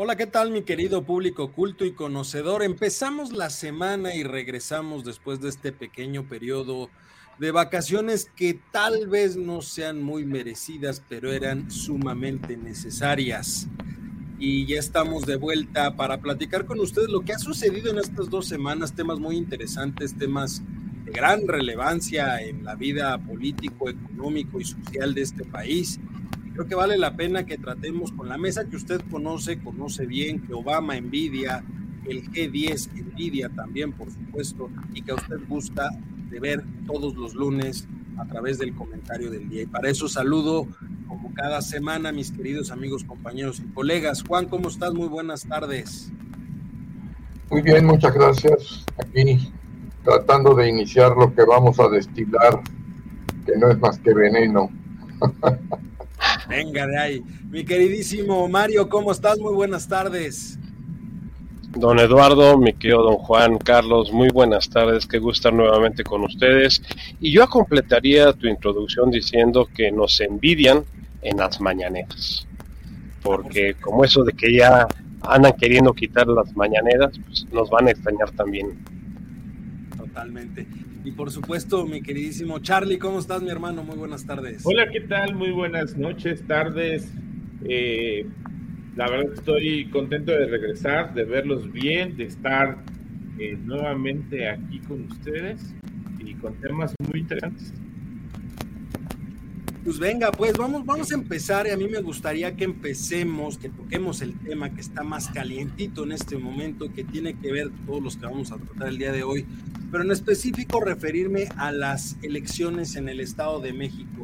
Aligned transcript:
Hola, 0.00 0.14
¿qué 0.14 0.28
tal 0.28 0.52
mi 0.52 0.62
querido 0.62 1.02
público 1.02 1.50
culto 1.50 1.84
y 1.84 1.90
conocedor? 1.90 2.62
Empezamos 2.62 3.32
la 3.32 3.50
semana 3.50 4.14
y 4.14 4.22
regresamos 4.22 5.04
después 5.04 5.40
de 5.40 5.48
este 5.48 5.72
pequeño 5.72 6.28
periodo 6.28 6.88
de 7.40 7.50
vacaciones 7.50 8.30
que 8.36 8.60
tal 8.70 9.08
vez 9.08 9.36
no 9.36 9.60
sean 9.60 10.00
muy 10.00 10.24
merecidas, 10.24 11.02
pero 11.08 11.32
eran 11.32 11.68
sumamente 11.72 12.56
necesarias. 12.56 13.66
Y 14.38 14.66
ya 14.66 14.78
estamos 14.78 15.26
de 15.26 15.34
vuelta 15.34 15.96
para 15.96 16.18
platicar 16.18 16.64
con 16.64 16.78
ustedes 16.78 17.08
lo 17.08 17.22
que 17.22 17.32
ha 17.32 17.38
sucedido 17.40 17.90
en 17.90 17.98
estas 17.98 18.30
dos 18.30 18.46
semanas, 18.46 18.94
temas 18.94 19.18
muy 19.18 19.36
interesantes, 19.36 20.16
temas 20.16 20.62
de 21.06 21.10
gran 21.10 21.48
relevancia 21.48 22.40
en 22.40 22.64
la 22.64 22.76
vida 22.76 23.18
político, 23.18 23.88
económico 23.88 24.60
y 24.60 24.64
social 24.64 25.12
de 25.12 25.22
este 25.22 25.42
país 25.42 25.98
creo 26.58 26.66
que 26.66 26.74
vale 26.74 26.98
la 26.98 27.14
pena 27.14 27.46
que 27.46 27.56
tratemos 27.56 28.10
con 28.10 28.28
la 28.28 28.36
mesa 28.36 28.64
que 28.64 28.74
usted 28.74 29.00
conoce, 29.12 29.60
conoce 29.60 30.06
bien, 30.06 30.44
que 30.44 30.54
Obama 30.54 30.96
envidia, 30.96 31.62
el 32.04 32.28
G10 32.32 32.98
envidia 32.98 33.48
también, 33.48 33.92
por 33.92 34.10
supuesto, 34.10 34.68
y 34.92 35.02
que 35.02 35.12
a 35.12 35.14
usted 35.14 35.36
gusta 35.46 35.88
de 36.28 36.40
ver 36.40 36.64
todos 36.84 37.14
los 37.14 37.36
lunes 37.36 37.86
a 38.16 38.26
través 38.26 38.58
del 38.58 38.74
comentario 38.74 39.30
del 39.30 39.48
día. 39.48 39.62
Y 39.62 39.66
para 39.66 39.88
eso 39.88 40.08
saludo, 40.08 40.66
como 41.06 41.32
cada 41.32 41.62
semana, 41.62 42.10
mis 42.10 42.32
queridos 42.32 42.72
amigos, 42.72 43.04
compañeros 43.04 43.60
y 43.60 43.72
colegas. 43.72 44.24
Juan, 44.26 44.46
¿cómo 44.46 44.68
estás? 44.68 44.92
Muy 44.92 45.06
buenas 45.06 45.46
tardes. 45.46 46.10
Muy 47.52 47.62
bien, 47.62 47.86
muchas 47.86 48.12
gracias. 48.12 48.84
Aquí 48.98 49.52
tratando 50.02 50.56
de 50.56 50.68
iniciar 50.68 51.12
lo 51.16 51.32
que 51.32 51.44
vamos 51.44 51.78
a 51.78 51.88
destilar, 51.88 52.60
que 53.46 53.56
no 53.56 53.70
es 53.70 53.78
más 53.78 53.96
que 54.00 54.12
veneno. 54.12 54.70
Venga 56.48 56.86
de 56.86 56.98
ahí. 56.98 57.22
Mi 57.50 57.64
queridísimo 57.64 58.48
Mario, 58.48 58.88
¿cómo 58.88 59.12
estás? 59.12 59.38
Muy 59.38 59.54
buenas 59.54 59.86
tardes. 59.86 60.58
Don 61.76 61.98
Eduardo, 61.98 62.56
mi 62.56 62.72
querido 62.72 63.02
don 63.02 63.16
Juan, 63.16 63.58
Carlos, 63.58 64.10
muy 64.10 64.30
buenas 64.30 64.70
tardes, 64.70 65.06
qué 65.06 65.18
gusto 65.18 65.48
estar 65.48 65.52
nuevamente 65.52 66.02
con 66.02 66.24
ustedes. 66.24 66.82
Y 67.20 67.30
yo 67.30 67.46
completaría 67.46 68.32
tu 68.32 68.48
introducción 68.48 69.10
diciendo 69.10 69.68
que 69.74 69.92
nos 69.92 70.18
envidian 70.20 70.84
en 71.20 71.36
las 71.36 71.60
mañaneras, 71.60 72.48
porque 73.22 73.74
como 73.74 74.02
eso 74.04 74.24
de 74.24 74.32
que 74.32 74.56
ya 74.56 74.88
andan 75.20 75.52
queriendo 75.52 75.92
quitar 75.92 76.26
las 76.26 76.56
mañaneras, 76.56 77.12
pues 77.26 77.46
nos 77.52 77.68
van 77.68 77.88
a 77.88 77.90
extrañar 77.90 78.30
también. 78.30 78.82
Totalmente. 80.08 80.66
Y 81.04 81.12
por 81.12 81.30
supuesto, 81.30 81.86
mi 81.86 82.02
queridísimo 82.02 82.58
Charlie, 82.58 82.98
¿cómo 82.98 83.18
estás, 83.18 83.42
mi 83.42 83.50
hermano? 83.50 83.84
Muy 83.84 83.96
buenas 83.96 84.26
tardes. 84.26 84.62
Hola, 84.64 84.88
¿qué 84.90 85.00
tal? 85.00 85.34
Muy 85.34 85.50
buenas 85.50 85.96
noches, 85.96 86.42
tardes. 86.46 87.12
Eh, 87.64 88.26
la 88.96 89.08
verdad 89.08 89.34
estoy 89.34 89.88
contento 89.90 90.32
de 90.32 90.46
regresar, 90.46 91.14
de 91.14 91.24
verlos 91.24 91.70
bien, 91.72 92.16
de 92.16 92.24
estar 92.24 92.78
eh, 93.38 93.56
nuevamente 93.64 94.48
aquí 94.48 94.80
con 94.80 95.04
ustedes 95.04 95.74
y 96.18 96.34
con 96.34 96.54
temas 96.54 96.94
muy 97.08 97.20
interesantes. 97.20 97.72
Pues 99.84 99.98
venga, 99.98 100.30
pues 100.32 100.52
vamos, 100.58 100.84
vamos 100.84 101.10
a 101.12 101.14
empezar 101.14 101.66
y 101.66 101.70
a 101.70 101.76
mí 101.76 101.88
me 101.88 102.00
gustaría 102.02 102.54
que 102.56 102.64
empecemos, 102.64 103.56
que 103.56 103.68
toquemos 103.68 104.20
el 104.20 104.38
tema 104.40 104.74
que 104.74 104.80
está 104.80 105.02
más 105.02 105.28
calientito 105.28 106.04
en 106.04 106.12
este 106.12 106.36
momento, 106.36 106.92
que 106.92 107.04
tiene 107.04 107.34
que 107.34 107.52
ver 107.52 107.70
todos 107.86 108.02
los 108.02 108.16
que 108.16 108.26
vamos 108.26 108.52
a 108.52 108.58
tratar 108.58 108.88
el 108.88 108.98
día 108.98 109.12
de 109.12 109.22
hoy, 109.22 109.46
pero 109.90 110.04
en 110.04 110.10
específico 110.10 110.80
referirme 110.80 111.48
a 111.56 111.72
las 111.72 112.16
elecciones 112.22 112.96
en 112.96 113.08
el 113.08 113.20
Estado 113.20 113.60
de 113.60 113.72
México. 113.72 114.22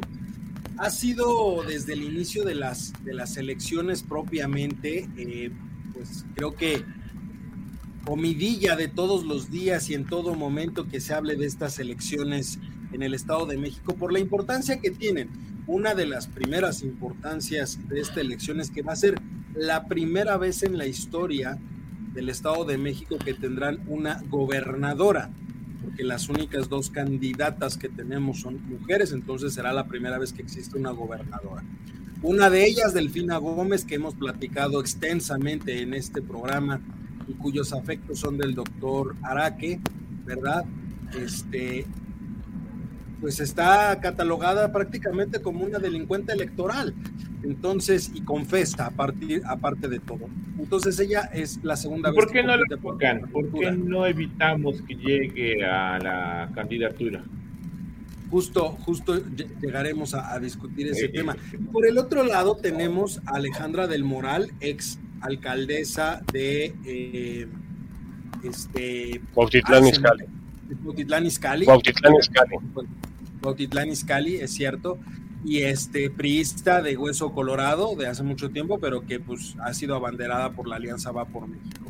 Ha 0.77 0.89
sido 0.89 1.63
desde 1.63 1.93
el 1.93 2.03
inicio 2.03 2.43
de 2.43 2.55
las, 2.55 2.93
de 3.03 3.13
las 3.13 3.37
elecciones 3.37 4.03
propiamente, 4.03 5.09
eh, 5.17 5.51
pues 5.93 6.25
creo 6.35 6.55
que 6.55 6.83
comidilla 8.05 8.75
de 8.75 8.87
todos 8.87 9.25
los 9.25 9.49
días 9.49 9.89
y 9.89 9.95
en 9.95 10.05
todo 10.05 10.35
momento 10.35 10.87
que 10.87 10.99
se 10.99 11.13
hable 11.13 11.35
de 11.35 11.45
estas 11.45 11.79
elecciones 11.79 12.59
en 12.91 13.01
el 13.01 13.13
Estado 13.13 13.45
de 13.45 13.57
México 13.57 13.95
por 13.95 14.13
la 14.13 14.19
importancia 14.19 14.79
que 14.79 14.91
tienen 14.91 15.29
una 15.67 15.95
de 15.95 16.05
las 16.05 16.27
primeras 16.27 16.83
importancias 16.83 17.79
de 17.89 17.99
esta 17.99 18.21
elección 18.21 18.59
es 18.59 18.69
que 18.69 18.83
va 18.83 18.93
a 18.93 18.97
ser 18.97 19.19
la 19.55 19.87
primera 19.87 20.37
vez 20.37 20.61
en 20.63 20.77
la 20.77 20.85
historia 20.85 21.57
del 22.13 22.29
Estado 22.29 22.65
de 22.65 22.77
México 22.77 23.17
que 23.17 23.33
tendrán 23.33 23.81
una 23.87 24.21
gobernadora, 24.29 25.31
porque 25.85 26.03
las 26.03 26.27
únicas 26.29 26.67
dos 26.67 26.89
candidatas 26.89 27.77
que 27.77 27.89
tenemos 27.89 28.41
son 28.41 28.59
mujeres, 28.67 29.11
entonces 29.11 29.53
será 29.53 29.71
la 29.71 29.87
primera 29.87 30.17
vez 30.17 30.33
que 30.33 30.41
existe 30.41 30.77
una 30.77 30.89
gobernadora. 30.89 31.63
Una 32.23 32.49
de 32.49 32.65
ellas, 32.65 32.93
Delfina 32.93 33.37
Gómez, 33.37 33.85
que 33.85 33.95
hemos 33.95 34.15
platicado 34.15 34.81
extensamente 34.81 35.81
en 35.81 35.93
este 35.93 36.23
programa 36.23 36.81
y 37.27 37.33
cuyos 37.33 37.71
afectos 37.71 38.19
son 38.19 38.37
del 38.37 38.55
doctor 38.55 39.15
Araque, 39.21 39.79
¿verdad? 40.25 40.65
Este, 41.19 41.85
pues 43.21 43.39
está 43.39 43.99
catalogada 44.01 44.71
prácticamente 44.71 45.39
como 45.39 45.65
una 45.65 45.77
delincuente 45.77 46.33
electoral. 46.33 46.95
Entonces, 47.45 48.11
y 48.13 48.21
confesa 48.21 48.87
a 48.87 48.91
partir, 48.91 49.43
aparte 49.45 49.87
de 49.87 49.99
todo. 49.99 50.27
Entonces 50.57 50.99
ella 50.99 51.29
es 51.31 51.59
la 51.63 51.75
segunda 51.75 52.11
¿Por 52.11 52.31
qué 52.31 52.41
no 52.41 52.53
tocan? 52.81 53.29
¿Por 53.31 53.51
qué 53.51 53.71
no 53.71 54.05
evitamos 54.07 54.81
que 54.81 54.95
llegue 54.95 55.63
a 55.63 55.99
la 55.99 56.51
candidatura? 56.55 57.23
Justo, 58.31 58.71
justo 58.81 59.21
llegaremos 59.61 60.15
a, 60.15 60.39
discutir 60.39 60.87
ese 60.87 61.07
tema. 61.07 61.37
Por 61.71 61.85
el 61.85 61.99
otro 61.99 62.23
lado 62.23 62.55
tenemos 62.55 63.21
a 63.27 63.35
Alejandra 63.35 63.85
del 63.85 64.03
Moral, 64.03 64.51
ex 64.59 64.99
alcaldesa 65.21 66.23
de 66.33 66.73
eh, 66.85 67.47
este 68.43 69.21
Cuautitlán 69.33 69.85
Izcalli. 69.85 70.25
Cuautitlán 70.83 71.25
Izcalli. 71.27 71.65
Cuautitlán 71.65 72.15
Izcalli. 72.15 72.55
Cuautitlán 73.41 73.89
Izcalli, 73.89 74.35
es 74.37 74.51
cierto, 74.51 74.97
y 75.45 75.61
este 75.61 76.09
priista 76.09 76.81
de 76.81 76.97
Hueso 76.97 77.31
Colorado 77.31 77.95
de 77.95 78.07
hace 78.07 78.23
mucho 78.23 78.49
tiempo, 78.49 78.79
pero 78.79 79.01
que 79.01 79.19
pues 79.19 79.55
ha 79.61 79.73
sido 79.75 79.95
abanderada 79.95 80.51
por 80.53 80.67
la 80.67 80.77
Alianza 80.77 81.11
Va 81.11 81.25
por 81.25 81.47
México. 81.47 81.85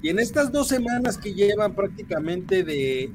Y 0.00 0.08
en 0.08 0.18
estas 0.18 0.50
dos 0.50 0.68
semanas 0.68 1.18
que 1.18 1.34
llevan 1.34 1.74
prácticamente 1.74 2.64
de 2.64 3.12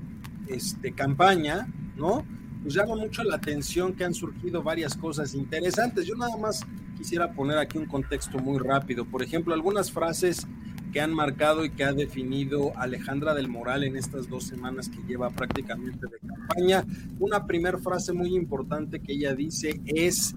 este, 0.48 0.92
campaña, 0.92 1.68
¿no? 1.98 2.24
Pues 2.62 2.76
llama 2.76 2.96
mucho 2.96 3.24
la 3.24 3.38
atención 3.38 3.94
que 3.94 4.04
han 4.04 4.14
surgido 4.14 4.62
varias 4.62 4.96
cosas 4.96 5.34
interesantes. 5.34 6.06
Yo 6.06 6.16
nada 6.16 6.38
más 6.38 6.62
quisiera 6.96 7.32
poner 7.32 7.58
aquí 7.58 7.80
un 7.80 7.86
contexto 7.86 8.38
muy 8.38 8.60
rápido. 8.60 9.06
Por 9.06 9.24
ejemplo, 9.24 9.56
algunas 9.56 9.92
frases 9.92 10.46
que 10.92 11.02
han 11.02 11.14
marcado 11.14 11.66
y 11.66 11.70
que 11.70 11.84
ha 11.84 11.94
definido 11.94 12.72
Alejandra 12.78 13.34
del 13.34 13.48
Moral 13.48 13.84
en 13.84 13.96
estas 13.96 14.30
dos 14.30 14.44
semanas 14.44 14.90
que 14.90 15.02
lleva 15.08 15.30
prácticamente 15.30 16.08
de 16.08 16.20
campaña. 16.20 16.86
Una 17.20 17.46
primera 17.46 17.78
frase 17.78 18.14
muy 18.14 18.36
importante 18.36 19.00
que 19.00 19.14
ella 19.14 19.34
dice 19.34 19.80
es 19.86 20.36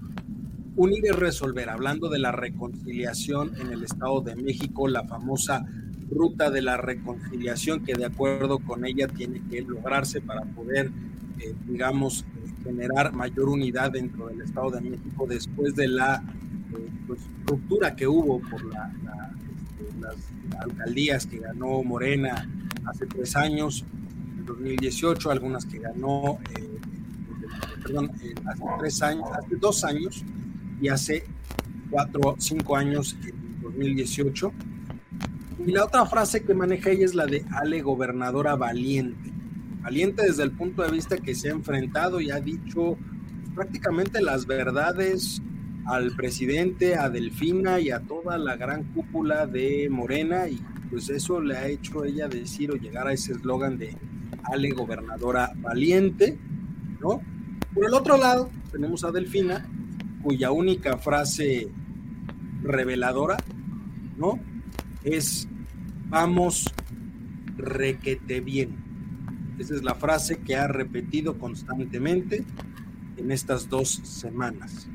unir 0.75 1.05
y 1.05 1.11
resolver, 1.11 1.69
hablando 1.69 2.09
de 2.09 2.19
la 2.19 2.31
reconciliación 2.31 3.55
en 3.59 3.71
el 3.71 3.83
Estado 3.83 4.21
de 4.21 4.35
México, 4.35 4.87
la 4.87 5.03
famosa 5.03 5.65
ruta 6.09 6.49
de 6.49 6.61
la 6.61 6.77
reconciliación 6.77 7.83
que 7.83 7.95
de 7.95 8.05
acuerdo 8.05 8.59
con 8.59 8.85
ella 8.85 9.07
tiene 9.07 9.41
que 9.49 9.61
lograrse 9.61 10.21
para 10.21 10.43
poder, 10.43 10.91
eh, 11.39 11.53
digamos, 11.67 12.25
generar 12.63 13.13
mayor 13.13 13.49
unidad 13.49 13.91
dentro 13.91 14.27
del 14.27 14.41
Estado 14.41 14.71
de 14.71 14.81
México 14.81 15.25
después 15.27 15.75
de 15.75 15.87
la 15.87 16.23
eh, 16.75 16.89
pues, 17.07 17.19
ruptura 17.45 17.95
que 17.95 18.07
hubo 18.07 18.39
por 18.39 18.63
la, 18.65 18.91
las 20.03 20.15
alcaldías 20.59 21.25
que 21.25 21.39
ganó 21.39 21.83
Morena 21.83 22.47
hace 22.85 23.05
tres 23.05 23.35
años, 23.35 23.85
en 24.37 24.45
2018, 24.45 25.31
algunas 25.31 25.65
que 25.65 25.79
ganó, 25.79 26.39
eh, 26.57 26.79
perdón, 27.81 28.11
hace 28.45 28.63
tres 28.79 29.01
años, 29.01 29.25
hace 29.31 29.55
dos 29.55 29.83
años 29.83 30.23
y 30.81 30.89
hace 30.89 31.23
cuatro, 31.89 32.35
cinco 32.39 32.75
años, 32.75 33.15
en 33.23 33.61
2018. 33.61 34.51
Y 35.65 35.71
la 35.71 35.85
otra 35.85 36.05
frase 36.05 36.43
que 36.43 36.53
maneja 36.53 36.89
ella 36.89 37.05
es 37.05 37.15
la 37.15 37.25
de 37.25 37.45
Ale 37.51 37.81
Gobernadora 37.81 38.55
Valiente. 38.55 39.31
Valiente 39.81 40.23
desde 40.23 40.43
el 40.43 40.51
punto 40.51 40.81
de 40.81 40.91
vista 40.91 41.17
que 41.17 41.35
se 41.35 41.49
ha 41.49 41.51
enfrentado 41.51 42.19
y 42.19 42.31
ha 42.31 42.39
dicho 42.39 42.97
prácticamente 43.55 44.21
las 44.21 44.45
verdades 44.45 45.41
al 45.85 46.15
presidente, 46.15 46.95
a 46.95 47.09
Delfina 47.09 47.79
y 47.79 47.91
a 47.91 47.99
toda 47.99 48.37
la 48.37 48.55
gran 48.55 48.83
cúpula 48.93 49.45
de 49.47 49.89
Morena 49.89 50.47
y 50.47 50.61
pues 50.89 51.09
eso 51.09 51.41
le 51.41 51.57
ha 51.57 51.67
hecho 51.67 52.05
ella 52.05 52.27
decir 52.27 52.71
o 52.71 52.75
llegar 52.75 53.07
a 53.07 53.13
ese 53.13 53.33
eslogan 53.33 53.77
de 53.77 53.97
Ale 54.43 54.69
gobernadora 54.71 55.51
valiente, 55.55 56.37
¿no? 57.01 57.21
Por 57.73 57.85
el 57.85 57.93
otro 57.93 58.17
lado 58.17 58.49
tenemos 58.71 59.03
a 59.03 59.11
Delfina, 59.11 59.65
cuya 60.21 60.51
única 60.51 60.97
frase 60.97 61.67
reveladora, 62.61 63.37
¿no? 64.17 64.39
Es 65.03 65.47
vamos 66.09 66.71
requete 67.57 68.39
bien. 68.39 68.75
Esa 69.57 69.75
es 69.75 69.83
la 69.83 69.95
frase 69.95 70.37
que 70.37 70.55
ha 70.55 70.67
repetido 70.67 71.37
constantemente 71.37 72.43
en 73.17 73.31
estas 73.31 73.69
dos 73.69 73.89
semanas. 74.03 74.87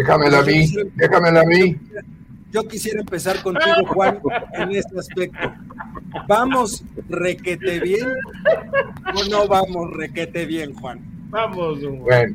Déjamela 0.00 0.38
a 0.38 0.42
mí, 0.42 0.66
déjamela 0.96 1.40
a 1.42 1.44
mí. 1.44 1.76
Yo 2.52 2.66
quisiera 2.66 3.00
empezar 3.00 3.42
contigo, 3.42 3.86
Juan, 3.88 4.18
en 4.54 4.70
este 4.70 4.98
aspecto. 4.98 5.52
¿Vamos 6.26 6.82
requete 7.10 7.80
bien 7.80 8.08
o 9.14 9.28
no 9.28 9.46
vamos 9.46 9.90
requete 9.92 10.46
bien, 10.46 10.72
Juan? 10.72 11.00
Vamos, 11.28 11.80
Bueno, 11.82 12.34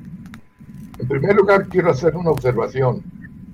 en 0.99 1.07
primer 1.07 1.35
lugar 1.35 1.67
quiero 1.67 1.89
hacer 1.89 2.15
una 2.15 2.29
observación, 2.29 3.01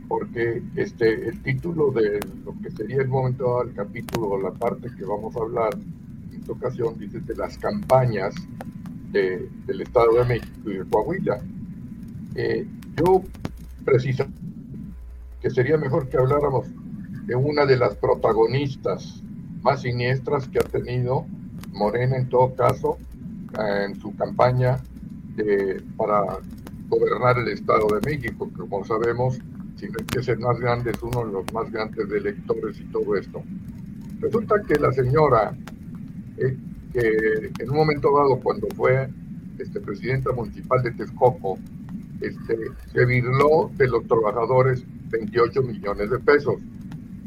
porque 0.09 0.61
este, 0.75 1.29
el 1.29 1.41
título 1.41 1.91
de 1.91 2.19
lo 2.43 2.53
que 2.61 2.69
sería 2.71 2.97
el 2.97 3.07
momento 3.07 3.63
del 3.63 3.73
capítulo, 3.73 4.27
o 4.27 4.41
la 4.41 4.51
parte 4.51 4.89
que 4.97 5.05
vamos 5.05 5.33
a 5.37 5.39
hablar 5.39 5.73
en 5.73 6.37
esta 6.37 6.51
ocasión, 6.51 6.99
dice 6.99 7.21
de 7.21 7.35
las 7.35 7.57
campañas 7.57 8.35
del 9.13 9.81
Estado 9.81 10.15
de 10.15 10.25
México 10.25 10.69
y 10.69 10.73
de 10.73 10.83
Coahuila. 10.83 11.39
Eh, 12.35 12.67
yo 12.97 13.23
preciso 13.81 14.25
que 15.41 15.49
sería 15.49 15.77
mejor 15.77 16.07
que 16.09 16.17
habláramos 16.17 16.67
de 17.25 17.35
una 17.35 17.65
de 17.65 17.77
las 17.77 17.95
protagonistas 17.95 19.23
más 19.61 19.81
siniestras 19.81 20.47
que 20.47 20.59
ha 20.59 20.63
tenido 20.63 21.25
Morena 21.71 22.17
en 22.17 22.29
todo 22.29 22.53
caso 22.55 22.97
en 23.57 23.99
su 23.99 24.15
campaña 24.15 24.77
para 25.97 26.39
gobernar 26.89 27.37
el 27.39 27.47
Estado 27.47 27.87
de 27.87 28.11
México, 28.11 28.49
que 28.49 28.67
como 28.67 28.83
sabemos, 28.83 29.39
si 29.77 29.87
no 29.87 29.97
es 29.99 30.05
que 30.07 30.19
es 30.19 30.27
el 30.27 30.39
más 30.39 30.59
grande, 30.59 30.91
es 30.91 31.01
uno 31.01 31.25
de 31.25 31.31
los 31.31 31.53
más 31.53 31.71
grandes 31.71 32.09
de 32.09 32.17
electores 32.17 32.79
y 32.79 32.83
todo 32.91 33.15
esto. 33.15 33.41
Resulta 34.19 34.55
que 34.67 34.75
la 34.75 34.91
señora, 34.91 35.55
eh, 36.37 36.57
que 36.93 37.51
en 37.59 37.69
un 37.69 37.77
momento 37.77 38.15
dado, 38.15 38.39
cuando 38.39 38.67
fue 38.75 39.09
este, 39.57 39.79
presidenta 39.79 40.31
municipal 40.33 40.83
de 40.83 40.91
Texcoco, 40.91 41.57
este, 42.21 42.57
se 42.93 43.05
virló 43.05 43.71
de 43.77 43.87
los 43.87 44.05
trabajadores 44.07 44.83
28 45.09 45.61
millones 45.63 46.09
de 46.09 46.19
pesos. 46.19 46.55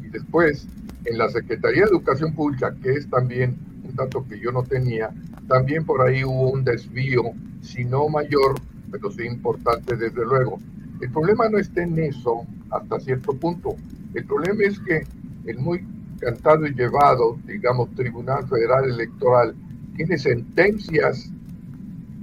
Y 0.02 0.08
después, 0.08 0.66
en 1.04 1.18
la 1.18 1.28
Secretaría 1.28 1.84
de 1.84 1.90
Educación 1.90 2.34
Pública, 2.34 2.74
que 2.82 2.92
es 2.92 3.08
también 3.08 3.56
un 3.84 3.94
dato 3.94 4.24
que 4.28 4.38
yo 4.38 4.52
no 4.52 4.62
tenía, 4.62 5.10
también 5.48 5.84
por 5.84 6.00
ahí 6.00 6.24
hubo 6.24 6.50
un 6.50 6.64
desvío, 6.64 7.32
si 7.60 7.84
no 7.84 8.08
mayor, 8.08 8.54
pero 8.90 9.10
sí 9.10 9.24
importante 9.24 9.96
desde 9.96 10.24
luego. 10.24 10.58
El 11.00 11.10
problema 11.10 11.48
no 11.48 11.58
está 11.58 11.82
en 11.82 11.98
eso 11.98 12.46
hasta 12.70 13.00
cierto 13.00 13.34
punto. 13.34 13.76
El 14.14 14.24
problema 14.24 14.62
es 14.64 14.78
que 14.80 15.04
el 15.46 15.58
muy 15.58 15.84
cantado 16.20 16.66
y 16.66 16.74
llevado, 16.74 17.36
digamos, 17.46 17.94
Tribunal 17.94 18.46
Federal 18.48 18.88
Electoral 18.88 19.54
tiene 19.96 20.16
sentencias 20.16 21.30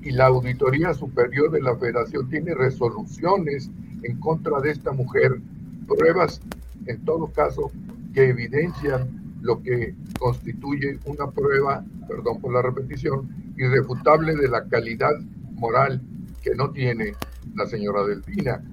y 0.01 0.12
la 0.12 0.27
Auditoría 0.27 0.94
Superior 0.94 1.51
de 1.51 1.62
la 1.62 1.75
Federación 1.75 2.30
tiene 2.30 2.53
resoluciones 2.53 3.69
en 4.03 4.19
contra 4.19 4.59
de 4.59 4.71
esta 4.71 4.92
mujer, 4.92 5.39
pruebas 5.88 6.42
en 6.88 7.03
todo 7.06 7.27
caso 7.27 7.71
que 8.13 8.30
evidencian 8.30 9.21
lo 9.42 9.62
que 9.62 9.95
constituye 10.19 11.00
una 11.06 11.30
prueba, 11.30 11.83
perdón 12.07 12.42
por 12.42 12.53
la 12.53 12.62
repetición, 12.62 13.30
irrefutable 13.57 14.36
de 14.36 14.48
la 14.48 14.65
calidad 14.65 15.13
moral 15.53 16.01
que 16.42 16.56
no 16.56 16.71
tiene 16.71 17.13
la 17.56 17.65
señora 17.68 18.06
Delfina. 18.06 18.63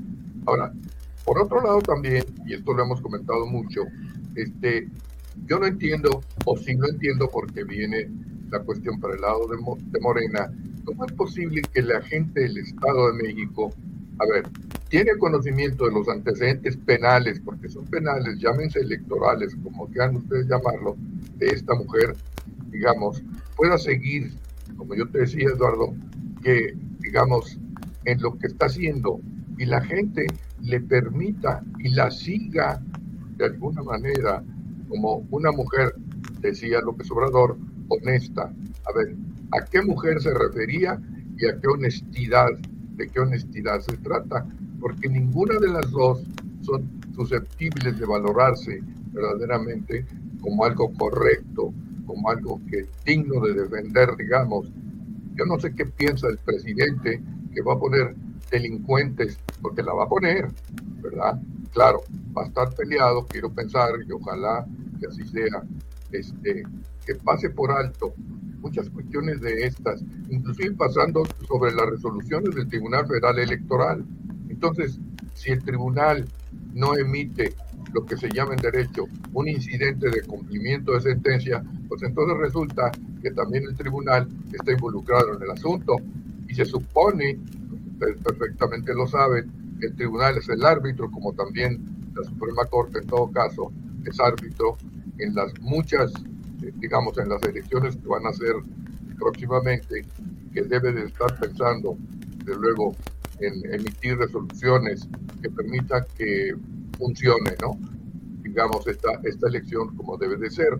Ahora, 0.46 0.72
por 1.24 1.38
otro 1.38 1.62
lado 1.62 1.80
también, 1.80 2.24
y 2.46 2.54
esto 2.54 2.72
lo 2.72 2.84
hemos 2.84 3.00
comentado 3.00 3.46
mucho, 3.46 3.82
este, 4.34 4.88
yo 5.46 5.58
no 5.58 5.66
entiendo, 5.66 6.22
o 6.44 6.56
sí 6.56 6.74
no 6.74 6.88
entiendo 6.88 7.28
porque 7.30 7.64
viene 7.64 8.10
la 8.50 8.60
cuestión 8.60 8.98
para 9.00 9.14
el 9.14 9.20
lado 9.20 9.46
de, 9.48 9.56
de 9.90 10.00
Morena, 10.00 10.50
¿Cómo 10.88 11.04
es 11.04 11.12
posible 11.12 11.60
que 11.74 11.82
la 11.82 12.00
gente 12.00 12.40
del 12.40 12.56
Estado 12.56 13.12
de 13.12 13.22
México, 13.22 13.70
a 14.18 14.24
ver, 14.24 14.48
tiene 14.88 15.18
conocimiento 15.18 15.84
de 15.84 15.92
los 15.92 16.08
antecedentes 16.08 16.78
penales, 16.78 17.42
porque 17.44 17.68
son 17.68 17.84
penales, 17.84 18.38
llámense 18.38 18.80
electorales, 18.80 19.54
como 19.62 19.86
quieran 19.88 20.16
ustedes 20.16 20.46
llamarlo, 20.48 20.96
de 21.36 21.48
esta 21.48 21.74
mujer, 21.74 22.16
digamos, 22.70 23.22
pueda 23.54 23.76
seguir, 23.76 24.32
como 24.78 24.94
yo 24.94 25.06
te 25.10 25.18
decía, 25.18 25.50
Eduardo, 25.54 25.94
que, 26.42 26.74
digamos, 27.00 27.60
en 28.06 28.22
lo 28.22 28.38
que 28.38 28.46
está 28.46 28.64
haciendo 28.64 29.20
y 29.58 29.66
la 29.66 29.82
gente 29.82 30.26
le 30.62 30.80
permita 30.80 31.62
y 31.80 31.90
la 31.90 32.10
siga 32.10 32.80
de 33.36 33.44
alguna 33.44 33.82
manera 33.82 34.42
como 34.88 35.26
una 35.32 35.52
mujer, 35.52 35.94
decía 36.40 36.80
López 36.80 37.10
Obrador, 37.10 37.58
honesta. 37.88 38.50
A 38.86 38.92
ver, 38.96 39.14
a 39.52 39.64
qué 39.64 39.82
mujer 39.82 40.20
se 40.20 40.32
refería 40.34 41.00
y 41.36 41.46
a 41.46 41.58
qué 41.58 41.68
honestidad, 41.68 42.48
de 42.96 43.08
qué 43.08 43.20
honestidad 43.20 43.80
se 43.80 43.96
trata, 43.98 44.46
porque 44.80 45.08
ninguna 45.08 45.58
de 45.58 45.68
las 45.68 45.90
dos 45.90 46.22
son 46.62 46.88
susceptibles 47.14 47.98
de 47.98 48.06
valorarse 48.06 48.82
verdaderamente 49.12 50.04
como 50.40 50.64
algo 50.64 50.92
correcto, 50.94 51.72
como 52.06 52.30
algo 52.30 52.60
que 52.70 52.80
es 52.80 52.88
digno 53.04 53.40
de 53.40 53.54
defender, 53.54 54.16
digamos. 54.16 54.70
Yo 55.34 55.44
no 55.46 55.58
sé 55.58 55.74
qué 55.74 55.86
piensa 55.86 56.28
el 56.28 56.38
presidente 56.38 57.22
que 57.54 57.62
va 57.62 57.74
a 57.74 57.78
poner 57.78 58.14
delincuentes, 58.50 59.38
porque 59.60 59.82
la 59.82 59.92
va 59.92 60.04
a 60.04 60.08
poner, 60.08 60.48
¿verdad? 61.02 61.40
Claro, 61.72 62.02
va 62.36 62.44
a 62.44 62.46
estar 62.46 62.74
peleado, 62.74 63.26
quiero 63.26 63.52
pensar, 63.52 63.90
y 64.06 64.12
ojalá 64.12 64.66
que 64.98 65.06
así 65.06 65.24
sea, 65.26 65.62
este, 66.12 66.64
que 67.06 67.14
pase 67.16 67.50
por 67.50 67.70
alto 67.70 68.14
muchas 68.60 68.90
cuestiones 68.90 69.40
de 69.40 69.66
estas, 69.66 70.02
inclusive 70.28 70.74
pasando 70.74 71.22
sobre 71.46 71.72
las 71.72 71.86
resoluciones 71.86 72.54
del 72.54 72.68
Tribunal 72.68 73.06
Federal 73.06 73.38
Electoral. 73.38 74.04
Entonces, 74.48 74.98
si 75.34 75.52
el 75.52 75.62
tribunal 75.62 76.24
no 76.74 76.96
emite 76.96 77.54
lo 77.92 78.04
que 78.04 78.16
se 78.16 78.28
llama 78.28 78.54
en 78.54 78.60
derecho 78.60 79.04
un 79.32 79.48
incidente 79.48 80.10
de 80.10 80.22
cumplimiento 80.22 80.92
de 80.92 81.00
sentencia, 81.00 81.62
pues 81.88 82.02
entonces 82.02 82.36
resulta 82.38 82.90
que 83.22 83.30
también 83.30 83.64
el 83.64 83.76
tribunal 83.76 84.28
está 84.52 84.72
involucrado 84.72 85.36
en 85.36 85.42
el 85.42 85.50
asunto 85.50 85.96
y 86.48 86.54
se 86.54 86.64
supone, 86.64 87.38
ustedes 87.92 88.18
perfectamente 88.22 88.94
lo 88.94 89.06
saben, 89.06 89.50
que 89.80 89.86
el 89.86 89.96
tribunal 89.96 90.36
es 90.38 90.48
el 90.48 90.64
árbitro, 90.64 91.10
como 91.10 91.32
también 91.32 91.84
la 92.14 92.24
Suprema 92.24 92.64
Corte 92.66 92.98
en 92.98 93.06
todo 93.06 93.30
caso 93.30 93.72
es 94.04 94.18
árbitro 94.20 94.76
en 95.18 95.34
las 95.34 95.52
muchas 95.60 96.12
digamos, 96.76 97.16
en 97.18 97.28
las 97.28 97.42
elecciones 97.42 97.96
que 97.96 98.08
van 98.08 98.26
a 98.26 98.32
ser 98.32 98.54
próximamente, 99.18 100.04
que 100.52 100.62
debe 100.62 100.92
de 100.92 101.06
estar 101.06 101.38
pensando, 101.38 101.96
de 102.44 102.54
luego, 102.56 102.94
en 103.40 103.54
emitir 103.72 104.16
resoluciones 104.16 105.08
que 105.42 105.50
permitan 105.50 106.04
que 106.16 106.56
funcione, 106.98 107.54
¿no? 107.60 107.78
Digamos, 108.42 108.86
esta, 108.86 109.20
esta 109.22 109.48
elección 109.48 109.96
como 109.96 110.16
debe 110.16 110.36
de 110.36 110.50
ser. 110.50 110.78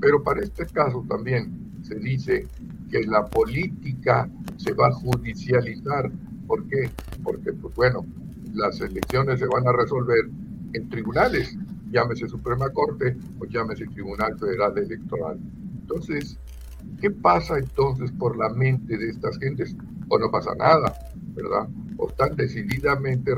Pero 0.00 0.22
para 0.22 0.42
este 0.42 0.66
caso 0.66 1.04
también 1.08 1.52
se 1.82 1.94
dice 1.96 2.48
que 2.90 3.04
la 3.04 3.26
política 3.26 4.28
se 4.56 4.72
va 4.72 4.88
a 4.88 4.92
judicializar. 4.92 6.10
¿Por 6.48 6.66
qué? 6.66 6.90
Porque, 7.22 7.52
pues 7.52 7.74
bueno, 7.76 8.04
las 8.52 8.80
elecciones 8.80 9.38
se 9.38 9.46
van 9.46 9.66
a 9.68 9.72
resolver 9.72 10.28
en 10.72 10.88
tribunales 10.88 11.56
llámese 11.92 12.28
Suprema 12.28 12.70
Corte 12.70 13.16
o 13.38 13.44
llámese 13.44 13.86
Tribunal 13.86 14.38
Federal 14.38 14.76
Electoral. 14.78 15.38
Entonces, 15.80 16.38
¿qué 17.00 17.10
pasa 17.10 17.58
entonces 17.58 18.10
por 18.12 18.36
la 18.36 18.48
mente 18.48 18.96
de 18.96 19.10
estas 19.10 19.38
gentes? 19.38 19.76
O 20.08 20.18
no 20.18 20.30
pasa 20.30 20.54
nada, 20.54 20.92
¿verdad? 21.34 21.68
O 21.98 22.08
están 22.08 22.34
decididamente 22.34 23.32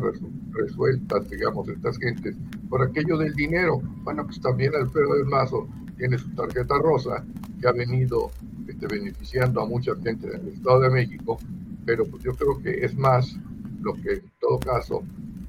resueltas, 0.52 1.28
digamos, 1.28 1.68
estas 1.68 1.98
gentes 1.98 2.36
por 2.68 2.82
aquello 2.82 3.18
del 3.18 3.34
dinero. 3.34 3.80
Bueno, 4.02 4.24
pues 4.24 4.40
también 4.40 4.74
Alfredo 4.74 5.14
del 5.14 5.26
Mazo 5.26 5.68
tiene 5.96 6.16
su 6.16 6.30
tarjeta 6.34 6.78
rosa, 6.78 7.24
que 7.60 7.68
ha 7.68 7.72
venido 7.72 8.30
este, 8.68 8.86
beneficiando 8.86 9.60
a 9.60 9.66
mucha 9.66 9.94
gente 9.96 10.28
en 10.28 10.40
el 10.40 10.48
Estado 10.54 10.80
de 10.80 10.90
México, 10.90 11.38
pero 11.84 12.04
pues 12.04 12.22
yo 12.22 12.34
creo 12.34 12.60
que 12.60 12.84
es 12.84 12.96
más 12.96 13.36
lo 13.80 13.94
que 13.94 14.14
en 14.14 14.32
todo 14.40 14.58
caso, 14.58 15.02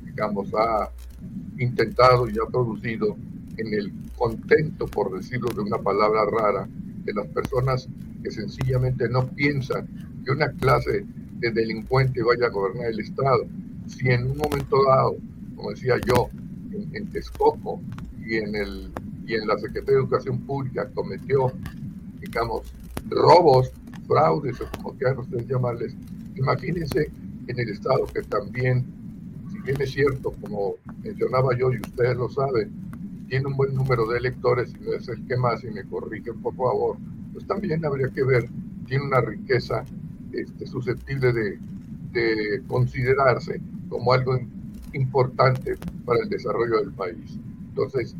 digamos, 0.03 0.53
ha 0.53 0.89
intentado 1.57 2.29
y 2.29 2.33
ha 2.33 2.49
producido 2.49 3.15
en 3.57 3.73
el 3.73 3.91
contento, 4.17 4.85
por 4.85 5.15
decirlo 5.17 5.49
de 5.53 5.61
una 5.61 5.77
palabra 5.77 6.25
rara, 6.25 6.67
de 7.03 7.13
las 7.13 7.27
personas 7.27 7.87
que 8.23 8.31
sencillamente 8.31 9.07
no 9.07 9.27
piensan 9.27 9.87
que 10.25 10.31
una 10.31 10.51
clase 10.53 11.05
de 11.39 11.51
delincuente 11.51 12.23
vaya 12.23 12.47
a 12.47 12.49
gobernar 12.49 12.87
el 12.87 12.99
Estado. 12.99 13.45
Si 13.87 14.09
en 14.09 14.31
un 14.31 14.37
momento 14.37 14.83
dado, 14.85 15.15
como 15.55 15.69
decía 15.71 15.95
yo, 16.05 16.29
en, 16.71 16.95
en 16.95 17.09
y 18.25 18.35
en, 18.37 18.55
el, 18.55 18.91
y 19.27 19.35
en 19.35 19.47
la 19.47 19.57
Secretaría 19.57 19.93
de 19.93 19.99
Educación 19.99 20.39
Pública 20.39 20.89
cometió, 20.93 21.53
digamos, 22.19 22.73
robos, 23.09 23.71
fraudes 24.07 24.59
o 24.61 24.65
como 24.77 24.97
quieran 24.97 25.19
ustedes 25.19 25.47
llamarles, 25.47 25.95
imagínense 26.35 27.11
en 27.47 27.59
el 27.59 27.69
Estado 27.69 28.05
que 28.07 28.23
también, 28.23 28.85
bien 29.65 29.81
es 29.81 29.91
cierto, 29.91 30.31
como 30.41 30.75
mencionaba 31.03 31.57
yo 31.57 31.71
y 31.71 31.77
ustedes 31.77 32.15
lo 32.15 32.29
saben, 32.29 32.71
tiene 33.27 33.47
un 33.47 33.57
buen 33.57 33.73
número 33.73 34.07
de 34.07 34.19
electores 34.19 34.73
y 34.79 34.85
no 34.85 34.93
es 34.93 35.07
el 35.09 35.25
que 35.25 35.35
más, 35.35 35.63
y 35.63 35.67
me 35.67 35.83
corrigen 35.83 36.39
por 36.41 36.55
favor, 36.55 36.97
pues 37.33 37.45
también 37.47 37.83
habría 37.83 38.09
que 38.09 38.23
ver, 38.23 38.47
tiene 38.87 39.05
una 39.05 39.21
riqueza 39.21 39.83
este, 40.31 40.67
susceptible 40.67 41.33
de, 41.33 41.59
de 42.11 42.61
considerarse 42.67 43.59
como 43.89 44.13
algo 44.13 44.39
importante 44.93 45.75
para 46.05 46.21
el 46.21 46.29
desarrollo 46.29 46.79
del 46.79 46.91
país. 46.91 47.39
Entonces, 47.69 48.15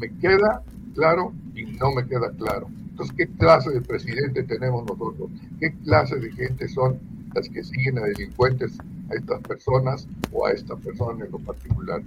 me 0.00 0.10
queda 0.18 0.62
claro 0.94 1.32
y 1.54 1.64
no 1.64 1.92
me 1.92 2.04
queda 2.06 2.30
claro. 2.32 2.68
Entonces, 2.90 3.14
¿qué 3.16 3.26
clase 3.38 3.70
de 3.70 3.80
presidente 3.80 4.42
tenemos 4.42 4.84
nosotros? 4.84 5.30
¿Qué 5.58 5.72
clase 5.84 6.16
de 6.16 6.32
gente 6.32 6.68
son 6.68 6.98
las 7.34 7.48
que 7.48 7.62
siguen 7.64 7.98
a 7.98 8.02
delincuentes, 8.02 8.78
a 9.10 9.14
estas 9.14 9.40
personas 9.42 10.08
o 10.32 10.46
a 10.46 10.52
esta 10.52 10.76
persona 10.76 11.24
en 11.24 11.32
lo 11.32 11.38
particular? 11.38 12.02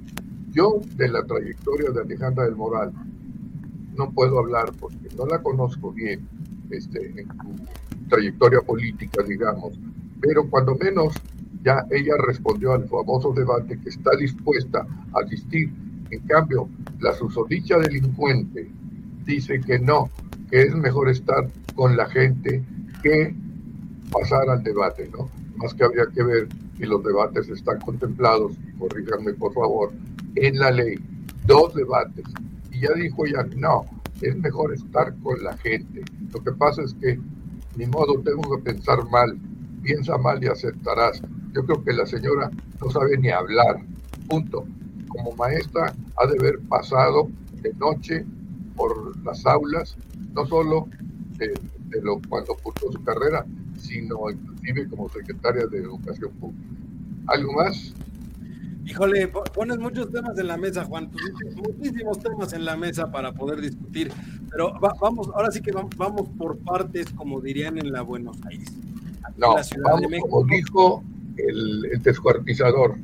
Yo, 0.52 0.82
de 0.96 1.08
la 1.08 1.24
trayectoria 1.24 1.90
de 1.92 2.02
Alejandra 2.02 2.46
del 2.46 2.56
Moral, 2.56 2.94
no 3.96 4.12
puedo 4.12 4.40
hablar 4.40 4.72
porque 4.80 5.10
no 5.18 5.26
la 5.26 5.42
conozco 5.42 5.92
bien 5.92 6.28
este, 6.70 7.08
en 7.20 7.28
su 7.28 8.10
trayectoria 8.10 8.62
política, 8.62 9.24
digamos, 9.24 9.80
pero 10.22 10.50
cuando 10.50 10.76
menos 10.76 11.14
ya 11.64 11.86
ella 11.90 12.14
respondió 12.26 12.74
al 12.74 12.88
famoso 12.88 13.34
debate 13.34 13.80
que 13.80 13.90
está 13.90 14.16
dispuesta 14.18 14.86
a 15.14 15.20
asistir. 15.20 15.72
En 16.10 16.20
cambio, 16.28 16.70
la 17.00 17.14
susodicha 17.14 17.78
delincuente 17.80 18.70
dice 19.26 19.60
que 19.62 19.80
no, 19.80 20.10
que 20.50 20.64
es 20.64 20.76
mejor 20.76 21.10
estar 21.10 21.48
con 21.76 21.96
la 21.96 22.08
gente 22.08 22.62
que 23.02 23.34
pasar 24.14 24.50
al 24.50 24.64
debate, 24.64 25.10
¿no? 25.12 25.30
Más 25.58 25.74
que 25.74 25.84
habría 25.84 26.06
que 26.14 26.24
ver 26.24 26.48
si 26.78 26.86
los 26.86 27.04
debates 27.04 27.50
están 27.50 27.80
contemplados, 27.82 28.54
corríjanme 28.80 29.34
por 29.34 29.54
favor, 29.54 29.92
en 30.36 30.60
la 30.60 30.72
ley. 30.72 30.96
Dos 31.46 31.74
debates. 31.74 32.26
Y 32.72 32.82
ya 32.82 32.94
dijo 32.94 33.26
ya, 33.26 33.44
no, 33.58 33.86
es 34.22 34.36
mejor 34.38 34.74
estar 34.74 35.14
con 35.22 35.44
la 35.44 35.56
gente. 35.58 36.04
Lo 36.34 36.44
que 36.44 36.52
pasa 36.52 36.82
es 36.84 36.94
que, 36.96 37.20
ni 37.76 37.86
modo, 37.88 38.20
tengo 38.22 38.56
que 38.56 38.64
pensar 38.64 39.04
mal. 39.10 39.38
Piensa 39.82 40.18
mal 40.18 40.42
y 40.44 40.48
aceptarás. 40.48 41.22
Yo 41.54 41.66
creo 41.66 41.84
que 41.84 41.94
la 41.94 42.06
señora 42.06 42.50
no 42.82 42.90
sabe 42.90 43.18
ni 43.18 43.30
hablar. 43.30 43.84
Punto. 44.28 44.66
Como 45.10 45.36
maestra 45.36 45.94
ha 46.18 46.28
de 46.28 46.38
haber 46.40 46.60
pasado 46.62 47.30
de 47.62 47.74
noche 47.74 48.26
por 48.76 49.16
las 49.24 49.46
aulas, 49.46 49.96
no 50.34 50.46
solo 50.46 50.88
de, 51.38 51.54
lo 52.02 52.20
cuando 52.28 52.56
cursó 52.56 52.92
su 52.92 53.04
carrera, 53.04 53.46
sino 53.78 54.30
inclusive 54.30 54.88
como 54.90 55.10
secretaria 55.10 55.68
de 55.68 55.80
Educación 55.80 56.32
Pública. 56.34 56.68
¿Algo 57.28 57.54
más? 57.54 57.94
Híjole, 58.86 59.30
pones 59.56 59.78
muchos 59.78 60.12
temas 60.12 60.38
en 60.38 60.48
la 60.48 60.58
mesa, 60.58 60.84
Juan, 60.84 61.10
muchísimos 61.56 62.20
temas 62.20 62.52
en 62.52 62.66
la 62.66 62.76
mesa 62.76 63.10
para 63.10 63.32
poder 63.32 63.62
discutir, 63.62 64.12
pero 64.52 64.74
vamos, 65.00 65.30
ahora 65.34 65.52
sí 65.52 65.62
que 65.62 65.72
vamos, 65.72 66.28
por 66.38 66.58
partes, 66.58 67.10
como 67.12 67.40
dirían 67.40 67.78
en 67.78 67.94
la 67.94 68.02
Buenos 68.02 68.38
Aires. 68.46 68.70
no, 69.38 69.56
la 69.56 69.64
Ciudad 69.64 69.96
de 70.00 70.08
México, 70.10 70.28
como 70.30 70.48
dijo 70.48 71.04
el, 71.38 71.86
el 71.94 72.04
descuartizador. 72.04 72.98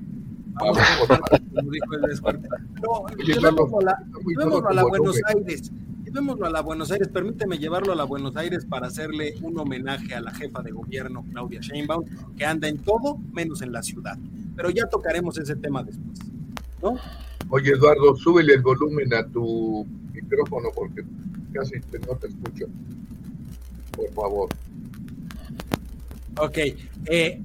Vamos 0.51 0.79
por 0.99 1.19
partes, 1.21 1.41
como 1.55 1.71
dijo 1.71 1.93
el 1.93 2.01
descuartizador. 2.01 2.59
No, 2.81 3.23
llevémoslo 3.23 3.79
a 3.79 3.83
la, 3.83 4.69
a 4.69 4.73
la 4.73 4.83
Buenos 4.83 5.17
Aires 5.27 5.71
llevémoslo 6.10 6.48
a 6.48 6.50
la 6.50 6.62
Buenos 6.62 6.92
Aires, 6.92 7.08
permíteme 7.08 7.60
llevarlo 7.60 7.94
a 7.94 7.96
la 7.96 8.04
Buenos 8.04 8.36
Aires 8.36 8.66
para 8.66 8.88
hacerle 8.88 9.36
un 9.44 9.60
homenaje 9.60 10.16
a 10.16 10.22
la 10.22 10.32
jefa 10.32 10.62
de 10.63 10.72
gobierno, 10.72 11.24
Claudia 11.32 11.60
Sheinbaum, 11.62 12.04
que 12.36 12.46
anda 12.46 12.68
en 12.68 12.80
todo 12.80 13.20
menos 13.32 13.62
en 13.62 13.72
la 13.72 13.84
ciudad. 13.84 14.18
Pero 14.56 14.72
ya 14.72 14.88
tocaremos 14.88 15.38
ese 15.38 15.56
tema 15.56 15.84
después, 15.84 16.20
¿no? 16.82 16.96
Oye, 17.50 17.72
Eduardo, 17.72 18.16
súbele 18.16 18.56
el 18.56 18.62
volumen 18.62 19.13
a 19.13 19.25
tu 19.28 19.86
micrófono 20.12 20.70
porque 20.75 21.04
casi 21.54 21.75
no 22.08 22.16
te 22.16 22.28
escucho. 22.28 22.66
Por 23.96 24.12
favor. 24.13 24.50
Ok. 26.39 26.58
Eh, 27.06 27.42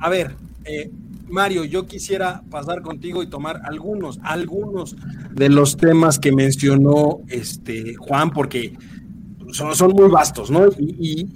a 0.00 0.08
ver, 0.08 0.34
eh, 0.64 0.90
Mario, 1.28 1.64
yo 1.64 1.86
quisiera 1.86 2.42
pasar 2.50 2.82
contigo 2.82 3.22
y 3.22 3.28
tomar 3.28 3.60
algunos, 3.64 4.18
algunos 4.22 4.96
de 5.32 5.48
los 5.48 5.76
temas 5.76 6.18
que 6.18 6.32
mencionó 6.32 7.20
este 7.28 7.94
Juan, 7.96 8.30
porque 8.30 8.76
son, 9.52 9.74
son 9.74 9.92
muy 9.92 10.08
vastos, 10.08 10.50
¿no? 10.50 10.66
Y, 10.78 11.26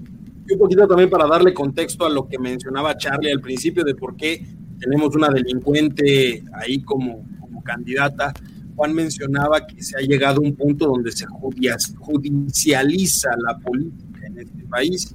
un 0.52 0.58
poquito 0.58 0.86
también 0.86 1.08
para 1.08 1.26
darle 1.26 1.54
contexto 1.54 2.04
a 2.04 2.10
lo 2.10 2.28
que 2.28 2.38
mencionaba 2.38 2.96
Charlie 2.96 3.32
al 3.32 3.40
principio 3.40 3.84
de 3.84 3.94
por 3.94 4.16
qué 4.16 4.44
tenemos 4.78 5.14
una 5.14 5.30
delincuente 5.30 6.42
ahí 6.52 6.82
como, 6.82 7.24
como 7.40 7.62
candidata. 7.62 8.34
Juan 8.74 8.92
mencionaba 8.92 9.66
que 9.66 9.82
se 9.82 9.96
ha 9.96 10.00
llegado 10.00 10.38
a 10.38 10.44
un 10.44 10.54
punto 10.54 10.86
donde 10.86 11.12
se 11.12 11.24
judicializa 11.26 13.30
la 13.38 13.56
política 13.58 14.26
en 14.26 14.38
este 14.40 14.66
país 14.66 15.14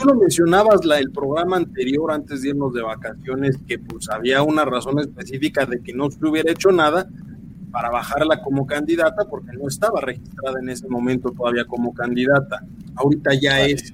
tú 0.00 0.06
lo 0.06 0.14
mencionabas 0.14 0.84
la, 0.84 0.98
el 0.98 1.10
programa 1.10 1.56
anterior 1.56 2.10
antes 2.10 2.42
de 2.42 2.50
irnos 2.50 2.72
de 2.72 2.82
vacaciones, 2.82 3.58
que 3.66 3.78
pues 3.78 4.08
había 4.08 4.42
una 4.42 4.64
razón 4.64 4.98
específica 4.98 5.66
de 5.66 5.80
que 5.80 5.92
no 5.92 6.10
se 6.10 6.24
hubiera 6.26 6.50
hecho 6.50 6.70
nada 6.70 7.08
para 7.70 7.90
bajarla 7.90 8.42
como 8.42 8.66
candidata, 8.66 9.26
porque 9.28 9.52
no 9.56 9.68
estaba 9.68 10.00
registrada 10.00 10.58
en 10.60 10.70
ese 10.70 10.88
momento 10.88 11.30
todavía 11.30 11.64
como 11.64 11.92
candidata. 11.92 12.64
Ahorita 12.96 13.34
ya 13.34 13.64
es 13.64 13.92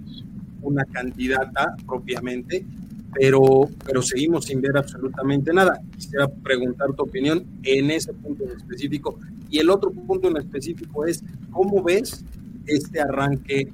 una 0.63 0.85
candidata 0.85 1.77
propiamente, 1.87 2.65
pero, 3.13 3.69
pero 3.85 4.01
seguimos 4.01 4.47
sin 4.47 4.61
ver 4.61 4.77
absolutamente 4.77 5.53
nada. 5.53 5.81
Quisiera 5.95 6.29
preguntar 6.29 6.93
tu 6.95 7.03
opinión 7.03 7.45
en 7.65 7.91
ese 7.91 8.15
punto 8.15 8.45
en 8.45 8.53
específico. 8.57 9.19
Y 9.51 9.59
el 9.59 9.71
otro 9.71 9.91
punto 9.91 10.29
en 10.29 10.37
específico 10.39 11.05
es, 11.05 11.23
¿cómo 11.51 11.83
ves 11.83 12.25
este 12.67 13.01
arranque 13.01 13.71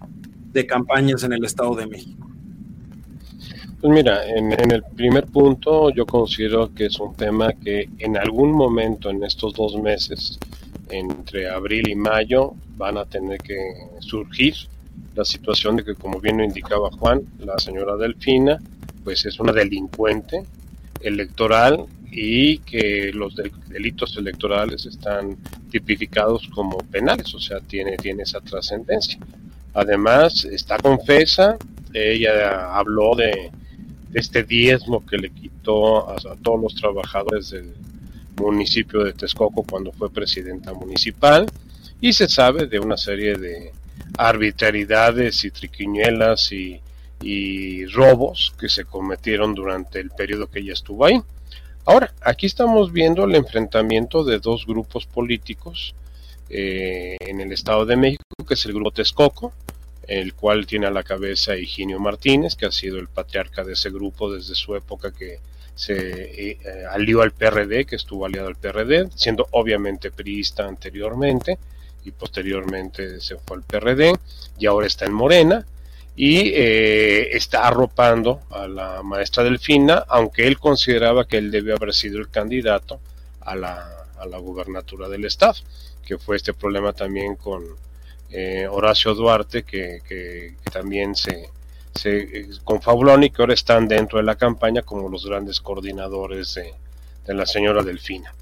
de 0.52 0.66
campañas 0.66 1.22
en 1.24 1.32
el 1.32 1.44
Estado 1.44 1.74
de 1.74 1.86
México? 1.86 2.28
Pues 3.82 3.92
mira, 3.92 4.24
en, 4.24 4.52
el 4.70 4.84
primer 4.94 5.26
punto 5.26 5.90
yo 5.90 6.06
considero 6.06 6.72
que 6.72 6.86
es 6.86 7.00
un 7.00 7.14
tema 7.16 7.52
que 7.52 7.88
en 7.98 8.16
algún 8.16 8.52
momento 8.52 9.10
en 9.10 9.24
estos 9.24 9.54
dos 9.54 9.74
meses, 9.76 10.38
entre 10.88 11.48
abril 11.48 11.88
y 11.88 11.96
mayo, 11.96 12.54
van 12.76 12.96
a 12.96 13.04
tener 13.06 13.38
que 13.38 13.58
surgir 13.98 14.54
la 15.16 15.24
situación 15.24 15.74
de 15.74 15.84
que, 15.84 15.96
como 15.96 16.20
bien 16.20 16.36
lo 16.38 16.44
indicaba 16.44 16.92
Juan, 16.92 17.22
la 17.40 17.58
señora 17.58 17.96
Delfina, 17.96 18.58
pues 19.02 19.26
es 19.26 19.40
una 19.40 19.52
delincuente 19.52 20.44
electoral 21.00 21.84
y 22.08 22.58
que 22.58 23.10
los 23.12 23.34
delitos 23.68 24.16
electorales 24.16 24.86
están 24.86 25.36
tipificados 25.70 26.48
como 26.54 26.78
penales, 26.78 27.34
o 27.34 27.40
sea, 27.40 27.58
tiene, 27.58 27.96
tiene 27.96 28.22
esa 28.22 28.40
trascendencia. 28.40 29.18
Además, 29.74 30.44
está 30.44 30.78
confesa, 30.78 31.56
ella 31.94 32.74
habló 32.74 33.14
de, 33.14 33.50
este 34.14 34.44
diezmo 34.44 35.04
que 35.06 35.16
le 35.16 35.30
quitó 35.30 36.10
a, 36.10 36.16
todos 36.42 36.60
los 36.60 36.74
trabajadores 36.74 37.50
del 37.50 37.72
municipio 38.36 39.04
de 39.04 39.12
Texcoco 39.12 39.62
cuando 39.62 39.92
fue 39.92 40.10
presidenta 40.10 40.72
municipal 40.72 41.46
y 42.00 42.12
se 42.12 42.28
sabe 42.28 42.66
de 42.66 42.78
una 42.78 42.96
serie 42.96 43.34
de 43.36 43.72
arbitrariedades 44.18 45.44
y 45.44 45.50
triquiñuelas 45.50 46.52
y, 46.52 46.80
y 47.22 47.86
robos 47.86 48.52
que 48.58 48.68
se 48.68 48.84
cometieron 48.84 49.54
durante 49.54 50.00
el 50.00 50.10
periodo 50.10 50.48
que 50.48 50.60
ella 50.60 50.72
estuvo 50.72 51.04
ahí. 51.04 51.22
Ahora, 51.84 52.12
aquí 52.22 52.46
estamos 52.46 52.92
viendo 52.92 53.24
el 53.24 53.34
enfrentamiento 53.34 54.24
de 54.24 54.38
dos 54.38 54.66
grupos 54.66 55.06
políticos 55.06 55.94
eh, 56.54 57.16
en 57.20 57.40
el 57.40 57.50
Estado 57.50 57.86
de 57.86 57.96
México, 57.96 58.22
que 58.46 58.54
es 58.54 58.66
el 58.66 58.74
Grupo 58.74 58.90
Texcoco, 58.90 59.54
el 60.06 60.34
cual 60.34 60.66
tiene 60.66 60.86
a 60.86 60.90
la 60.90 61.02
cabeza 61.02 61.56
Higinio 61.56 61.98
Martínez, 61.98 62.56
que 62.56 62.66
ha 62.66 62.72
sido 62.72 62.98
el 62.98 63.08
patriarca 63.08 63.64
de 63.64 63.72
ese 63.72 63.88
grupo 63.88 64.30
desde 64.30 64.54
su 64.54 64.76
época 64.76 65.12
que 65.12 65.38
se 65.74 66.50
eh, 66.50 66.58
alió 66.90 67.22
al 67.22 67.32
PRD, 67.32 67.86
que 67.86 67.96
estuvo 67.96 68.26
aliado 68.26 68.48
al 68.48 68.56
PRD, 68.56 69.08
siendo 69.14 69.48
obviamente 69.52 70.10
priista 70.10 70.66
anteriormente, 70.66 71.58
y 72.04 72.10
posteriormente 72.10 73.20
se 73.20 73.38
fue 73.38 73.56
al 73.56 73.62
PRD 73.62 74.12
y 74.58 74.66
ahora 74.66 74.86
está 74.86 75.06
en 75.06 75.12
Morena 75.12 75.64
y 76.14 76.50
eh, 76.54 77.34
está 77.34 77.66
arropando 77.66 78.40
a 78.50 78.68
la 78.68 79.02
maestra 79.02 79.44
Delfina, 79.44 80.04
aunque 80.08 80.46
él 80.46 80.58
consideraba 80.58 81.26
que 81.26 81.38
él 81.38 81.50
debió 81.50 81.76
haber 81.76 81.94
sido 81.94 82.18
el 82.18 82.28
candidato 82.28 83.00
a 83.40 83.56
la, 83.56 84.06
a 84.18 84.26
la 84.26 84.38
gubernatura 84.38 85.08
del 85.08 85.24
estado, 85.24 85.54
que 86.02 86.18
fue 86.18 86.36
este 86.36 86.52
problema 86.52 86.92
también 86.92 87.36
con 87.36 87.64
eh, 88.30 88.66
Horacio 88.70 89.14
Duarte, 89.14 89.62
que, 89.62 90.00
que, 90.08 90.54
también 90.70 91.14
se, 91.14 91.48
se 91.94 92.18
eh, 92.18 92.48
confabuló 92.64 93.22
y 93.22 93.30
que 93.30 93.42
ahora 93.42 93.54
están 93.54 93.88
dentro 93.88 94.18
de 94.18 94.24
la 94.24 94.36
campaña 94.36 94.82
como 94.82 95.08
los 95.08 95.26
grandes 95.26 95.60
coordinadores 95.60 96.54
de, 96.54 96.74
de 97.26 97.34
la 97.34 97.46
señora 97.46 97.82
Delfina. 97.82 98.34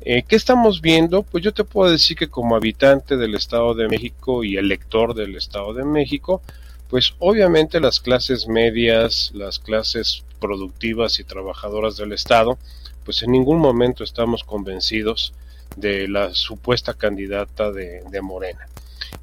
Eh, 0.00 0.22
¿Qué 0.26 0.36
estamos 0.36 0.80
viendo? 0.80 1.22
Pues 1.24 1.42
yo 1.42 1.52
te 1.52 1.64
puedo 1.64 1.90
decir 1.90 2.16
que 2.16 2.28
como 2.28 2.54
habitante 2.54 3.16
del 3.16 3.34
Estado 3.34 3.74
de 3.74 3.88
México 3.88 4.44
y 4.44 4.56
elector 4.56 5.14
del 5.14 5.36
Estado 5.36 5.74
de 5.74 5.84
México, 5.84 6.40
pues 6.88 7.14
obviamente 7.18 7.80
las 7.80 8.00
clases 8.00 8.46
medias, 8.46 9.32
las 9.34 9.58
clases 9.58 10.24
productivas 10.40 11.18
y 11.18 11.24
trabajadoras 11.24 11.96
del 11.96 12.12
Estado, 12.12 12.58
pues 13.04 13.22
en 13.22 13.32
ningún 13.32 13.58
momento 13.58 14.04
estamos 14.04 14.44
convencidos 14.44 15.32
de 15.76 16.08
la 16.08 16.34
supuesta 16.34 16.94
candidata 16.94 17.70
de, 17.70 18.02
de 18.10 18.20
Morena. 18.20 18.68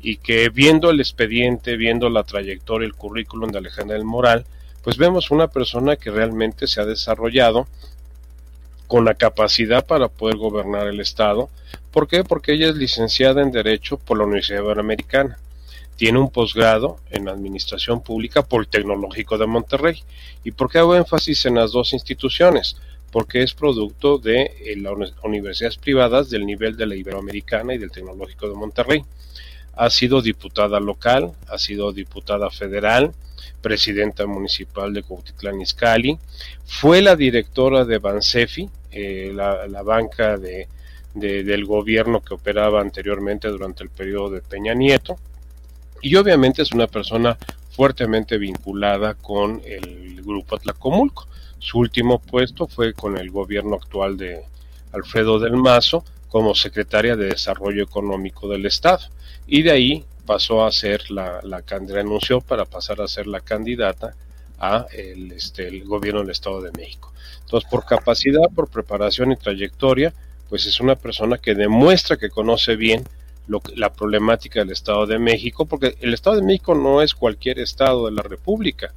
Y 0.02 0.18
que 0.18 0.50
viendo 0.50 0.90
el 0.90 1.00
expediente, 1.00 1.78
viendo 1.78 2.10
la 2.10 2.24
trayectoria, 2.24 2.86
el 2.86 2.96
currículum 2.96 3.52
de 3.52 3.60
Alejandra 3.60 3.96
del 3.96 4.06
Moral, 4.06 4.46
pues 4.84 4.98
vemos 4.98 5.32
una 5.32 5.48
persona 5.48 5.96
que 5.96 6.12
realmente 6.12 6.68
se 6.68 6.80
ha 6.80 6.86
desarrollado 6.86 7.68
con 8.88 9.06
la 9.06 9.16
capacidad 9.16 9.86
para 9.86 10.10
poder 10.10 10.38
gobernar 10.38 10.88
el 10.88 11.00
Estado. 11.00 11.50
¿Por 11.92 12.08
qué? 12.08 12.24
Porque 12.24 12.54
ella 12.54 12.70
es 12.70 12.76
licenciada 12.76 13.42
en 13.42 13.52
Derecho 13.52 13.98
por 13.98 14.18
la 14.18 14.26
Universidad 14.26 14.62
Iberoamericana. 14.62 15.38
Tiene 15.96 16.20
un 16.20 16.30
posgrado 16.30 17.00
en 17.10 17.30
Administración 17.30 18.02
Pública 18.02 18.44
por 18.44 18.62
el 18.62 18.68
Tecnológico 18.68 19.38
de 19.38 19.48
Monterrey. 19.48 20.04
¿Y 20.44 20.52
por 20.52 20.70
qué 20.70 20.80
hago 20.80 20.96
énfasis 20.96 21.46
en 21.46 21.56
las 21.56 21.72
dos 21.72 21.94
instituciones? 21.94 22.76
Porque 23.16 23.44
es 23.44 23.54
producto 23.54 24.18
de 24.18 24.42
eh, 24.42 24.76
las 24.76 25.14
universidades 25.24 25.78
privadas 25.78 26.30
del 26.30 26.46
nivel 26.46 26.76
de 26.76 26.86
la 26.86 26.96
Iberoamericana 26.98 27.74
y 27.74 27.78
del 27.78 27.90
Tecnológico 27.90 28.50
de 28.50 28.56
Monterrey. 28.56 29.06
Ha 29.78 29.90
sido 29.90 30.22
diputada 30.22 30.82
local, 30.82 31.32
ha 31.48 31.58
sido 31.58 31.94
diputada 31.94 32.50
federal, 32.50 33.14
presidenta 33.62 34.26
municipal 34.26 34.94
de 34.94 35.02
Cuautitlán 35.04 35.62
Izcalli, 35.62 36.20
fue 36.66 37.02
la 37.02 37.16
directora 37.16 37.86
de 37.86 38.00
Bansefi, 38.00 38.70
eh, 38.92 39.32
la, 39.34 39.82
banca 39.82 40.38
de, 40.38 40.68
del 41.14 41.64
gobierno 41.64 42.20
que 42.20 42.34
operaba 42.34 42.82
anteriormente 42.82 43.48
durante 43.48 43.82
el 43.82 43.92
periodo 43.92 44.32
de 44.32 44.42
Peña 44.42 44.74
Nieto, 44.74 45.16
y 46.02 46.18
obviamente 46.18 46.64
es 46.64 46.74
una 46.74 46.88
persona 46.88 47.38
fuertemente 47.72 48.38
vinculada 48.38 49.14
con 49.14 49.62
el 49.64 50.22
grupo 50.22 50.58
Atlacomulco. 50.58 51.30
Su 51.66 51.80
último 51.80 52.20
puesto 52.20 52.68
fue 52.68 52.94
con 52.94 53.18
el 53.18 53.32
gobierno 53.32 53.74
actual 53.74 54.18
de 54.18 54.44
Alfredo 54.92 55.40
del 55.40 55.58
Mazo 55.58 56.06
como 56.30 56.54
secretaria 56.54 57.16
de 57.16 57.30
Desarrollo 57.30 57.82
Económico 57.82 58.48
del 58.48 58.68
Estado. 58.68 59.00
Y 59.48 59.64
de 59.64 59.72
ahí 59.72 60.06
pasó 60.28 60.64
a 60.64 60.72
ser 60.72 61.10
la, 61.10 61.40
la 61.42 61.64
renunció 61.68 62.40
para 62.40 62.66
pasar 62.66 63.02
a 63.02 63.08
ser 63.08 63.26
la 63.26 63.40
candidata 63.40 64.14
a 64.60 64.86
el, 64.94 65.32
este, 65.32 65.68
el 65.68 65.86
gobierno 65.86 66.22
del 66.22 66.30
Estado 66.30 66.62
de 66.62 66.72
México. 66.72 67.12
Entonces, 67.42 67.68
por 67.68 67.84
capacidad, 67.84 68.48
por 68.54 68.70
preparación 68.70 69.32
y 69.32 69.36
trayectoria, 69.36 70.14
pues 70.50 70.68
es 70.68 70.80
una 70.80 70.96
persona 70.96 71.40
que 71.40 71.56
demuestra 71.56 72.18
que 72.18 72.30
conoce 72.30 72.76
bien 72.76 73.06
lo, 73.48 73.64
la 73.76 73.92
problemática 73.92 74.60
del 74.60 74.70
Estado 74.70 75.08
de 75.08 75.18
México, 75.18 75.66
porque 75.66 75.98
el 76.00 76.14
Estado 76.14 76.36
de 76.36 76.44
México 76.44 76.76
no 76.76 77.02
es 77.02 77.16
cualquier 77.16 77.58
estado 77.58 78.06
de 78.06 78.12
la 78.12 78.22
República, 78.22 78.94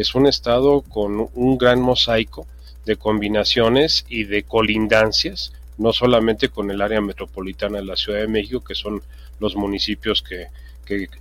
es 0.00 0.14
un 0.14 0.26
estado 0.26 0.82
con 0.82 1.28
un 1.34 1.58
gran 1.58 1.80
mosaico 1.80 2.46
de 2.84 2.96
combinaciones 2.96 4.04
y 4.08 4.24
de 4.24 4.42
colindancias, 4.42 5.52
no 5.78 5.92
solamente 5.92 6.48
con 6.48 6.70
el 6.70 6.80
área 6.80 7.00
metropolitana 7.00 7.78
de 7.78 7.84
la 7.84 7.96
Ciudad 7.96 8.20
de 8.20 8.28
México, 8.28 8.62
que 8.62 8.74
son 8.74 9.02
los 9.38 9.56
municipios 9.56 10.22
que, 10.22 10.48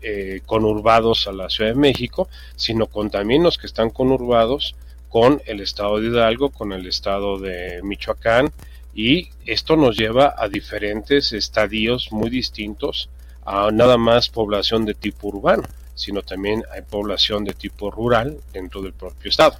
eh, 0.02 0.42
conurbados 0.46 1.28
a 1.28 1.32
la 1.32 1.50
Ciudad 1.50 1.72
de 1.72 1.80
México, 1.80 2.28
sino 2.56 2.88
con 2.88 3.10
también 3.10 3.44
los 3.44 3.58
que 3.58 3.68
están 3.68 3.90
conurbados 3.90 4.76
con 5.08 5.42
el 5.46 5.62
estado 5.62 6.00
de 6.00 6.08
Hidalgo, 6.08 6.50
con 6.50 6.74
el 6.74 6.88
estado 6.88 7.40
de 7.40 7.82
Michoacán, 7.84 8.52
y 8.94 9.30
esto 9.46 9.78
nos 9.78 9.98
lleva 9.98 10.36
a 10.38 10.50
diferentes 10.50 11.32
estadios 11.32 12.12
muy 12.12 12.30
distintos, 12.30 13.10
a 13.46 13.72
nada 13.72 13.98
más 13.98 14.30
población 14.30 14.86
de 14.86 14.94
tipo 14.94 15.30
urbano, 15.30 15.64
sino 16.02 16.24
también 16.24 16.64
hay 16.74 16.82
población 16.82 17.46
de 17.46 17.54
tipo 17.54 17.92
rural 17.92 18.40
dentro 18.52 18.82
del 18.82 18.94
propio 18.94 19.30
estado. 19.30 19.60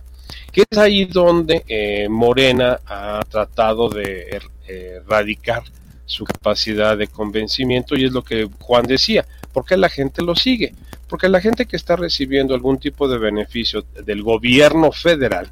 Que 0.52 0.64
es 0.68 0.78
ahí 0.78 1.06
donde 1.06 1.64
eh, 1.68 2.08
Morena 2.10 2.80
ha 2.88 3.22
tratado 3.30 3.90
de 3.90 4.24
er, 4.24 4.44
erradicar 4.68 5.62
su 6.08 6.26
capacidad 6.26 6.98
de 6.98 7.08
convencimiento 7.08 7.96
y 7.96 8.06
es 8.06 8.12
lo 8.12 8.24
que 8.24 8.50
Juan 8.60 8.88
decía, 8.88 9.24
¿por 9.54 9.66
qué 9.66 9.78
la 9.78 9.88
gente 9.88 10.24
lo 10.24 10.36
sigue? 10.36 10.74
Porque 11.08 11.30
la 11.30 11.42
gente 11.42 11.68
que 11.68 11.76
está 11.76 11.96
recibiendo 11.96 12.56
algún 12.56 12.80
tipo 12.80 13.08
de 13.08 13.20
beneficio 13.20 13.86
del 14.04 14.24
gobierno 14.24 14.92
federal, 14.92 15.52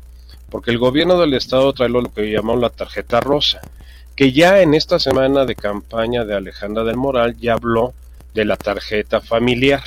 porque 0.49 0.71
el 0.71 0.79
gobierno 0.79 1.19
del 1.19 1.35
estado 1.35 1.71
trae 1.73 1.89
lo 1.89 2.01
que 2.11 2.31
llamamos 2.31 2.61
la 2.61 2.71
tarjeta 2.71 3.19
rosa, 3.19 3.61
que 4.15 4.31
ya 4.31 4.59
en 4.61 4.73
esta 4.73 4.97
semana 4.97 5.45
de 5.45 5.55
campaña 5.55 6.25
de 6.25 6.35
Alejandra 6.35 6.83
del 6.83 6.97
Moral 6.97 7.37
ya 7.37 7.53
habló 7.53 7.93
de 8.33 8.43
la 8.43 8.57
tarjeta 8.57 9.21
familiar, 9.21 9.83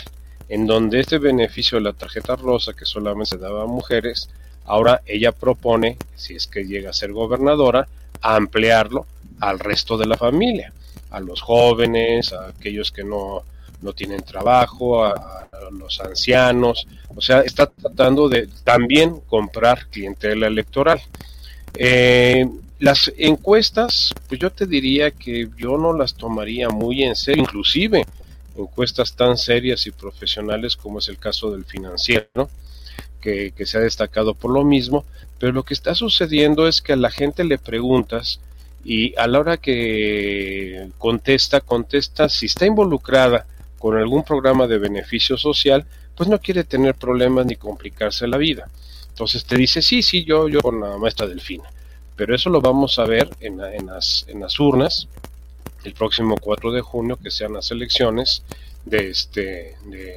en 0.53 0.67
donde 0.67 1.01
este 1.01 1.17
beneficio 1.17 1.79
de 1.79 1.85
la 1.85 1.95
tarjeta 1.95 2.37
rosa 2.37 2.75
que 2.75 2.85
solamente 2.85 3.31
se 3.31 3.39
daba 3.39 3.63
a 3.63 3.67
mujeres, 3.67 4.29
ahora 4.67 5.01
ella 5.07 5.33
propone, 5.33 5.97
si 6.15 6.35
es 6.35 6.47
que 6.47 6.65
llega 6.65 6.91
a 6.91 6.93
ser 6.93 7.11
gobernadora, 7.11 7.89
ampliarlo 8.21 9.07
al 9.41 9.59
resto 9.59 9.97
de 9.97 10.05
la 10.05 10.19
familia, 10.19 10.71
a 11.11 11.21
los 11.21 11.41
jóvenes, 11.41 12.35
a 12.35 12.49
aquellos 12.49 12.93
que 12.93 13.03
no, 13.03 13.45
no 13.81 13.95
tienen 13.95 14.23
trabajo, 14.25 15.03
a, 15.07 15.49
los 15.71 16.01
ancianos, 16.01 16.87
o 17.17 17.23
sea, 17.23 17.41
está 17.41 17.67
tratando 17.67 18.29
de 18.29 18.47
también 18.63 19.21
comprar 19.21 19.87
clientela 19.87 20.49
electoral. 20.49 21.01
Eh, 21.79 22.47
las 22.79 23.11
encuestas, 23.17 24.13
pues 24.29 24.39
yo 24.39 24.51
te 24.51 24.67
diría 24.67 25.13
que 25.13 25.49
yo 25.57 25.79
no 25.79 25.95
las 25.95 26.15
tomaría 26.15 26.69
muy 26.69 27.05
en 27.05 27.17
serio, 27.17 27.45
inclusive 27.45 28.05
encuestas 28.57 29.15
tan 29.15 29.37
serias 29.37 29.87
y 29.87 29.91
profesionales 29.91 30.77
como 30.77 30.99
es 30.99 31.09
el 31.09 31.19
caso 31.19 31.51
del 31.51 31.65
financiero, 31.65 32.51
que, 33.21 33.53
que 33.57 33.67
se 33.67 33.79
ha 33.79 33.81
destacado 33.81 34.35
por 34.35 34.51
lo 34.51 34.65
mismo, 34.65 35.05
pero 35.39 35.53
lo 35.53 35.65
que 35.65 35.75
está 35.75 35.95
sucediendo 35.95 36.69
es 36.69 36.83
que 36.83 36.93
a 36.93 36.97
la 36.97 37.11
gente 37.11 37.45
le 37.45 37.59
preguntas 37.59 38.41
y 38.85 39.17
a 39.17 39.27
la 39.27 39.41
hora 39.41 39.57
que 39.57 40.89
contesta, 40.99 41.61
contesta 41.61 42.29
si 42.29 42.47
está 42.47 42.67
involucrada 42.67 43.47
con 43.79 43.97
algún 43.97 44.25
programa 44.25 44.67
de 44.67 44.79
beneficio 44.79 45.37
social, 45.37 45.85
pues 46.17 46.29
no 46.29 46.39
quiere 46.41 46.65
tener 46.65 46.95
problemas 46.95 47.47
ni 47.47 47.57
complicarse 47.57 48.27
la 48.27 48.37
vida. 48.37 48.69
Entonces 49.09 49.45
te 49.45 49.57
dice, 49.57 49.83
sí, 49.83 50.03
sí, 50.03 50.25
yo, 50.25 50.49
yo 50.49 50.61
con 50.61 50.81
la 50.81 50.97
maestra 50.99 51.27
Delfina. 51.27 51.65
Pero 52.17 52.35
eso 52.35 52.51
lo 52.51 52.61
vamos 52.61 52.99
a 52.99 53.05
ver 53.05 53.29
en, 53.41 53.61
en, 53.61 53.87
las, 53.87 54.25
en 54.29 54.41
las 54.41 54.59
urnas 54.61 55.09
el 55.85 55.95
próximo 55.95 56.37
4 56.41 56.73
de 56.73 56.81
junio, 56.81 57.17
que 57.17 57.31
sean 57.31 57.55
las 57.55 57.71
elecciones 57.71 58.45
de 58.85 59.11
este, 59.11 59.77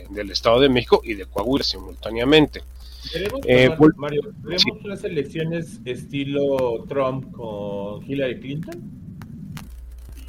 del 0.09 0.31
Estado 0.31 0.59
de 0.59 0.69
México 0.69 1.01
y 1.03 1.13
de 1.13 1.25
Coahuila 1.25 1.63
simultáneamente. 1.63 2.63
¿Tenemos, 3.11 3.41
eh, 3.45 3.69
Mario, 3.97 4.21
¿tenemos 4.41 4.83
unas 4.83 5.03
elecciones 5.03 5.79
estilo 5.85 6.85
Trump 6.87 7.31
con 7.31 8.03
Hillary 8.09 8.39
Clinton? 8.39 8.81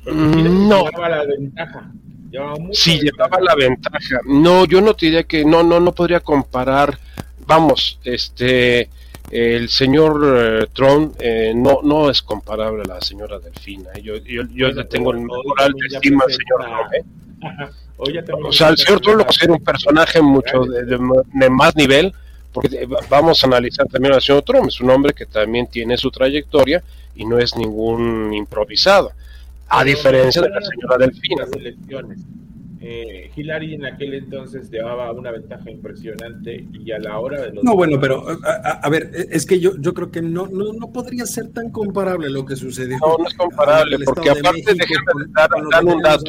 Mm, 0.07 0.69
no. 0.69 0.85
Llevaba 0.85 1.09
la 1.09 1.25
ventaja. 1.25 1.93
sí, 2.73 3.01
llevaba 3.01 3.41
la 3.41 3.55
ventaja. 3.55 4.21
No, 4.27 4.67
yo 4.67 4.81
no 4.81 4.93
diría 4.93 5.23
que 5.25 5.45
no, 5.45 5.63
no, 5.63 5.81
no 5.81 5.93
podría 5.93 6.21
comparar. 6.21 6.99
Vamos, 7.47 7.99
este, 8.05 8.91
el 9.31 9.69
señor 9.69 10.23
eh, 10.25 10.67
Trump 10.73 11.17
eh, 11.19 11.53
no, 11.55 11.81
no 11.83 12.11
es 12.11 12.23
comparable 12.23 12.83
a 12.83 12.95
la 12.95 13.01
señora 13.01 13.39
Delfina. 13.39 13.91
Yo, 14.03 14.17
yo, 14.17 14.43
yo 14.53 14.69
le 14.69 14.85
tengo 14.85 15.13
el 15.13 15.21
moral 15.21 15.73
de 15.73 15.97
estima 15.97 16.25
al 16.25 16.33
señor 16.33 16.65
Trump. 16.65 16.93
¿eh? 16.95 17.71
o 18.45 18.53
sea, 18.53 18.69
el 18.69 18.79
señor 18.79 19.01
Trump 19.01 19.23
lo 19.27 19.33
ser 19.33 19.51
un 19.51 19.63
personaje 19.63 20.21
mucho 20.21 20.61
de, 20.65 20.85
de 20.85 21.51
más 21.51 21.75
nivel 21.77 22.13
porque 22.57 22.89
vamos 23.11 23.45
a 23.45 23.47
analizar 23.49 23.87
también 23.87 24.15
al 24.15 24.23
señor 24.23 24.43
Trump, 24.43 24.69
es 24.69 24.81
un 24.81 24.89
hombre 24.89 25.13
que 25.13 25.27
también 25.27 25.67
tiene 25.67 25.99
su 25.99 26.11
trayectoria 26.11 26.83
y 27.15 27.27
no 27.27 27.39
es 27.39 27.55
ningún 27.55 28.33
improvisado, 28.33 29.13
a 29.69 29.85
diferencia 29.85 30.41
de 30.41 30.49
la 30.49 30.63
señora 30.63 30.97
Delfina. 30.97 31.45
Eh, 32.89 33.33
Hillary 33.35 33.75
en 33.75 33.85
aquel 33.85 34.15
entonces 34.15 34.71
llevaba 34.71 35.11
una 35.11 35.33
ventaja 35.33 35.69
impresionante 35.69 36.69
y 36.73 36.93
a 36.93 37.01
la 37.01 37.19
hora 37.19 37.43
de 37.43 37.53
los... 37.53 37.65
No, 37.65 37.75
bueno, 37.75 37.99
pero 38.01 38.25
a, 38.45 38.89
ver, 38.89 39.11
es 39.29 39.45
que 39.45 39.59
yo, 39.59 39.73
yo 39.81 39.93
creo 39.93 40.13
que 40.13 40.23
no, 40.23 40.47
no, 40.47 40.73
no 40.73 40.93
podría 40.93 41.27
ser 41.27 41.49
tan 41.49 41.73
comparable 41.73 42.31
lo 42.31 42.47
que 42.47 42.55
sucedió. 42.55 42.97
No, 42.99 43.19
no 43.19 43.27
es 43.27 43.35
comparable, 43.35 43.99
porque 44.05 44.31
aparte 44.31 44.73
de 44.73 44.85
dar, 45.35 45.51
dar 45.73 45.85
un 45.85 46.01
dato... 46.01 46.23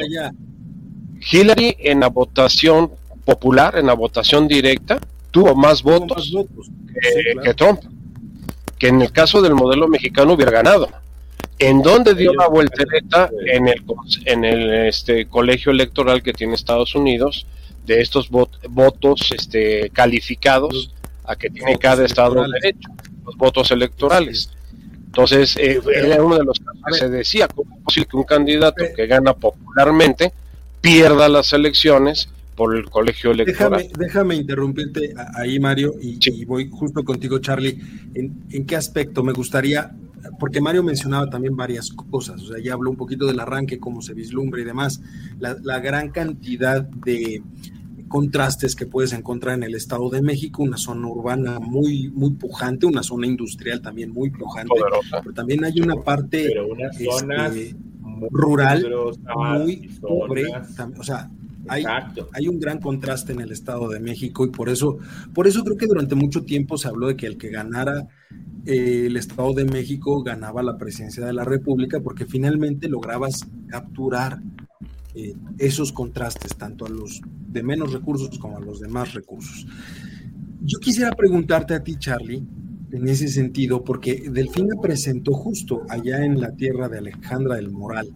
Hillary 1.30 1.76
en 1.78 2.00
la 2.00 2.08
votación 2.08 2.90
popular, 3.24 3.78
en 3.78 3.86
la 3.86 3.94
votación 3.94 4.48
directa, 4.48 4.98
tuvo 5.30 5.54
más 5.54 5.84
votos, 5.84 6.34
que, 7.44 7.54
Trump, 7.54 7.82
que 8.80 8.88
en 8.88 9.00
el 9.00 9.12
caso 9.12 9.40
del 9.42 9.54
modelo 9.54 9.86
mexicano 9.86 10.32
hubiera 10.32 10.50
ganado. 10.50 10.88
¿En 11.58 11.82
dónde 11.82 12.14
dio 12.14 12.32
la 12.34 12.48
vueltereta? 12.48 13.30
En 13.46 13.68
el, 13.68 13.82
en 14.26 14.44
el 14.44 14.86
este, 14.86 15.26
colegio 15.26 15.72
electoral 15.72 16.22
que 16.22 16.32
tiene 16.32 16.54
Estados 16.54 16.94
Unidos, 16.94 17.46
de 17.84 18.00
estos 18.00 18.28
votos 18.30 19.32
este, 19.34 19.90
calificados 19.90 20.92
a 21.24 21.36
que 21.36 21.50
tiene 21.50 21.78
cada 21.78 22.04
estado 22.04 22.46
derecho, 22.46 22.90
los 23.24 23.36
votos 23.36 23.70
electorales. 23.70 24.50
Entonces, 25.06 25.56
eh, 25.56 25.80
era 25.94 26.22
uno 26.22 26.36
de 26.36 26.44
los 26.44 26.58
que 26.60 26.98
se 26.98 27.08
decía, 27.08 27.48
¿cómo 27.48 27.74
es 27.76 27.82
posible 27.82 28.08
que 28.08 28.16
un 28.16 28.24
candidato 28.24 28.84
que 28.94 29.06
gana 29.06 29.32
popularmente 29.32 30.32
pierda 30.80 31.28
las 31.28 31.52
elecciones 31.52 32.28
por 32.58 32.76
el 32.76 32.90
colegio 32.90 33.30
electoral? 33.30 33.82
Déjame, 33.82 34.04
déjame 34.04 34.34
interrumpirte 34.34 35.14
ahí, 35.34 35.60
Mario, 35.60 35.94
y, 36.02 36.44
voy 36.44 36.68
justo 36.68 37.04
contigo, 37.04 37.38
Charlie. 37.38 37.78
¿En, 38.14 38.44
¿En, 38.50 38.66
qué 38.66 38.74
aspecto 38.74 39.22
me 39.22 39.32
gustaría? 39.32 39.94
Porque 40.40 40.60
Mario 40.60 40.82
mencionaba 40.82 41.30
también 41.30 41.56
varias 41.56 41.90
cosas, 41.90 42.42
o 42.42 42.48
sea, 42.48 42.58
ya 42.60 42.72
habló 42.72 42.90
un 42.90 42.96
poquito 42.96 43.26
del 43.26 43.38
arranque, 43.38 43.78
cómo 43.78 44.02
se 44.02 44.12
vislumbra 44.12 44.60
y 44.60 44.64
demás, 44.64 45.00
la, 45.38 45.56
la 45.62 45.78
gran 45.78 46.10
cantidad 46.10 46.82
de 46.82 47.42
contrastes 48.08 48.74
que 48.74 48.86
puedes 48.86 49.12
encontrar 49.12 49.54
en 49.54 49.62
el 49.62 49.76
Estado 49.76 50.10
de 50.10 50.20
México, 50.20 50.64
una 50.64 50.78
zona 50.78 51.06
urbana 51.06 51.60
muy, 51.60 52.10
muy 52.10 52.32
pujante, 52.32 52.86
una 52.86 53.04
zona 53.04 53.28
industrial 53.28 53.80
también 53.80 54.10
muy 54.10 54.30
pujante, 54.30 54.74
pero 55.22 55.32
también 55.32 55.64
hay 55.64 55.80
una 55.80 55.94
parte 56.02 56.48
este, 56.90 57.76
rural 58.30 58.84
muy 59.36 59.88
pobre, 60.00 60.44
o 60.98 61.02
sea, 61.04 61.30
hay, 61.68 61.84
hay, 62.32 62.48
un 62.48 62.58
gran 62.58 62.80
contraste 62.80 63.32
en 63.32 63.40
el 63.40 63.52
Estado 63.52 63.88
de 63.88 64.00
México 64.00 64.44
y 64.44 64.50
por 64.50 64.68
eso, 64.68 64.98
por 65.34 65.46
eso 65.46 65.64
creo 65.64 65.76
que 65.76 65.86
durante 65.86 66.14
mucho 66.14 66.44
tiempo 66.44 66.76
se 66.76 66.88
habló 66.88 67.08
de 67.08 67.16
que 67.16 67.26
el 67.26 67.38
que 67.38 67.50
ganara 67.50 68.08
eh, 68.66 69.04
el 69.06 69.16
Estado 69.16 69.52
de 69.54 69.64
México 69.64 70.22
ganaba 70.22 70.62
la 70.62 70.76
presidencia 70.76 71.24
de 71.24 71.32
la 71.32 71.44
República 71.44 72.00
porque 72.00 72.26
finalmente 72.26 72.88
lograbas 72.88 73.46
capturar 73.68 74.40
eh, 75.14 75.34
esos 75.58 75.92
contrastes, 75.92 76.56
tanto 76.56 76.86
a 76.86 76.88
los 76.88 77.20
de 77.48 77.62
menos 77.62 77.92
recursos 77.92 78.38
como 78.38 78.58
a 78.58 78.60
los 78.60 78.80
de 78.80 78.88
más 78.88 79.14
recursos. 79.14 79.66
Yo 80.60 80.78
quisiera 80.80 81.12
preguntarte 81.12 81.74
a 81.74 81.82
ti, 81.82 81.96
Charlie, 81.96 82.42
en 82.90 83.08
ese 83.08 83.28
sentido, 83.28 83.84
porque 83.84 84.28
Delfina 84.30 84.74
presentó 84.80 85.32
justo 85.32 85.82
allá 85.88 86.24
en 86.24 86.40
la 86.40 86.52
tierra 86.52 86.88
de 86.88 86.98
Alejandra 86.98 87.56
del 87.56 87.70
Moral 87.70 88.12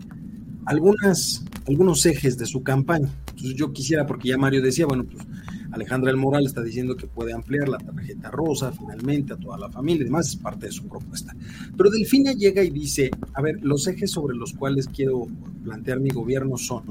algunas, 0.67 1.45
algunos 1.67 2.07
ejes 2.07 2.39
de 2.39 2.47
su 2.47 2.63
campaña. 2.63 3.11
Entonces 3.33 3.55
yo 3.55 3.73
quisiera, 3.73 4.07
porque 4.07 4.29
ya 4.29 4.39
Mario 4.39 4.63
decía, 4.63 4.87
bueno, 4.87 5.05
pues 5.05 5.25
Alejandra 5.73 6.11
del 6.11 6.19
Moral 6.19 6.45
está 6.45 6.63
diciendo 6.63 6.97
que 6.97 7.07
puede 7.07 7.33
ampliar 7.33 7.69
la 7.69 7.79
tarjeta 7.79 8.31
rosa 8.31 8.73
finalmente 8.73 9.33
a 9.33 9.37
toda 9.37 9.59
la 9.59 9.71
familia 9.71 10.03
y 10.03 10.05
demás, 10.05 10.29
es 10.29 10.37
parte 10.37 10.67
de 10.67 10.73
su 10.73 10.87
propuesta. 10.87 11.35
Pero 11.77 11.91
Delfina 11.91 12.33
llega 12.33 12.63
y 12.63 12.71
dice, 12.71 13.11
a 13.33 13.41
ver, 13.41 13.59
los 13.63 13.87
ejes 13.87 14.11
sobre 14.11 14.37
los 14.37 14.53
cuales 14.53 14.87
quiero 14.87 15.27
plantear 15.65 15.99
mi 15.99 16.11
gobierno 16.11 16.59
son 16.59 16.83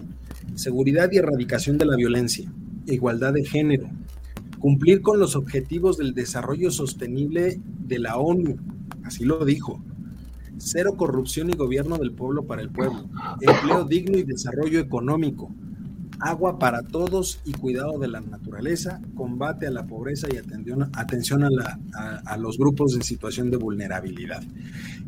seguridad 0.55 1.09
y 1.11 1.17
erradicación 1.17 1.77
de 1.77 1.85
la 1.85 1.95
violencia, 1.95 2.51
igualdad 2.87 3.33
de 3.33 3.45
género, 3.45 3.87
cumplir 4.59 5.01
con 5.01 5.19
los 5.19 5.35
objetivos 5.35 5.97
del 5.97 6.15
desarrollo 6.15 6.71
sostenible 6.71 7.59
de 7.85 7.99
la 7.99 8.17
ONU, 8.17 8.57
así 9.03 9.25
lo 9.25 9.45
dijo, 9.45 9.79
cero 10.57 10.95
corrupción 10.97 11.51
y 11.51 11.53
gobierno 11.53 11.97
del 11.97 12.11
pueblo 12.13 12.45
para 12.45 12.63
el 12.63 12.69
pueblo, 12.69 13.09
empleo 13.41 13.85
digno 13.85 14.17
y 14.17 14.23
desarrollo 14.23 14.79
económico, 14.79 15.53
agua 16.21 16.59
para 16.59 16.83
todos 16.83 17.41
y 17.45 17.51
cuidado 17.51 17.97
de 17.97 18.07
la 18.07 18.21
naturaleza, 18.21 19.01
combate 19.15 19.67
a 19.67 19.71
la 19.71 19.85
pobreza 19.85 20.27
y 20.31 20.37
atención, 20.37 21.43
a, 21.93 22.37
los 22.37 22.57
grupos 22.57 22.93
en 22.95 23.01
situación 23.01 23.49
de 23.49 23.57
vulnerabilidad. 23.57 24.43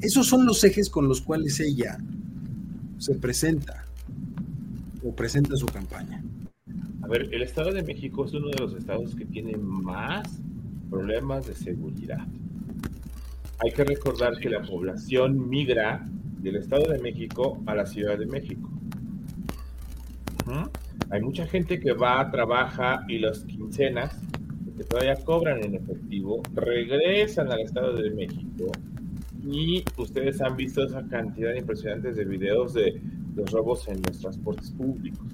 Esos 0.01 0.27
son 0.27 0.45
los 0.45 0.63
ejes 0.63 0.89
con 0.89 1.07
los 1.07 1.21
cuales 1.21 1.59
ella 1.59 1.97
se 2.97 3.15
presenta 3.15 3.85
o 5.03 5.13
presenta 5.15 5.55
su 5.55 5.67
campaña. 5.67 6.23
A 7.01 7.07
ver, 7.07 7.33
el 7.33 7.43
Estado 7.43 7.71
de 7.71 7.83
México 7.83 8.25
es 8.25 8.33
uno 8.33 8.47
de 8.47 8.57
los 8.57 8.73
estados 8.73 9.13
que 9.15 9.25
tiene 9.25 9.55
más 9.57 10.27
problemas 10.89 11.45
de 11.45 11.53
seguridad. 11.53 12.25
Hay 13.63 13.71
que 13.71 13.83
recordar 13.83 14.39
que 14.39 14.49
la 14.49 14.61
población 14.61 15.49
migra 15.49 16.07
del 16.39 16.55
Estado 16.55 16.91
de 16.91 16.99
México 16.99 17.61
a 17.65 17.75
la 17.75 17.85
Ciudad 17.85 18.17
de 18.17 18.25
México. 18.25 18.69
Hay 21.13 21.21
mucha 21.21 21.45
gente 21.45 21.79
que 21.79 21.93
va, 21.93 22.27
trabaja 22.31 23.05
y 23.07 23.19
las 23.19 23.43
quincenas 23.43 24.19
que 24.75 24.83
todavía 24.83 25.15
cobran 25.23 25.63
en 25.63 25.75
efectivo 25.75 26.41
regresan 26.55 27.51
al 27.51 27.59
Estado 27.59 27.93
de 27.93 28.09
México 28.09 28.71
y 29.45 29.83
ustedes 29.95 30.41
han 30.41 30.57
visto 30.57 30.83
esa 30.83 31.07
cantidad 31.07 31.53
impresionante 31.53 32.13
de 32.13 32.25
videos 32.25 32.73
de 32.73 32.99
los 33.35 33.51
robos 33.51 33.87
en 33.89 34.01
los 34.01 34.21
transportes 34.21 34.71
públicos. 34.71 35.27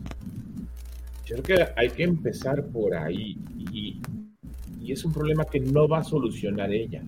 Yo 1.25 1.37
creo 1.37 1.59
que 1.59 1.73
hay 1.77 1.89
que 1.91 2.03
empezar 2.03 2.65
por 2.65 2.93
ahí 2.93 3.37
y, 3.71 4.01
y 4.81 4.91
es 4.91 5.05
un 5.05 5.13
problema 5.13 5.45
que 5.45 5.61
no 5.61 5.87
va 5.87 5.99
a 5.99 6.03
solucionar 6.03 6.73
ella, 6.73 7.01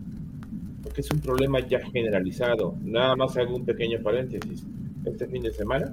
porque 0.82 1.02
es 1.02 1.12
un 1.12 1.20
problema 1.20 1.60
ya 1.60 1.86
generalizado. 1.88 2.78
Nada 2.82 3.18
más 3.18 3.36
hago 3.36 3.54
un 3.54 3.66
pequeño 3.66 4.02
paréntesis. 4.02 4.66
Este 5.04 5.28
fin 5.28 5.44
de 5.44 5.52
semana 5.52 5.92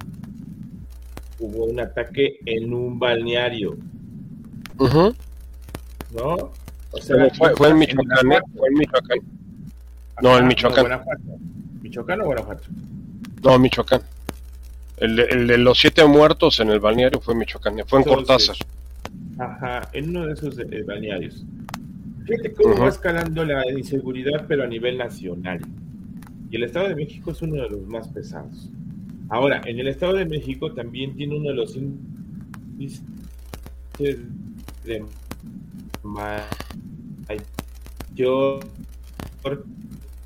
hubo 1.38 1.64
un 1.64 1.80
ataque 1.80 2.38
en 2.44 2.72
un 2.72 2.98
balneario. 2.98 3.76
¿No? 4.78 6.36
O 6.90 7.00
sea, 7.00 7.28
fue, 7.30 7.68
en 7.68 7.78
Michoacán, 7.78 8.32
¿eh? 8.32 8.40
Fue 8.56 8.68
en 8.68 8.74
Michoacán. 8.74 9.18
No, 10.22 10.38
en 10.38 10.46
Michoacán. 10.46 11.00
¿Michoacán 11.82 12.20
o 12.22 12.24
Guanajuato? 12.24 12.64
No, 13.42 13.58
Michoacán. 13.58 14.02
El 14.96 15.16
de, 15.16 15.22
el 15.24 15.46
de, 15.46 15.58
los 15.58 15.78
siete 15.78 16.04
muertos 16.06 16.58
en 16.60 16.70
el 16.70 16.80
balneario 16.80 17.20
fue 17.20 17.34
en 17.34 17.40
Michoacán, 17.40 17.76
fue 17.86 18.00
en 18.00 18.04
Cortázar. 18.04 18.56
Ajá, 19.38 19.88
en 19.92 20.10
uno 20.10 20.26
de 20.26 20.32
esos 20.32 20.56
balnearios. 20.86 21.44
Fíjate 22.26 22.52
cómo 22.52 22.76
va 22.76 22.88
escalando 22.88 23.44
la 23.44 23.62
inseguridad, 23.70 24.44
pero 24.48 24.64
a 24.64 24.66
nivel 24.66 24.98
nacional. 24.98 25.60
Y 26.50 26.56
el 26.56 26.64
Estado 26.64 26.88
de 26.88 26.96
México 26.96 27.30
es 27.30 27.42
uno 27.42 27.62
de 27.62 27.70
los 27.70 27.86
más 27.86 28.08
pesados. 28.08 28.70
Ahora, 29.28 29.60
en 29.66 29.78
el 29.78 29.88
Estado 29.88 30.14
de 30.14 30.24
México 30.24 30.72
también 30.72 31.14
tiene 31.14 31.36
uno 31.36 31.50
de 31.50 31.54
los 31.54 31.76
índices 31.76 33.02
de 33.98 35.04
mayor 36.02 36.60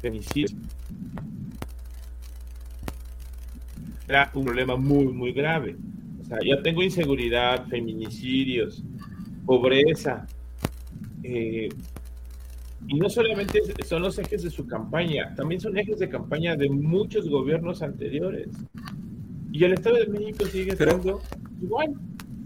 femicidio. 0.01 0.57
Era 4.09 4.31
un 4.35 4.45
problema 4.45 4.77
muy, 4.77 5.07
muy 5.07 5.33
grave. 5.33 5.77
O 6.21 6.25
sea, 6.25 6.39
ya 6.45 6.63
tengo 6.63 6.83
inseguridad, 6.83 7.67
feminicidios, 7.67 8.85
pobreza. 9.47 10.27
Eh, 11.25 11.69
y 12.89 12.95
no 12.95 13.09
solamente 13.09 13.61
son 13.85 14.03
los 14.03 14.19
ejes 14.19 14.43
de 14.43 14.51
su 14.51 14.67
campaña, 14.67 15.35
también 15.35 15.61
son 15.61 15.77
ejes 15.79 15.99
de 15.99 16.09
campaña 16.09 16.57
de 16.57 16.69
muchos 16.69 17.29
gobiernos 17.29 17.83
anteriores. 17.83 18.49
Y 19.53 19.65
el 19.65 19.75
Estado 19.75 19.97
de 19.97 20.07
México 20.07 20.45
sigue 20.47 20.77
siendo 20.77 21.21
igual. 21.63 21.95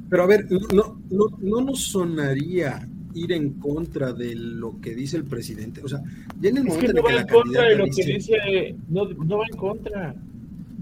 Pero 0.09 0.22
a 0.22 0.27
ver, 0.27 0.46
no, 0.51 1.01
no, 1.11 1.27
no 1.38 1.61
nos 1.61 1.81
sonaría 1.81 2.88
ir 3.14 3.33
en 3.33 3.55
contra 3.55 4.12
de 4.12 4.35
lo 4.35 4.81
que 4.81 4.94
dice 4.94 5.16
el 5.16 5.25
presidente. 5.25 5.81
O 5.83 5.88
sea, 5.88 6.01
ya 6.40 6.51
en 6.51 6.59
el 6.59 6.64
momento 6.64 6.87
es 6.87 6.92
que 6.92 7.01
no 7.01 7.03
va 7.03 7.20
en 7.20 7.27
contra 7.27 7.62
de 7.62 7.77
lo 7.77 7.85
que 7.87 8.05
dice, 8.05 8.77
no, 8.88 9.05
no 9.05 9.38
va 9.38 9.44
en 9.51 9.57
contra. 9.57 10.14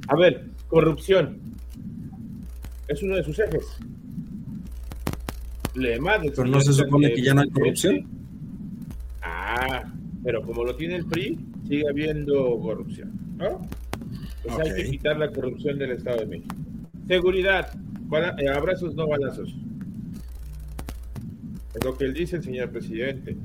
A 0.09 0.17
ver, 0.17 0.51
corrupción 0.69 1.39
es 2.89 3.03
uno 3.03 3.17
de 3.17 3.25
sus 3.25 3.39
ejes. 3.39 3.67
Le 5.75 5.99
Pero 5.99 6.45
no 6.45 6.61
se 6.61 6.73
supone 6.73 7.13
que 7.13 7.23
ya 7.23 7.35
no 7.35 7.41
hay 7.41 7.51
corrupción. 7.51 8.07
Ah, 9.47 9.93
pero 10.23 10.43
como 10.43 10.65
lo 10.65 10.75
tiene 10.75 10.97
el 10.97 11.05
PRI, 11.05 11.39
sigue 11.69 11.85
habiendo 11.87 12.59
corrupción, 12.61 13.13
¿no? 13.37 13.61
Pues 14.43 14.59
hay 14.59 14.75
que 14.75 14.91
quitar 14.91 15.19
la 15.19 15.31
corrupción 15.31 15.79
del 15.79 15.91
Estado 15.91 16.21
de 16.21 16.27
México. 16.27 16.57
Seguridad, 17.07 17.69
eh, 18.39 18.49
abrazos 18.49 18.95
no 18.95 19.07
balazos. 19.07 19.55
Es 21.75 21.85
lo 21.85 21.95
que 21.99 22.07
él 22.07 22.15
dice, 22.15 22.37
el 22.37 22.43
señor 22.43 22.71
presidente. 22.71 23.37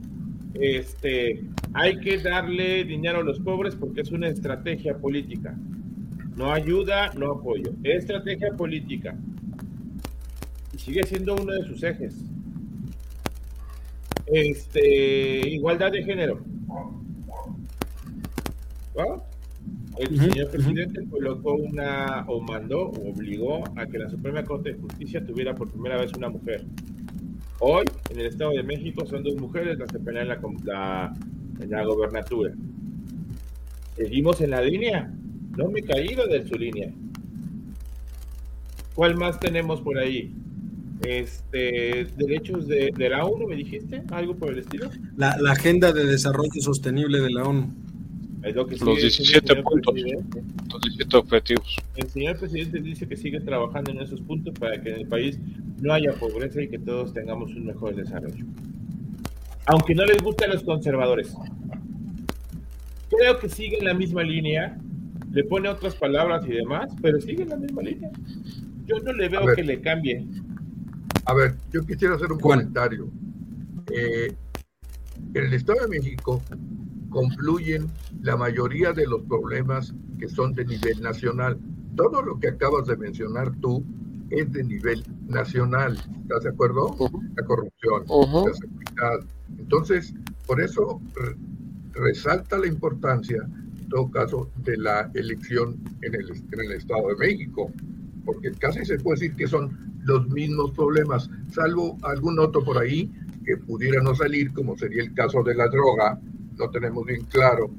Este, 0.53 1.43
hay 1.73 1.99
que 1.99 2.17
darle 2.17 2.85
dinero 2.85 3.19
a 3.19 3.23
los 3.23 3.39
pobres 3.41 3.75
porque 3.75 4.01
es 4.01 4.11
una 4.11 4.29
estrategia 4.29 4.97
política. 4.97 5.57
No 6.37 6.53
ayuda, 6.53 7.11
no 7.13 7.33
apoyo. 7.33 7.71
Estrategia 7.83 8.53
política. 8.55 9.17
Y 10.73 10.77
sigue 10.77 11.03
siendo 11.03 11.35
uno 11.35 11.51
de 11.51 11.63
sus 11.63 11.83
ejes. 11.83 12.23
Este, 14.31 15.49
igualdad 15.49 15.91
de 15.91 16.03
género. 16.03 16.39
el 19.97 20.19
señor 20.19 20.49
presidente 20.51 21.01
colocó 21.09 21.55
una, 21.55 22.25
o 22.27 22.39
mandó, 22.39 22.89
o 22.89 23.09
obligó 23.11 23.63
a 23.75 23.85
que 23.85 23.97
la 23.97 24.09
Suprema 24.09 24.43
Corte 24.43 24.73
de 24.73 24.79
Justicia 24.79 25.25
tuviera 25.25 25.55
por 25.55 25.69
primera 25.71 25.97
vez 25.97 26.13
una 26.13 26.29
mujer. 26.29 26.63
Hoy, 27.59 27.85
en 28.09 28.19
el 28.19 28.27
Estado 28.27 28.51
de 28.51 28.63
México, 28.63 29.05
son 29.05 29.23
dos 29.23 29.35
mujeres 29.35 29.77
las 29.77 29.91
que 29.91 29.99
pelean 29.99 30.27
la, 30.27 30.39
la, 30.63 31.13
en 31.59 31.69
la 31.69 31.83
gobernatura. 31.83 32.53
Seguimos 33.95 34.39
en 34.41 34.51
la 34.51 34.61
línea. 34.61 35.11
No 35.57 35.69
me 35.69 35.79
he 35.79 35.83
caído 35.83 36.25
de 36.27 36.47
su 36.47 36.55
línea. 36.55 36.89
¿Cuál 38.95 39.17
más 39.17 39.39
tenemos 39.39 39.81
por 39.81 39.97
ahí? 39.97 40.33
Este, 41.01 42.07
derechos 42.17 42.67
de, 42.67 42.91
la 42.97 43.25
ONU, 43.25 43.47
¿me 43.47 43.55
dijiste? 43.55 44.03
¿Algo 44.11 44.35
por 44.35 44.51
el 44.51 44.59
estilo? 44.59 44.89
La, 45.15 45.35
Agenda 45.49 45.93
de 45.93 46.05
Desarrollo 46.05 46.61
Sostenible 46.61 47.21
de 47.21 47.29
la 47.29 47.43
ONU. 47.43 47.73
los 48.43 48.69
17 48.69 49.63
puntos, 49.63 49.95
los 49.95 50.81
17 50.81 51.17
objetivos. 51.17 51.77
El 51.95 52.09
señor 52.09 52.37
presidente 52.37 52.81
dice 52.81 53.07
que 53.07 53.15
sigue 53.15 53.39
trabajando 53.39 53.91
en 53.91 54.01
esos 54.01 54.19
puntos 54.21 54.53
para 54.59 54.81
que 54.81 54.89
en 54.89 54.99
el 55.01 55.07
país 55.07 55.39
no 55.81 55.93
haya 55.93 56.11
pobreza 56.13 56.61
y 56.61 56.67
que 56.67 56.79
todos 56.79 57.13
tengamos 57.13 57.55
un 57.55 57.65
mejor 57.65 57.95
desarrollo. 57.95 58.45
Aunque 59.67 59.95
no 59.95 60.05
les 60.05 60.21
guste 60.21 60.45
a 60.45 60.47
los 60.49 60.63
conservadores. 60.63 61.33
Creo 63.09 63.39
que 63.39 63.49
sigue 63.49 63.77
en 63.77 63.85
la 63.85 63.93
misma 63.93 64.23
línea, 64.23 64.77
le 65.31 65.43
pone 65.43 65.69
otras 65.69 65.95
palabras 65.95 66.45
y 66.47 66.51
demás, 66.51 66.91
pero 67.01 67.21
sigue 67.21 67.43
en 67.43 67.49
la 67.49 67.57
misma 67.57 67.83
línea. 67.83 68.11
Yo 68.85 68.99
no 68.99 69.13
le 69.13 69.29
veo 69.29 69.45
que 69.55 69.63
le 69.63 69.79
cambie. 69.79 70.25
A 71.29 71.33
ver, 71.35 71.53
yo 71.71 71.85
quisiera 71.85 72.15
hacer 72.15 72.31
un 72.31 72.39
comentario. 72.39 73.07
Eh, 73.91 74.35
en 75.35 75.45
el 75.45 75.53
Estado 75.53 75.81
de 75.81 75.99
México 75.99 76.41
confluyen 77.11 77.85
la 78.23 78.35
mayoría 78.35 78.93
de 78.93 79.05
los 79.05 79.21
problemas 79.25 79.93
que 80.17 80.27
son 80.27 80.53
de 80.53 80.65
nivel 80.65 80.99
nacional. 81.03 81.59
Todo 81.95 82.23
lo 82.23 82.39
que 82.39 82.47
acabas 82.47 82.87
de 82.87 82.97
mencionar 82.97 83.55
tú 83.57 83.85
es 84.31 84.51
de 84.51 84.63
nivel 84.63 85.03
nacional. 85.27 85.99
¿Estás 86.23 86.45
de 86.45 86.49
acuerdo? 86.49 86.95
La 87.35 87.45
corrupción, 87.45 88.05
la 88.07 88.53
seguridad. 88.55 89.19
Entonces, 89.59 90.15
por 90.47 90.59
eso 90.59 90.99
resalta 91.91 92.57
la 92.57 92.65
importancia, 92.65 93.47
en 93.79 93.89
todo 93.89 94.09
caso, 94.09 94.49
de 94.63 94.77
la 94.77 95.11
elección 95.13 95.77
en 96.01 96.15
el, 96.15 96.31
en 96.31 96.59
el 96.59 96.71
Estado 96.71 97.09
de 97.09 97.17
México 97.17 97.71
porque 98.31 98.51
casi 98.51 98.85
se 98.85 98.99
puede 98.99 99.19
decir 99.19 99.35
que 99.35 99.47
son 99.47 99.75
los 100.03 100.29
mismos 100.29 100.71
problemas, 100.73 101.31
salvo 101.51 101.97
algún 102.03 102.37
otro 102.37 102.63
por 102.63 102.77
ahí 102.77 103.11
que 103.43 103.57
pudiera 103.57 104.03
no 104.03 104.13
salir, 104.13 104.53
como 104.53 104.77
sería 104.77 105.01
el 105.01 105.15
caso 105.15 105.41
de 105.41 105.55
la 105.55 105.67
droga, 105.67 106.19
no 106.55 106.69
tenemos 106.69 107.07
bien 107.07 107.25
claro 107.25 107.71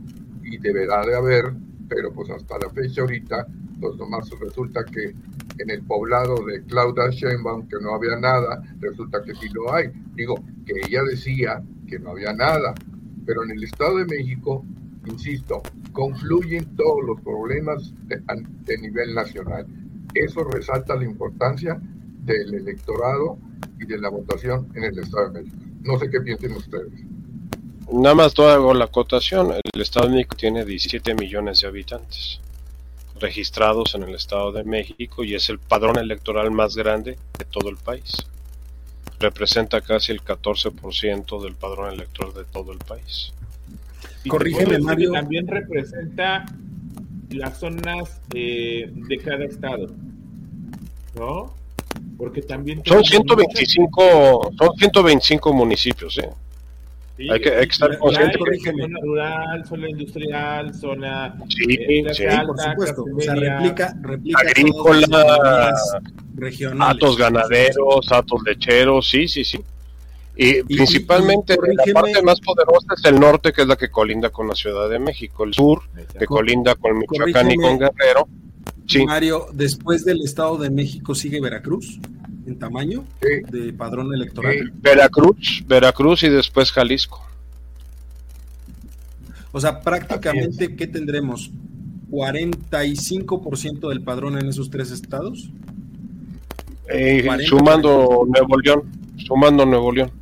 y 0.43 0.59
deberá 0.59 1.07
de 1.07 1.15
haber, 1.15 1.53
pero 1.89 2.13
pues 2.13 2.31
hasta 2.31 2.59
la 2.59 2.69
fecha 2.71 3.03
ahorita, 3.03 3.47
pues 3.81 3.97
nomás 3.97 4.29
resulta 4.41 4.85
que 4.85 5.15
en 5.63 5.71
el 5.71 5.85
poblado 5.85 6.45
de 6.45 6.65
Claudia 6.65 7.11
Sheinbaum 7.11 7.69
que 7.69 7.77
no 7.81 7.95
había 7.95 8.17
nada, 8.17 8.61
resulta 8.81 9.23
que 9.23 9.37
sí 9.37 9.49
lo 9.51 9.73
hay. 9.73 9.91
Digo, 10.17 10.35
que 10.67 10.73
ella 10.89 11.05
decía 11.05 11.63
que 11.87 12.01
no 12.01 12.11
había 12.11 12.33
nada, 12.33 12.75
pero 13.25 13.45
en 13.45 13.53
el 13.53 13.63
Estado 13.63 13.99
de 13.99 14.07
México, 14.07 14.65
insisto, 15.07 15.63
confluyen 15.93 16.75
todos 16.75 17.05
los 17.07 17.21
problemas 17.21 17.95
de 18.09 18.79
nivel 18.79 19.15
nacional. 19.15 19.65
Eso 20.14 20.44
resalta 20.44 20.96
la 20.96 21.05
importancia 21.05 21.81
del 22.25 22.55
electorado 22.55 23.38
y 23.79 23.87
de 23.87 23.99
la 23.99 24.09
votación 24.09 24.68
en 24.75 24.85
el 24.85 24.99
Estado 24.99 25.31
de 25.31 25.42
México. 25.42 25.57
No 25.83 25.99
sé 25.99 26.11
qué 26.11 26.20
piensen 26.20 26.53
ustedes. 26.53 26.92
Nada 27.92 28.14
más 28.14 28.38
hago 28.38 28.75
la 28.75 28.85
acotación. 28.85 29.53
El 29.73 29.81
Estado 29.81 30.09
de 30.09 30.14
México 30.14 30.37
tiene 30.37 30.64
17 30.64 31.14
millones 31.14 31.61
de 31.61 31.68
habitantes 31.68 32.40
registrados 33.20 33.94
en 33.94 34.03
el 34.03 34.14
Estado 34.14 34.51
de 34.51 34.64
México 34.64 35.23
y 35.23 35.35
es 35.35 35.51
el 35.51 35.59
padrón 35.59 35.99
electoral 35.99 36.51
más 36.51 36.75
grande 36.75 37.18
de 37.38 37.44
todo 37.44 37.68
el 37.68 37.77
país. 37.77 38.12
Representa 39.18 39.83
casi 39.83 40.12
el 40.12 40.23
14% 40.23 41.42
del 41.42 41.55
padrón 41.55 41.92
electoral 41.92 42.33
de 42.33 42.44
todo 42.44 42.73
el 42.73 42.79
país. 42.79 43.33
Corrígeme, 44.27 44.79
Mario. 44.79 45.12
También 45.12 45.46
representa 45.46 46.46
las 47.31 47.59
zonas 47.59 48.21
eh, 48.35 48.90
de 48.93 49.19
cada 49.19 49.45
estado, 49.45 49.87
¿no? 51.14 51.55
Porque 52.16 52.43
también... 52.43 52.83
Son 52.85 53.03
125, 53.05 54.53
son 54.59 54.77
125 54.77 55.53
municipios, 55.53 56.19
¿eh? 56.19 56.31
hay, 57.29 57.40
que, 57.40 57.61
estar 57.61 57.99
consciente. 57.99 58.38
Zona 58.38 58.99
rural, 59.03 59.66
zona 59.66 59.90
industrial, 59.90 60.75
zona 60.75 61.37
sí, 61.49 61.64
eh, 61.69 62.14
sí, 62.14 62.25
por 62.47 62.59
supuesto. 62.59 63.05
O 63.14 63.21
sea, 63.21 63.35
replica, 63.35 63.97
replica 64.01 64.40
agrícola, 64.40 65.75
regionales. 66.35 66.97
Atos 66.97 67.16
ganaderos, 67.19 68.11
atos 68.11 68.40
lecheros, 68.47 69.09
sí, 69.09 69.29
sí, 69.29 69.45
sí. 69.45 69.61
Y, 70.42 70.62
principalmente 70.62 71.55
la 71.55 71.92
parte 71.92 72.22
más 72.22 72.40
poderosa 72.40 72.94
es 72.96 73.05
el 73.05 73.20
norte, 73.20 73.53
que 73.53 73.61
es 73.61 73.68
la 73.68 73.76
que 73.76 73.90
colinda 73.90 74.31
con 74.31 74.48
la 74.48 74.55
Ciudad 74.55 74.88
de 74.88 74.98
México, 74.98 75.44
el 75.44 75.53
sur, 75.53 75.83
que 76.18 76.24
colinda 76.24 76.74
con 76.76 76.96
Michoacán 76.96 77.50
y 77.50 77.57
con 77.57 77.79
Guerrero. 77.79 78.26
Sí. 78.87 79.05
Mario, 79.05 79.48
después 79.53 80.03
del 80.07 80.22
Estado 80.22 80.57
de 80.57 80.70
México 80.70 81.14
sigue 81.14 81.42
Veracruz 81.42 82.00
en 82.46 82.59
tamaño 82.59 83.05
de 83.20 83.74
padrón 83.74 84.14
electoral. 84.14 84.72
Veracruz, 84.76 85.62
Veracruz 85.66 86.22
y 86.22 86.31
después 86.31 86.72
Jalisco. 86.72 87.22
O 89.53 89.61
sea, 89.61 89.83
prácticamente, 89.83 90.74
¿qué 90.74 90.87
tendremos? 90.87 91.50
¿45% 92.11 93.90
del 93.90 94.03
padrón 94.03 94.38
en 94.38 94.48
esos 94.48 94.70
tres 94.70 94.90
estados? 94.90 95.50
Eh, 96.88 97.29
sumando 97.46 98.26
Nuevo 98.26 98.59
León, 98.59 98.90
sumando 99.18 99.66
Nuevo 99.66 99.92
León. 99.92 100.20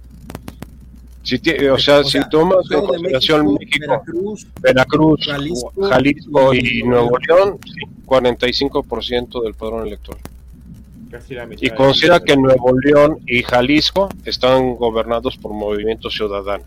Si 1.28 1.36
o, 1.66 1.78
sea, 1.78 2.02
si 2.04 2.18
tomas 2.30 2.70
en 2.70 2.80
consideración 2.80 3.52
México, 3.52 4.02
Veracruz, 4.62 5.28
Jalisco, 5.90 6.54
y 6.54 6.82
Nuevo 6.84 7.18
León, 7.18 7.58
sí, 7.66 7.82
45% 8.06 9.42
del 9.42 9.52
padrón 9.52 9.86
electoral. 9.86 10.22
y 11.60 11.68
considera 11.68 12.20
que 12.20 12.34
Nuevo 12.34 12.72
León 12.80 13.18
y 13.26 13.42
Jalisco 13.42 14.08
están 14.24 14.76
gobernados 14.76 15.36
por 15.36 15.52
Movimiento 15.52 16.08
Ciudadano. 16.08 16.64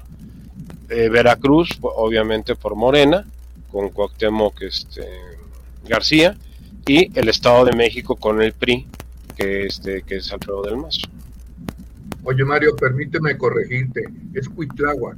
Eh, 0.91 1.09
Veracruz, 1.09 1.79
obviamente 1.81 2.55
por 2.55 2.75
Morena, 2.75 3.25
con 3.71 3.89
Cuauhtémoc 3.89 4.61
este, 4.61 5.07
García, 5.87 6.37
y 6.85 7.17
el 7.19 7.29
Estado 7.29 7.65
de 7.65 7.75
México 7.75 8.15
con 8.15 8.43
el 8.43 8.53
PRI, 8.53 8.85
que, 9.35 9.65
este, 9.65 10.03
que 10.03 10.17
es 10.17 10.31
Alfredo 10.31 10.61
del 10.61 10.77
Mazo. 10.77 11.07
Oye, 12.23 12.45
Mario, 12.45 12.75
permíteme 12.75 13.37
corregirte. 13.37 14.03
Es 14.33 14.47
Cuitláhuac. 14.49 15.17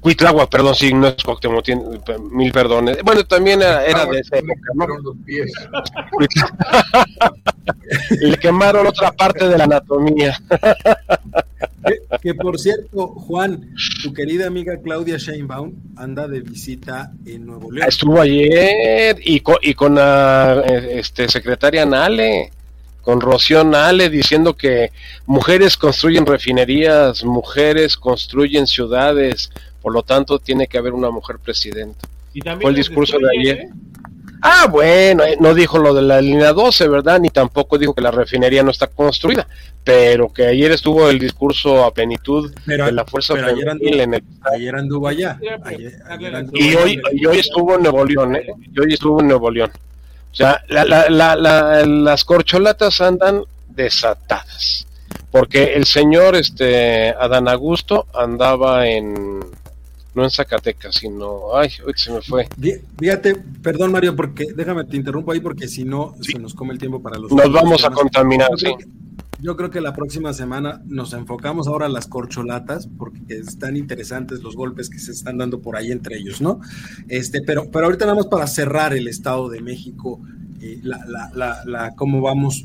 Cuitláhuac, 0.00 0.50
perdón, 0.50 0.74
sí, 0.74 0.92
no 0.92 1.06
es 1.08 1.16
Cuauhtémoc, 1.24 1.66
mil 2.30 2.52
perdones. 2.52 2.98
Bueno, 3.02 3.24
también 3.24 3.62
era, 3.62 4.04
de 4.04 4.20
esa 4.20 4.36
época, 4.36 4.70
¿no? 4.74 4.86
Los 4.98 5.16
pies. 5.24 5.50
Le 8.20 8.36
quemaron 8.36 8.86
otra 8.86 9.12
parte 9.12 9.48
de 9.48 9.56
la 9.56 9.64
anatomía. 9.64 10.38
que, 12.20 12.34
por 12.34 12.58
cierto, 12.58 13.06
Juan, 13.06 13.74
tu 14.02 14.12
querida 14.12 14.46
amiga 14.46 14.78
Claudia 14.82 15.16
Sheinbaum 15.16 15.72
anda 15.96 16.28
de 16.28 16.40
visita 16.40 17.10
en 17.24 17.46
Nuevo 17.46 17.72
León. 17.72 17.88
Estuvo 17.88 18.20
ayer 18.20 19.16
y 19.24 19.40
con, 19.40 19.56
y 19.62 19.72
con 19.72 19.94
la 19.94 20.62
este, 20.66 21.28
secretaria 21.28 21.86
Nale 21.86 22.52
con 23.04 23.20
Rocío 23.20 23.62
Nale 23.64 24.08
diciendo 24.08 24.54
que 24.54 24.90
mujeres 25.26 25.76
construyen 25.76 26.24
refinerías, 26.24 27.22
mujeres 27.24 27.96
construyen 27.96 28.66
ciudades, 28.66 29.50
por 29.82 29.92
lo 29.92 30.02
tanto 30.02 30.38
tiene 30.38 30.66
que 30.66 30.78
haber 30.78 30.94
una 30.94 31.10
mujer 31.10 31.36
presidenta. 31.38 32.08
¿Y 32.32 32.40
Fue 32.40 32.70
el 32.70 32.76
discurso 32.76 33.18
de 33.18 33.38
ayer. 33.38 33.58
¿eh? 33.58 33.68
Ah, 34.40 34.66
bueno, 34.70 35.22
eh, 35.24 35.36
no 35.38 35.54
dijo 35.54 35.78
lo 35.78 35.94
de 35.94 36.02
la 36.02 36.20
línea 36.20 36.52
12, 36.52 36.88
¿verdad? 36.88 37.20
Ni 37.20 37.30
tampoco 37.30 37.78
dijo 37.78 37.94
que 37.94 38.02
la 38.02 38.10
refinería 38.10 38.62
no 38.62 38.70
está 38.70 38.88
construida, 38.88 39.46
pero 39.84 40.32
que 40.32 40.46
ayer 40.46 40.72
estuvo 40.72 41.08
el 41.08 41.18
discurso 41.18 41.84
a 41.84 41.94
plenitud 41.94 42.52
de 42.66 42.92
la 42.92 43.04
fuerza 43.04 43.34
femenil 43.36 44.00
en 44.00 44.14
el... 44.14 44.24
Ayer 44.54 44.74
anduvo 44.74 45.08
allá. 45.08 45.38
y, 46.52 46.74
hoy, 46.74 47.00
y 47.12 47.26
hoy 47.26 47.38
estuvo 47.38 47.76
en 47.76 47.82
Nuevo 47.82 48.04
León, 48.04 48.36
¿eh? 48.36 48.46
Y 48.74 48.80
hoy 48.80 48.92
estuvo 48.94 49.20
en 49.20 49.28
Nuevo 49.28 49.50
León. 49.50 49.70
O 50.34 50.36
sea, 50.36 50.60
las 50.68 52.24
corcholatas 52.24 53.00
andan 53.00 53.44
desatadas. 53.68 54.86
Porque 55.30 55.74
el 55.74 55.84
señor 55.84 56.34
este 56.36 57.10
Adán 57.10 57.48
Augusto 57.48 58.06
andaba 58.14 58.86
en 58.86 59.40
no 60.14 60.22
en 60.22 60.30
Zacatecas, 60.30 60.94
sino 60.94 61.56
ay, 61.56 61.70
hoy 61.84 61.92
se 61.96 62.12
me 62.12 62.20
fue. 62.20 62.48
Fíjate, 62.98 63.36
perdón 63.62 63.92
Mario, 63.92 64.14
porque 64.14 64.46
déjame 64.54 64.84
te 64.84 64.96
interrumpo 64.96 65.32
ahí 65.32 65.40
porque 65.40 65.66
si 65.66 65.84
no 65.84 66.14
se 66.20 66.38
nos 66.38 66.54
come 66.54 66.72
el 66.72 66.78
tiempo 66.78 67.02
para 67.02 67.18
los 67.18 67.32
Nos 67.32 67.52
vamos 67.52 67.84
a 67.84 67.90
contaminar, 67.90 68.50
sí. 68.56 68.74
Yo 69.44 69.56
creo 69.56 69.70
que 69.70 69.82
la 69.82 69.92
próxima 69.92 70.32
semana 70.32 70.80
nos 70.86 71.12
enfocamos 71.12 71.68
ahora 71.68 71.84
a 71.84 71.90
las 71.90 72.06
corcholatas, 72.06 72.86
porque 72.86 73.20
están 73.28 73.76
interesantes 73.76 74.42
los 74.42 74.56
golpes 74.56 74.88
que 74.88 74.98
se 74.98 75.12
están 75.12 75.36
dando 75.36 75.60
por 75.60 75.76
ahí 75.76 75.92
entre 75.92 76.16
ellos, 76.16 76.40
¿no? 76.40 76.60
Este, 77.08 77.42
pero, 77.42 77.70
pero 77.70 77.84
ahorita 77.84 78.06
nada 78.06 78.16
más 78.16 78.28
para 78.28 78.46
cerrar 78.46 78.94
el 78.94 79.06
Estado 79.06 79.50
de 79.50 79.60
México, 79.60 80.22
eh, 80.62 80.80
la, 80.82 81.04
la, 81.34 81.62
la, 81.66 81.94
cómo 81.94 82.22
vamos. 82.22 82.64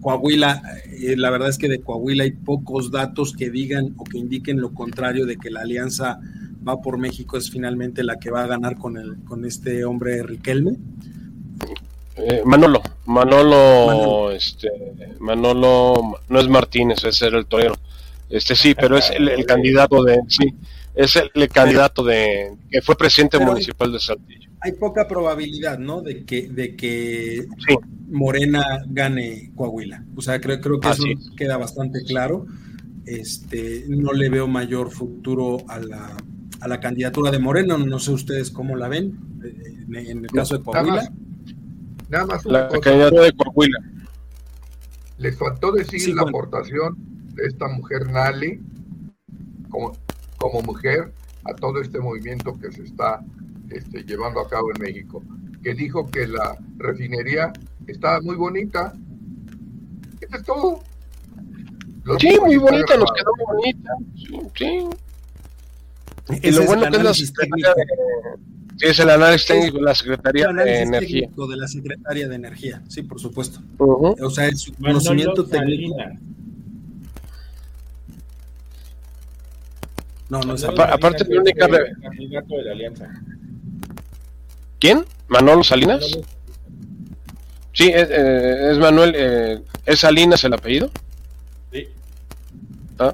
Coahuila, 0.00 0.62
eh, 1.00 1.16
la 1.16 1.30
verdad 1.30 1.48
es 1.48 1.58
que 1.58 1.68
de 1.68 1.78
Coahuila 1.78 2.24
hay 2.24 2.32
pocos 2.32 2.90
datos 2.90 3.32
que 3.32 3.48
digan 3.48 3.94
o 3.96 4.02
que 4.02 4.18
indiquen 4.18 4.60
lo 4.60 4.74
contrario 4.74 5.26
de 5.26 5.36
que 5.36 5.52
la 5.52 5.60
alianza 5.60 6.18
va 6.66 6.80
por 6.80 6.98
México 6.98 7.36
es 7.36 7.52
finalmente 7.52 8.02
la 8.02 8.16
que 8.16 8.32
va 8.32 8.42
a 8.42 8.48
ganar 8.48 8.76
con, 8.78 8.96
el, 8.96 9.22
con 9.22 9.44
este 9.44 9.84
hombre 9.84 10.24
Riquelme. 10.24 10.76
Eh, 12.16 12.42
Manolo, 12.44 12.82
Manolo, 13.04 14.30
este, 14.30 14.70
Manolo, 15.20 16.18
no 16.28 16.40
es 16.40 16.48
Martínez, 16.48 17.04
ese 17.04 17.26
era 17.26 17.38
el 17.38 17.46
torero. 17.46 17.74
Este 18.30 18.56
sí, 18.56 18.74
pero 18.74 18.96
es 18.96 19.10
el, 19.10 19.44
candidato 19.44 20.02
de, 20.02 20.18
sí, 20.28 20.52
es 20.94 21.16
el, 21.16 21.48
candidato 21.48 22.02
de, 22.02 22.56
que 22.70 22.80
fue 22.80 22.96
presidente 22.96 23.38
municipal 23.38 23.92
de 23.92 24.00
Saltillo. 24.00 24.50
Hay 24.60 24.72
poca 24.72 25.06
probabilidad, 25.06 25.78
¿no? 25.78 26.00
De 26.00 26.24
que, 26.24 26.48
de 26.48 26.74
que 26.74 27.46
Morena 28.08 28.82
gane 28.88 29.52
Coahuila. 29.54 30.02
O 30.16 30.22
sea, 30.22 30.40
creo, 30.40 30.60
creo 30.60 30.80
que 30.80 30.88
eso 30.88 31.04
queda 31.36 31.58
bastante 31.58 32.02
claro. 32.02 32.46
Este, 33.04 33.84
no 33.88 34.12
le 34.12 34.28
veo 34.30 34.48
mayor 34.48 34.90
futuro 34.90 35.58
a 35.68 35.78
la, 35.78 36.16
a 36.60 36.68
la 36.68 36.80
candidatura 36.80 37.30
de 37.30 37.38
Morena. 37.38 37.76
No 37.76 37.98
sé 37.98 38.10
ustedes 38.10 38.50
cómo 38.50 38.74
la 38.74 38.88
ven 38.88 39.18
eh, 39.44 40.04
en 40.08 40.24
el 40.24 40.30
caso 40.30 40.56
de 40.56 40.64
Coahuila. 40.64 41.12
Nada 42.08 42.26
más 42.26 42.44
la 42.44 42.68
candidatura 42.68 43.24
de 43.24 43.32
Coahuila. 43.32 43.78
Les 45.18 45.36
faltó 45.36 45.72
decir 45.72 46.14
la 46.14 46.22
aportación 46.22 46.96
de 47.34 47.46
esta 47.46 47.68
mujer 47.68 48.10
Nali 48.10 48.60
como, 49.70 49.92
como 50.36 50.62
mujer 50.62 51.12
a 51.44 51.54
todo 51.54 51.80
este 51.80 51.98
movimiento 51.98 52.58
que 52.58 52.70
se 52.70 52.82
está 52.82 53.24
este, 53.70 54.04
llevando 54.04 54.40
a 54.40 54.48
cabo 54.48 54.70
en 54.74 54.82
México, 54.82 55.22
que 55.62 55.74
dijo 55.74 56.06
que 56.06 56.26
la 56.26 56.56
refinería 56.76 57.52
estaba 57.86 58.20
muy 58.20 58.36
bonita. 58.36 58.92
Esto 60.20 60.36
es 60.36 60.44
todo. 60.44 60.80
sí, 62.18 62.38
muy 62.40 62.56
bonita, 62.56 62.96
nos 62.96 63.10
quedó 63.12 63.32
bonita. 63.46 63.90
Sí, 64.14 64.88
Y 66.42 66.50
lo 66.50 66.64
bueno 66.64 66.90
que 66.90 66.96
es 66.96 67.02
la 67.02 67.14
es 68.80 68.98
el 68.98 69.10
análisis 69.10 69.46
técnico 69.46 69.78
de 69.78 69.84
la 69.84 69.94
Secretaría 69.94 70.48
de 70.48 70.82
Energía. 70.82 71.28
De 71.34 71.56
la 71.56 71.68
Secretaría 71.68 72.28
de 72.28 72.34
Energía, 72.34 72.82
sí, 72.88 73.02
por 73.02 73.20
supuesto. 73.20 73.60
O 73.78 74.30
sea, 74.30 74.48
es 74.48 74.70
conocimiento 74.80 75.44
técnico. 75.46 75.96
No, 80.28 80.40
no 80.40 80.54
es 80.54 80.64
Aparte 80.64 81.24
de 81.24 81.38
única 81.38 81.68
candidato 81.68 82.56
de 82.56 82.64
la 82.64 82.72
alianza. 82.72 83.08
¿Quién? 84.78 85.04
¿Manolo 85.28 85.64
Salinas? 85.64 86.18
Sí, 87.72 87.88
es, 87.88 88.08
eh, 88.10 88.70
es 88.72 88.78
Manuel. 88.78 89.12
Eh, 89.16 89.60
¿Es 89.84 90.00
Salinas 90.00 90.42
el 90.44 90.54
apellido? 90.54 90.90
Sí. 91.72 91.88
¿Ah? 92.98 93.12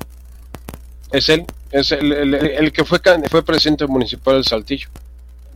Es 1.10 1.28
él. 1.28 1.44
Es 1.70 1.92
el, 1.92 2.12
el, 2.12 2.34
el, 2.34 2.72
que 2.72 2.84
fue, 2.84 3.00
fue 3.28 3.44
presidente 3.44 3.86
municipal 3.86 4.34
del 4.34 4.44
Saltillo. 4.44 4.88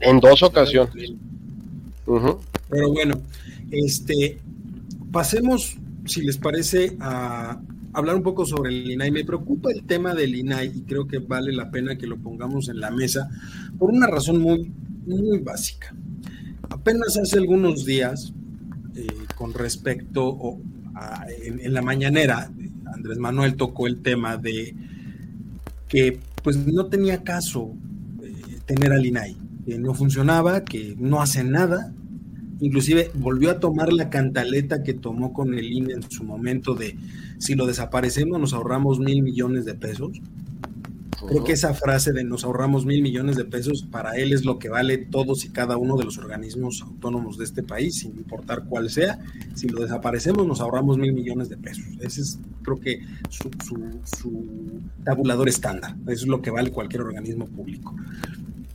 En 0.00 0.20
dos 0.20 0.42
ocasiones. 0.42 1.14
Pero 2.04 2.92
bueno, 2.92 3.20
este, 3.70 4.38
pasemos, 5.10 5.76
si 6.04 6.22
les 6.22 6.38
parece, 6.38 6.96
a 7.00 7.60
hablar 7.92 8.16
un 8.16 8.22
poco 8.22 8.44
sobre 8.44 8.70
el 8.70 8.90
INAI. 8.90 9.10
Me 9.10 9.24
preocupa 9.24 9.70
el 9.72 9.84
tema 9.84 10.14
del 10.14 10.34
INAI 10.34 10.72
y 10.74 10.82
creo 10.82 11.06
que 11.06 11.18
vale 11.18 11.52
la 11.52 11.70
pena 11.70 11.96
que 11.96 12.06
lo 12.06 12.18
pongamos 12.18 12.68
en 12.68 12.80
la 12.80 12.90
mesa 12.90 13.28
por 13.78 13.90
una 13.90 14.06
razón 14.06 14.40
muy, 14.40 14.70
muy 15.06 15.38
básica. 15.38 15.94
Apenas 16.68 17.16
hace 17.16 17.38
algunos 17.38 17.84
días, 17.84 18.32
eh, 18.94 19.06
con 19.34 19.54
respecto 19.54 20.58
a, 20.94 21.26
en, 21.42 21.72
la 21.72 21.82
mañanera, 21.82 22.50
Andrés 22.92 23.18
Manuel 23.18 23.56
tocó 23.56 23.86
el 23.86 24.02
tema 24.02 24.36
de 24.36 24.74
que 25.88 26.18
pues 26.42 26.56
no 26.56 26.86
tenía 26.86 27.22
caso 27.22 27.72
eh, 28.22 28.58
tener 28.66 28.92
al 28.92 29.04
INAI 29.04 29.45
que 29.66 29.78
no 29.78 29.94
funcionaba, 29.94 30.64
que 30.64 30.94
no 30.96 31.20
hace 31.20 31.42
nada. 31.42 31.92
Inclusive 32.60 33.10
volvió 33.14 33.50
a 33.50 33.60
tomar 33.60 33.92
la 33.92 34.08
cantaleta 34.08 34.82
que 34.82 34.94
tomó 34.94 35.32
con 35.32 35.52
el 35.54 35.70
INE 35.70 35.94
en 35.94 36.10
su 36.10 36.24
momento 36.24 36.74
de 36.74 36.96
si 37.38 37.54
lo 37.54 37.66
desaparecemos 37.66 38.40
nos 38.40 38.54
ahorramos 38.54 38.98
mil 39.00 39.22
millones 39.22 39.64
de 39.64 39.74
pesos. 39.74 40.20
Creo 41.28 41.42
que 41.42 41.52
esa 41.52 41.74
frase 41.74 42.12
de 42.12 42.22
nos 42.22 42.44
ahorramos 42.44 42.86
mil 42.86 43.02
millones 43.02 43.36
de 43.36 43.44
pesos 43.44 43.82
para 43.90 44.16
él 44.16 44.32
es 44.32 44.44
lo 44.44 44.58
que 44.58 44.68
vale 44.68 44.98
todos 44.98 45.44
y 45.44 45.48
cada 45.48 45.76
uno 45.76 45.96
de 45.96 46.04
los 46.04 46.18
organismos 46.18 46.82
autónomos 46.82 47.36
de 47.36 47.44
este 47.44 47.62
país, 47.62 47.98
sin 47.98 48.12
importar 48.12 48.66
cuál 48.68 48.90
sea. 48.90 49.18
Si 49.54 49.68
lo 49.68 49.82
desaparecemos 49.82 50.46
nos 50.46 50.60
ahorramos 50.60 50.98
mil 50.98 51.12
millones 51.12 51.48
de 51.48 51.56
pesos. 51.56 51.84
Ese 52.00 52.20
es 52.20 52.38
creo 52.62 52.78
que 52.78 53.00
su, 53.28 53.50
su 54.04 54.80
tabulador 55.04 55.48
estándar. 55.48 55.96
Eso 56.02 56.24
es 56.24 56.28
lo 56.28 56.40
que 56.40 56.50
vale 56.50 56.70
cualquier 56.70 57.02
organismo 57.02 57.46
público. 57.46 57.94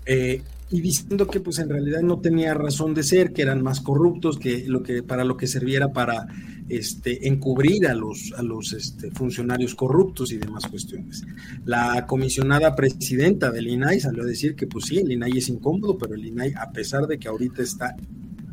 Eh, 0.06 0.41
y 0.71 0.79
diciendo 0.79 1.27
que 1.27 1.41
pues 1.41 1.60
en 1.60 1.69
realidad 1.69 2.01
no 2.01 2.19
tenía 2.19 2.53
razón 2.53 2.93
de 2.93 3.03
ser, 3.03 3.34
que 3.34 3.41
eran 3.41 3.62
más 3.62 3.81
corruptos, 3.81 4.39
que 4.39 4.65
lo 4.67 4.81
que 4.81 5.03
para 5.03 5.25
lo 5.25 5.36
que 5.36 5.45
serviera 5.45 5.91
para 5.91 6.27
este, 6.69 7.27
encubrir 7.27 7.88
a 7.88 7.93
los, 7.93 8.34
a 8.38 8.41
los 8.41 8.71
este, 8.71 9.12
funcionarios 9.12 9.75
corruptos 9.75 10.31
y 10.31 10.38
demás 10.38 10.65
cuestiones. 10.67 11.23
La 11.65 12.07
comisionada 12.07 12.73
presidenta 12.73 13.51
del 13.51 13.67
INAI 13.67 13.99
salió 13.99 14.23
a 14.23 14.25
decir 14.25 14.55
que 14.55 14.65
pues 14.65 14.86
sí, 14.86 14.99
el 14.99 15.12
INAI 15.12 15.39
es 15.39 15.49
incómodo, 15.49 15.97
pero 15.97 16.15
el 16.15 16.25
INAI, 16.25 16.53
a 16.53 16.71
pesar 16.71 17.05
de 17.05 17.19
que 17.19 17.27
ahorita 17.27 17.62
está 17.62 17.95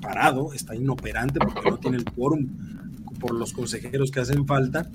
parado, 0.01 0.53
está 0.53 0.75
inoperante 0.75 1.39
porque 1.39 1.71
no 1.71 1.79
tiene 1.79 1.99
el 1.99 2.05
quórum 2.05 2.49
por 3.19 3.35
los 3.35 3.53
consejeros 3.53 4.11
que 4.11 4.21
hacen 4.21 4.47
falta, 4.47 4.91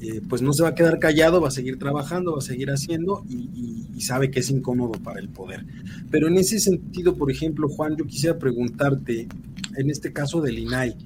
eh, 0.00 0.20
pues 0.28 0.42
no 0.42 0.52
se 0.52 0.62
va 0.62 0.70
a 0.70 0.74
quedar 0.74 0.98
callado, 0.98 1.40
va 1.40 1.48
a 1.48 1.52
seguir 1.52 1.78
trabajando, 1.78 2.32
va 2.32 2.38
a 2.38 2.42
seguir 2.42 2.70
haciendo 2.70 3.24
y, 3.28 3.66
sabe 4.00 4.30
que 4.30 4.38
es 4.40 4.48
incómodo 4.48 4.92
para 4.92 5.18
el 5.18 5.28
poder. 5.28 5.66
Pero 6.08 6.28
en 6.28 6.38
ese 6.38 6.60
sentido, 6.60 7.16
por 7.16 7.32
ejemplo, 7.32 7.68
Juan, 7.68 7.96
yo 7.96 8.06
quisiera 8.06 8.38
preguntarte, 8.38 9.26
en 9.76 9.90
este 9.90 10.12
caso 10.12 10.40
del 10.40 10.60
INAI, 10.60 10.96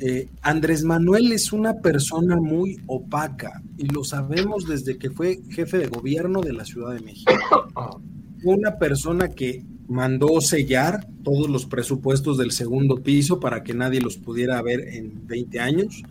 eh, 0.00 0.28
Andrés 0.40 0.84
Manuel 0.84 1.30
es 1.30 1.52
una 1.52 1.74
persona 1.74 2.36
muy 2.36 2.80
opaca 2.86 3.62
y 3.76 3.86
lo 3.86 4.04
sabemos 4.04 4.66
desde 4.66 4.96
que 4.96 5.10
fue 5.10 5.42
jefe 5.50 5.78
de 5.78 5.86
gobierno 5.86 6.40
de 6.40 6.54
la 6.54 6.64
Ciudad 6.64 6.94
de 6.94 7.00
México. 7.00 7.30
Una 8.42 8.78
persona 8.78 9.28
que 9.28 9.64
mandó 9.88 10.40
sellar 10.40 11.06
todos 11.22 11.48
los 11.48 11.66
presupuestos 11.66 12.38
del 12.38 12.52
segundo 12.52 13.02
piso 13.02 13.40
para 13.40 13.62
que 13.62 13.74
nadie 13.74 14.00
los 14.00 14.16
pudiera 14.16 14.60
ver 14.62 14.80
en 14.88 15.26
20 15.26 15.60
años. 15.60 16.02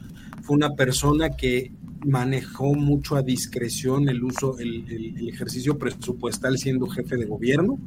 Fue 0.42 0.56
una 0.56 0.76
persona 0.76 1.32
que 1.32 1.72
manejó 2.06 2.74
mucho 2.74 3.16
a 3.16 3.22
discreción 3.22 4.10
el 4.10 4.24
uso, 4.24 4.58
el, 4.60 5.28
ejercicio 5.30 5.78
presupuestal 5.78 6.58
siendo 6.58 6.88
jefe 6.88 7.18
de 7.18 7.26
gobierno 7.26 7.78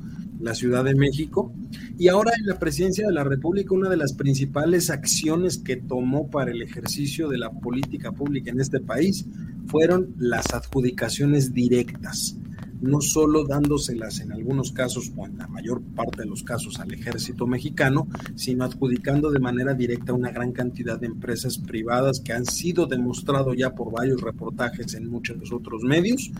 la 0.40 0.54
Ciudad 0.54 0.84
de 0.84 0.94
México. 0.94 1.52
Y 1.98 2.08
ahora 2.08 2.32
en 2.38 2.46
la 2.46 2.58
presidencia 2.58 3.06
de 3.06 3.12
la 3.12 3.24
República, 3.24 3.74
una 3.74 3.88
de 3.88 3.96
las 3.96 4.12
principales 4.12 4.90
acciones 4.90 5.58
que 5.58 5.76
tomó 5.76 6.28
para 6.30 6.50
el 6.50 6.60
ejercicio 6.60 7.28
de 7.28 7.38
la 7.38 7.50
política 7.50 8.12
pública 8.12 8.50
en 8.50 8.60
este 8.60 8.80
país 8.80 9.24
fueron 9.66 10.14
las 10.18 10.52
adjudicaciones 10.52 11.54
directas 11.54 12.36
no 12.84 13.00
solo 13.00 13.44
dándoselas 13.44 14.20
en 14.20 14.32
algunos 14.32 14.72
casos 14.72 15.10
o 15.16 15.26
en 15.26 15.38
la 15.38 15.48
mayor 15.48 15.82
parte 15.82 16.22
de 16.22 16.28
los 16.28 16.42
casos 16.42 16.78
al 16.80 16.92
ejército 16.92 17.46
mexicano, 17.46 18.06
sino 18.34 18.64
adjudicando 18.64 19.30
de 19.30 19.40
manera 19.40 19.74
directa 19.74 20.12
una 20.12 20.30
gran 20.30 20.52
cantidad 20.52 21.00
de 21.00 21.06
empresas 21.06 21.58
privadas 21.58 22.20
que 22.20 22.32
han 22.32 22.44
sido 22.44 22.86
demostrado 22.86 23.54
ya 23.54 23.74
por 23.74 23.90
varios 23.90 24.20
reportajes 24.20 24.94
en 24.94 25.08
muchos 25.08 25.52
otros 25.52 25.82
medios, 25.82 26.30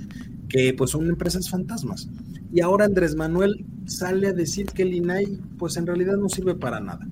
que 0.48 0.74
pues 0.74 0.90
son 0.90 1.09
empresas 1.09 1.48
fantasmas. 1.48 2.09
Y 2.52 2.61
ahora 2.61 2.85
Andrés 2.85 3.16
Manuel 3.16 3.64
sale 3.87 4.28
a 4.28 4.33
decir 4.33 4.66
que 4.66 4.83
el 4.83 4.94
INAI 4.94 5.40
pues 5.59 5.76
en 5.76 5.87
realidad 5.87 6.16
no 6.16 6.28
sirve 6.28 6.54
para 6.54 6.80
nada. 6.80 7.09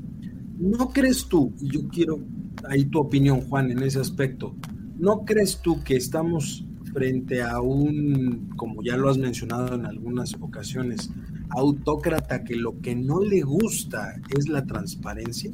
¿No 0.59 0.91
crees 0.91 1.27
tú, 1.27 1.53
y 1.61 1.73
yo 1.73 1.89
quiero 1.89 2.21
ahí 2.69 2.85
tu 2.85 3.01
opinión 3.01 3.41
Juan 3.41 3.71
en 3.71 3.83
ese 3.83 3.99
aspecto, 3.99 4.55
¿no 4.99 5.25
crees 5.25 5.61
tú 5.63 5.83
que 5.83 5.97
estamos 5.97 6.65
frente 6.93 7.43
a 7.43 7.61
un, 7.61 8.51
como 8.57 8.83
ya 8.83 8.97
lo 8.97 9.09
has 9.09 9.19
mencionado 9.19 9.75
en 9.75 9.87
algunas 9.87 10.35
ocasiones, 10.41 11.11
autócrata 11.51 12.45
que 12.45 12.57
lo 12.57 12.81
que 12.81 12.95
no 12.95 13.21
le 13.21 13.43
gusta 13.43 14.15
es 14.37 14.49
la 14.49 14.65
transparencia? 14.65 15.51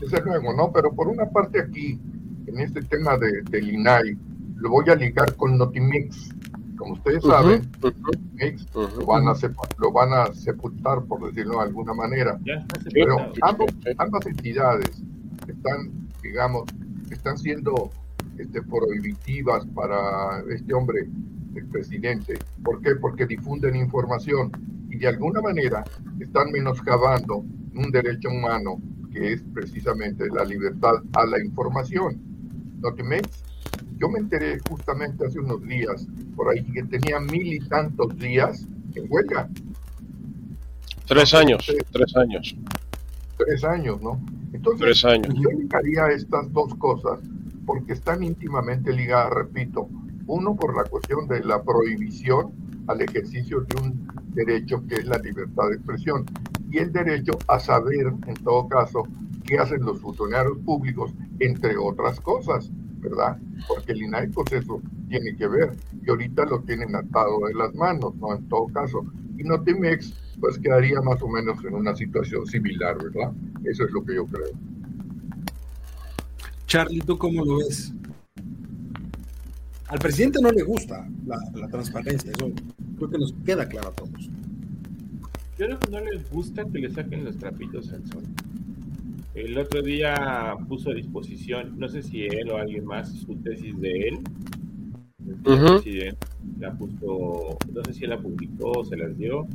Desde 0.00 0.22
luego, 0.22 0.54
¿no? 0.54 0.72
Pero 0.72 0.92
por 0.92 1.08
una 1.08 1.26
parte 1.26 1.60
aquí, 1.60 1.98
en 2.46 2.60
este 2.60 2.82
tema 2.82 3.16
de, 3.18 3.42
del 3.50 3.74
INAI, 3.74 4.16
lo 4.56 4.70
voy 4.70 4.88
a 4.90 4.94
ligar 4.94 5.34
con 5.36 5.58
Notimix. 5.58 6.30
Como 6.76 6.92
ustedes 6.92 7.24
saben, 7.24 7.68
lo, 7.82 9.06
van 9.06 9.26
a 9.26 9.34
lo 9.78 9.92
van 9.92 10.12
a 10.12 10.32
sepultar, 10.32 11.02
por 11.04 11.26
decirlo 11.26 11.56
de 11.56 11.62
alguna 11.64 11.92
manera. 11.92 12.38
Pero 12.92 13.16
ambas 13.40 14.26
entidades 14.26 15.02
están, 15.48 16.08
digamos, 16.22 16.64
están 17.10 17.36
siendo 17.36 17.90
este, 18.38 18.62
prohibitivas 18.62 19.66
para 19.74 20.42
este 20.50 20.72
hombre, 20.72 21.08
el 21.54 21.66
presidente. 21.66 22.38
¿Por 22.62 22.80
qué? 22.80 22.94
Porque 22.94 23.26
difunden 23.26 23.76
información 23.76 24.52
y 24.90 24.96
de 24.96 25.08
alguna 25.08 25.40
manera 25.40 25.84
están 26.20 26.50
menoscabando 26.52 27.44
un 27.74 27.90
derecho 27.90 28.28
humano 28.28 28.80
que 29.12 29.32
es 29.34 29.42
precisamente 29.52 30.28
la 30.28 30.44
libertad 30.44 30.94
a 31.14 31.26
la 31.26 31.42
información. 31.42 32.20
¿No 32.80 32.94
te 32.94 33.02
Yo 33.98 34.08
me 34.08 34.20
enteré 34.20 34.60
justamente 34.68 35.26
hace 35.26 35.40
unos 35.40 35.62
días 35.62 36.06
por 36.36 36.48
ahí 36.48 36.62
que 36.62 36.84
tenía 36.84 37.18
mil 37.18 37.52
y 37.54 37.60
tantos 37.60 38.16
días 38.16 38.66
en 38.94 39.06
huelga. 39.08 39.48
Tres 41.06 41.34
años, 41.34 41.66
tres 41.90 42.16
años. 42.16 42.56
Tres 43.36 43.64
años, 43.64 44.00
¿no? 44.00 44.20
Entonces, 44.52 44.80
tres 44.80 45.04
años. 45.04 45.34
yo 45.34 45.50
ligaría 45.50 46.06
estas 46.08 46.52
dos 46.52 46.74
cosas 46.76 47.20
porque 47.68 47.92
están 47.92 48.22
íntimamente 48.22 48.94
ligadas, 48.94 49.30
repito, 49.30 49.90
uno 50.26 50.56
por 50.56 50.74
la 50.74 50.84
cuestión 50.84 51.28
de 51.28 51.44
la 51.44 51.62
prohibición 51.62 52.50
al 52.86 53.02
ejercicio 53.02 53.60
de 53.60 53.82
un 53.82 54.08
derecho 54.30 54.82
que 54.86 54.94
es 54.94 55.04
la 55.04 55.18
libertad 55.18 55.68
de 55.68 55.76
expresión 55.76 56.24
y 56.70 56.78
el 56.78 56.90
derecho 56.90 57.38
a 57.46 57.58
saber, 57.60 58.06
en 58.26 58.34
todo 58.42 58.66
caso, 58.68 59.06
qué 59.44 59.58
hacen 59.58 59.82
los 59.82 60.00
funcionarios 60.00 60.56
públicos, 60.64 61.12
entre 61.40 61.76
otras 61.76 62.18
cosas, 62.20 62.70
¿verdad? 63.00 63.36
Porque 63.68 63.92
el 63.92 64.00
INAI, 64.00 64.28
pues 64.28 64.50
eso 64.50 64.80
tiene 65.10 65.36
que 65.36 65.46
ver, 65.46 65.76
y 66.02 66.08
ahorita 66.08 66.46
lo 66.46 66.60
tienen 66.60 66.96
atado 66.96 67.48
de 67.48 67.54
las 67.54 67.74
manos, 67.74 68.14
¿no? 68.16 68.34
En 68.34 68.48
todo 68.48 68.68
caso. 68.68 69.04
Y 69.36 69.44
Notimex, 69.44 70.14
pues 70.40 70.58
quedaría 70.58 71.02
más 71.02 71.20
o 71.20 71.28
menos 71.28 71.62
en 71.62 71.74
una 71.74 71.94
situación 71.94 72.46
similar, 72.46 72.96
¿verdad? 72.96 73.30
Eso 73.64 73.84
es 73.84 73.90
lo 73.90 74.02
que 74.06 74.14
yo 74.14 74.24
creo. 74.24 74.56
Charlie, 76.68 77.00
¿tú 77.00 77.16
cómo 77.16 77.42
lo 77.46 77.56
ves? 77.56 77.94
Al 79.88 79.98
presidente 79.98 80.38
no 80.42 80.50
le 80.50 80.62
gusta 80.62 81.08
la, 81.26 81.38
la 81.54 81.66
transparencia, 81.68 82.30
eso 82.30 82.52
creo 82.98 83.10
que 83.10 83.18
nos 83.18 83.32
queda 83.44 83.66
claro 83.66 83.88
a 83.88 83.92
todos. 83.92 84.28
Yo 85.58 85.64
creo 85.64 85.78
que 85.78 85.90
no 85.90 86.00
les 86.00 86.30
gusta 86.30 86.66
que 86.66 86.78
le 86.78 86.90
saquen 86.90 87.24
los 87.24 87.38
trapitos 87.38 87.90
al 87.94 88.06
sol. 88.06 88.22
El 89.34 89.56
otro 89.56 89.80
día 89.80 90.14
puso 90.68 90.90
a 90.90 90.94
disposición, 90.94 91.78
no 91.78 91.88
sé 91.88 92.02
si 92.02 92.24
él 92.24 92.50
o 92.50 92.58
alguien 92.58 92.84
más, 92.84 93.12
su 93.12 93.34
tesis 93.36 93.78
de 93.80 94.08
él. 94.08 94.18
La 96.58 96.74
puso, 96.74 97.56
no 97.72 97.84
sé 97.86 97.94
si 97.94 98.04
él 98.04 98.10
la 98.10 98.18
publicó 98.20 98.72
o 98.72 98.84
se 98.84 98.98
las 98.98 99.16
dio, 99.16 99.46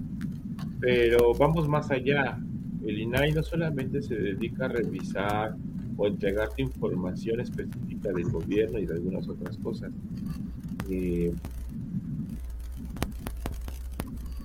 pero 0.79 1.35
vamos 1.35 1.69
más 1.69 1.91
allá. 1.91 2.39
El 2.83 2.99
INAI 2.99 3.33
no 3.33 3.43
solamente 3.43 4.01
se 4.01 4.15
dedica 4.15 4.65
a 4.65 4.69
revisar 4.69 5.55
o 6.03 6.07
entregarte 6.07 6.61
información 6.61 7.39
específica 7.39 8.11
del 8.11 8.29
gobierno 8.29 8.77
y 8.77 8.85
de 8.85 8.93
algunas 8.93 9.27
otras 9.29 9.57
cosas. 9.57 9.91
Eh, 10.89 11.31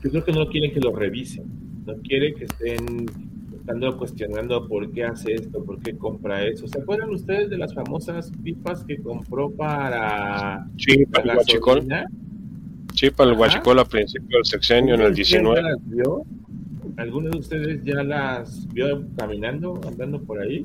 yo 0.04 0.10
creo 0.10 0.24
que 0.24 0.32
no 0.32 0.48
quieren 0.48 0.72
que 0.72 0.80
lo 0.80 0.94
revisen, 0.94 1.46
no 1.84 1.96
quieren 1.96 2.36
que 2.36 2.44
estén 2.44 3.06
estando 3.58 3.98
cuestionando 3.98 4.68
por 4.68 4.92
qué 4.92 5.04
hace 5.04 5.34
esto, 5.34 5.64
por 5.64 5.80
qué 5.80 5.98
compra 5.98 6.44
eso. 6.46 6.68
¿Se 6.68 6.80
acuerdan 6.80 7.10
ustedes 7.10 7.50
de 7.50 7.58
las 7.58 7.74
famosas 7.74 8.30
pipas 8.44 8.84
que 8.84 8.98
compró 8.98 9.50
para, 9.50 10.64
sí, 10.76 11.04
para, 11.06 11.32
el 11.32 11.38
huachicol? 11.38 11.86
Sí, 12.94 13.10
para 13.10 13.32
el 13.32 13.36
huachicol 13.36 13.80
a 13.80 13.84
principio 13.84 14.38
del 14.38 14.44
sexenio, 14.44 14.94
en 14.94 15.00
el 15.00 15.14
19. 15.14 15.60
¿Alguno 16.96 17.30
de 17.30 17.38
ustedes 17.38 17.84
ya 17.84 18.02
las 18.04 18.66
vio 18.72 19.04
caminando, 19.16 19.80
andando 19.86 20.22
por 20.22 20.40
ahí? 20.40 20.64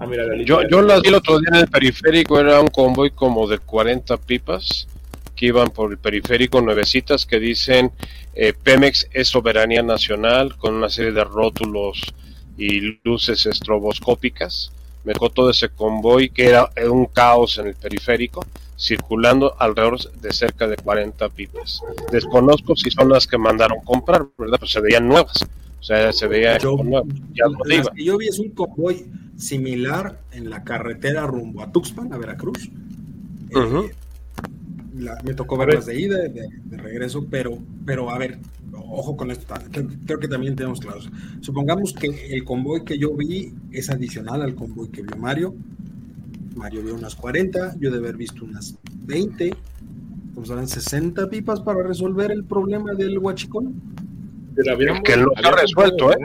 Ah, 0.00 0.06
yo 0.46 0.82
las 0.82 1.02
vi 1.02 1.08
el 1.08 1.14
otro 1.14 1.38
día 1.38 1.50
en 1.50 1.56
el 1.56 1.68
periférico, 1.68 2.40
era 2.40 2.58
un 2.60 2.68
convoy 2.68 3.10
como 3.10 3.46
de 3.46 3.58
40 3.58 4.16
pipas 4.16 4.88
que 5.36 5.46
iban 5.46 5.68
por 5.68 5.90
el 5.90 5.98
periférico, 5.98 6.62
nuevecitas, 6.62 7.26
que 7.26 7.38
dicen 7.38 7.92
eh, 8.34 8.54
Pemex 8.54 9.08
es 9.12 9.28
soberanía 9.28 9.82
nacional, 9.82 10.56
con 10.56 10.74
una 10.74 10.88
serie 10.88 11.12
de 11.12 11.24
rótulos 11.24 12.14
y 12.56 12.98
luces 13.04 13.44
estroboscópicas. 13.44 14.72
Me 15.04 15.12
tocó 15.12 15.30
todo 15.30 15.50
ese 15.50 15.68
convoy 15.68 16.30
que 16.30 16.46
era 16.46 16.70
un 16.90 17.06
caos 17.06 17.58
en 17.58 17.66
el 17.66 17.74
periférico, 17.74 18.44
circulando 18.78 19.54
alrededor 19.58 19.98
de 20.12 20.32
cerca 20.32 20.66
de 20.66 20.76
40 20.76 21.28
pipas. 21.28 21.82
Desconozco 22.10 22.74
si 22.74 22.90
son 22.90 23.10
las 23.10 23.26
que 23.26 23.36
mandaron 23.36 23.80
comprar, 23.84 24.26
¿verdad? 24.38 24.58
Pues 24.58 24.72
se 24.72 24.80
veían 24.80 25.08
nuevas. 25.08 25.46
O 25.80 25.82
sea, 25.82 26.12
se 26.12 26.26
veía 26.26 26.58
yo, 26.58 26.76
Ya 27.32 27.44
las 27.64 27.90
que 27.90 28.04
yo 28.04 28.18
vi 28.18 28.28
es 28.28 28.38
un 28.38 28.50
convoy 28.50 29.06
similar 29.36 30.20
en 30.32 30.50
la 30.50 30.62
carretera 30.62 31.26
rumbo 31.26 31.62
a 31.62 31.72
Tuxpan, 31.72 32.12
a 32.12 32.18
Veracruz 32.18 32.70
me 35.24 35.34
tocó 35.34 35.56
verlas 35.56 35.86
de 35.86 36.00
ida, 36.00 36.18
de, 36.18 36.48
de, 36.64 36.76
regreso, 36.76 37.26
pero, 37.30 37.58
pero 37.86 38.10
a 38.10 38.18
ver, 38.18 38.38
ojo 38.72 39.16
con 39.16 39.30
esto, 39.30 39.54
creo 40.06 40.18
que 40.18 40.28
también 40.28 40.56
tenemos 40.56 40.80
claros. 40.80 41.10
Supongamos 41.40 41.92
que 41.92 42.34
el 42.34 42.44
convoy 42.44 42.84
que 42.84 42.98
yo 42.98 43.14
vi 43.14 43.54
es 43.72 43.90
adicional 43.90 44.42
al 44.42 44.54
convoy 44.54 44.88
que 44.88 45.02
vio 45.02 45.16
Mario. 45.16 45.54
Mario 46.56 46.82
vio 46.82 46.94
unas 46.94 47.14
40, 47.14 47.76
yo 47.78 47.90
de 47.90 47.98
haber 47.98 48.16
visto 48.16 48.44
unas 48.44 48.76
20. 49.04 49.54
Pues 50.34 50.50
eran 50.50 50.68
60 50.68 51.28
pipas 51.28 51.60
para 51.60 51.82
resolver 51.82 52.30
el 52.30 52.44
problema 52.44 52.92
del 52.94 53.18
huachicón. 53.18 53.80
Que 55.04 55.16
no 55.16 55.32
está 55.34 55.50
resuelto, 55.52 56.12
¿eh? 56.12 56.16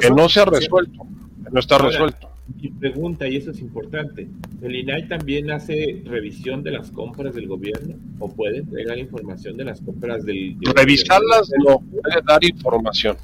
Que 0.00 0.10
no 0.10 0.28
se 0.28 0.40
ha 0.40 0.44
resuelto. 0.44 1.06
No 1.50 1.60
está 1.60 1.78
resuelto. 1.78 2.30
Y 2.60 2.70
pregunta, 2.70 3.28
y 3.28 3.36
eso 3.36 3.50
es 3.50 3.60
importante, 3.60 4.26
¿el 4.62 4.74
INAI 4.74 5.06
también 5.06 5.50
hace 5.50 6.02
revisión 6.06 6.62
de 6.62 6.70
las 6.70 6.90
compras 6.90 7.34
del 7.34 7.46
gobierno 7.46 7.94
o 8.18 8.32
puede 8.32 8.58
entregar 8.58 8.98
información 8.98 9.56
de 9.58 9.64
las 9.64 9.82
compras 9.82 10.24
del... 10.24 10.56
Revisarlas 10.74 11.50
no, 11.62 11.78
puede 11.80 12.22
dar 12.26 12.42
información. 12.42 13.16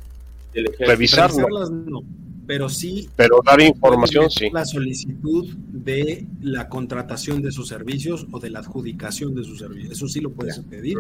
Revisarlas 0.78 1.70
no, 1.70 2.04
pero 2.46 2.68
sí... 2.68 3.08
Pero 3.16 3.40
dar 3.44 3.60
información 3.60 4.30
sí. 4.30 4.48
La 4.52 4.64
solicitud 4.64 5.54
de 5.56 6.26
la 6.42 6.68
contratación 6.68 7.42
de 7.42 7.50
sus 7.52 7.68
servicios 7.68 8.26
o 8.32 8.38
de 8.38 8.50
la 8.50 8.60
adjudicación 8.60 9.34
de 9.34 9.44
sus 9.44 9.58
servicios, 9.58 9.92
eso 9.92 10.08
sí 10.08 10.20
lo 10.20 10.30
puedes 10.30 10.58
pedir. 10.60 10.96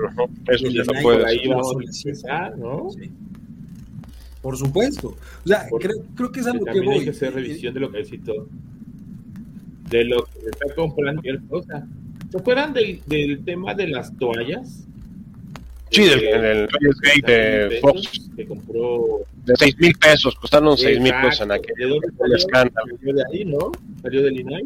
Eso 0.48 0.66
sí 0.66 0.72
lo 0.72 0.84
puedes. 1.02 1.24
Ahí 1.24 1.48
vamos 1.48 1.76
a 2.28 2.50
¿no? 2.50 2.88
Sí. 2.90 3.10
Por 4.40 4.56
supuesto. 4.58 5.16
O 5.44 5.48
sea, 5.48 5.66
creo, 5.80 6.04
creo, 6.14 6.30
que 6.30 6.40
es 6.40 6.46
algo 6.46 6.66
que 6.66 6.80
voy. 6.80 6.98
hay 6.98 7.04
que 7.04 7.10
hacer 7.10 7.32
revisión 7.32 7.72
de 7.72 7.80
lo 7.80 7.90
que 7.90 8.04
citó. 8.04 8.46
De 9.88 10.04
lo 10.04 10.24
que 10.24 10.50
está 10.50 10.74
comprando 10.74 11.22
cualquier 11.22 11.48
cosa. 11.48 11.86
¿Se 12.30 12.38
acuerdan 12.38 12.74
del, 12.74 13.00
del 13.06 13.44
tema 13.44 13.74
de 13.74 13.88
las 13.88 14.14
toallas? 14.16 14.83
Sí, 15.94 16.04
del, 16.04 16.20
del 16.20 16.68
gate 17.02 17.32
de 17.32 17.80
Fox. 17.80 18.30
Que 18.36 18.46
compró. 18.46 19.20
De 19.44 19.54
6 19.56 19.78
mil 19.78 19.94
pesos, 19.98 20.34
costaron 20.36 20.76
6 20.76 21.00
mil 21.00 21.12
pesos 21.22 21.42
en 21.42 21.52
aquel 21.52 22.00
escándalo. 22.34 22.96
¿Salió 22.96 23.14
de 23.14 23.22
ahí, 23.32 23.44
no? 23.44 23.72
¿Salió 24.02 24.22
del 24.22 24.40
INAI? 24.40 24.64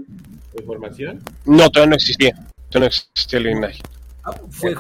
¿Información? 0.59 1.21
No, 1.45 1.69
todavía 1.71 1.91
no 1.91 1.97
existía. 1.97 2.35
Todavía 2.71 2.81
no 2.81 2.87
existía 2.87 3.39
el 3.39 3.47
INAI. 3.47 3.75
Ah, 4.25 4.35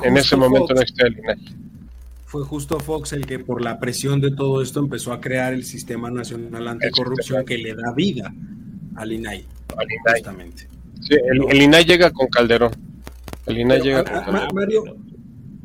en 0.05 0.16
ese 0.16 0.36
momento 0.36 0.74
no 0.74 0.80
existía 0.80 1.07
el 1.09 1.18
INAI 1.18 1.38
fue 2.28 2.44
justo 2.44 2.78
Fox 2.78 3.14
el 3.14 3.24
que 3.24 3.38
por 3.38 3.62
la 3.62 3.80
presión 3.80 4.20
de 4.20 4.30
todo 4.30 4.61
esto 4.61 4.80
empezó 4.80 5.14
a 5.14 5.20
crear 5.20 5.55
el 5.55 5.64
Sistema 5.64 6.11
Nacional 6.11 6.68
Anticorrupción 6.68 7.42
que 7.46 7.57
le 7.57 7.74
da 7.74 7.94
vida 7.96 8.30
al 8.96 9.12
INAI. 9.12 9.46
Al 9.74 9.86
INAI. 9.90 10.53
Sí, 11.01 11.14
el, 11.49 11.62
INAI 11.62 11.86
llega 11.86 12.11
con 12.11 12.26
Calderón. 12.26 12.72
El 13.46 13.61
INAI 13.61 13.80
llega 13.80 14.05
con 14.05 14.20
Calderón. 14.20 14.55
Mario, 14.55 14.84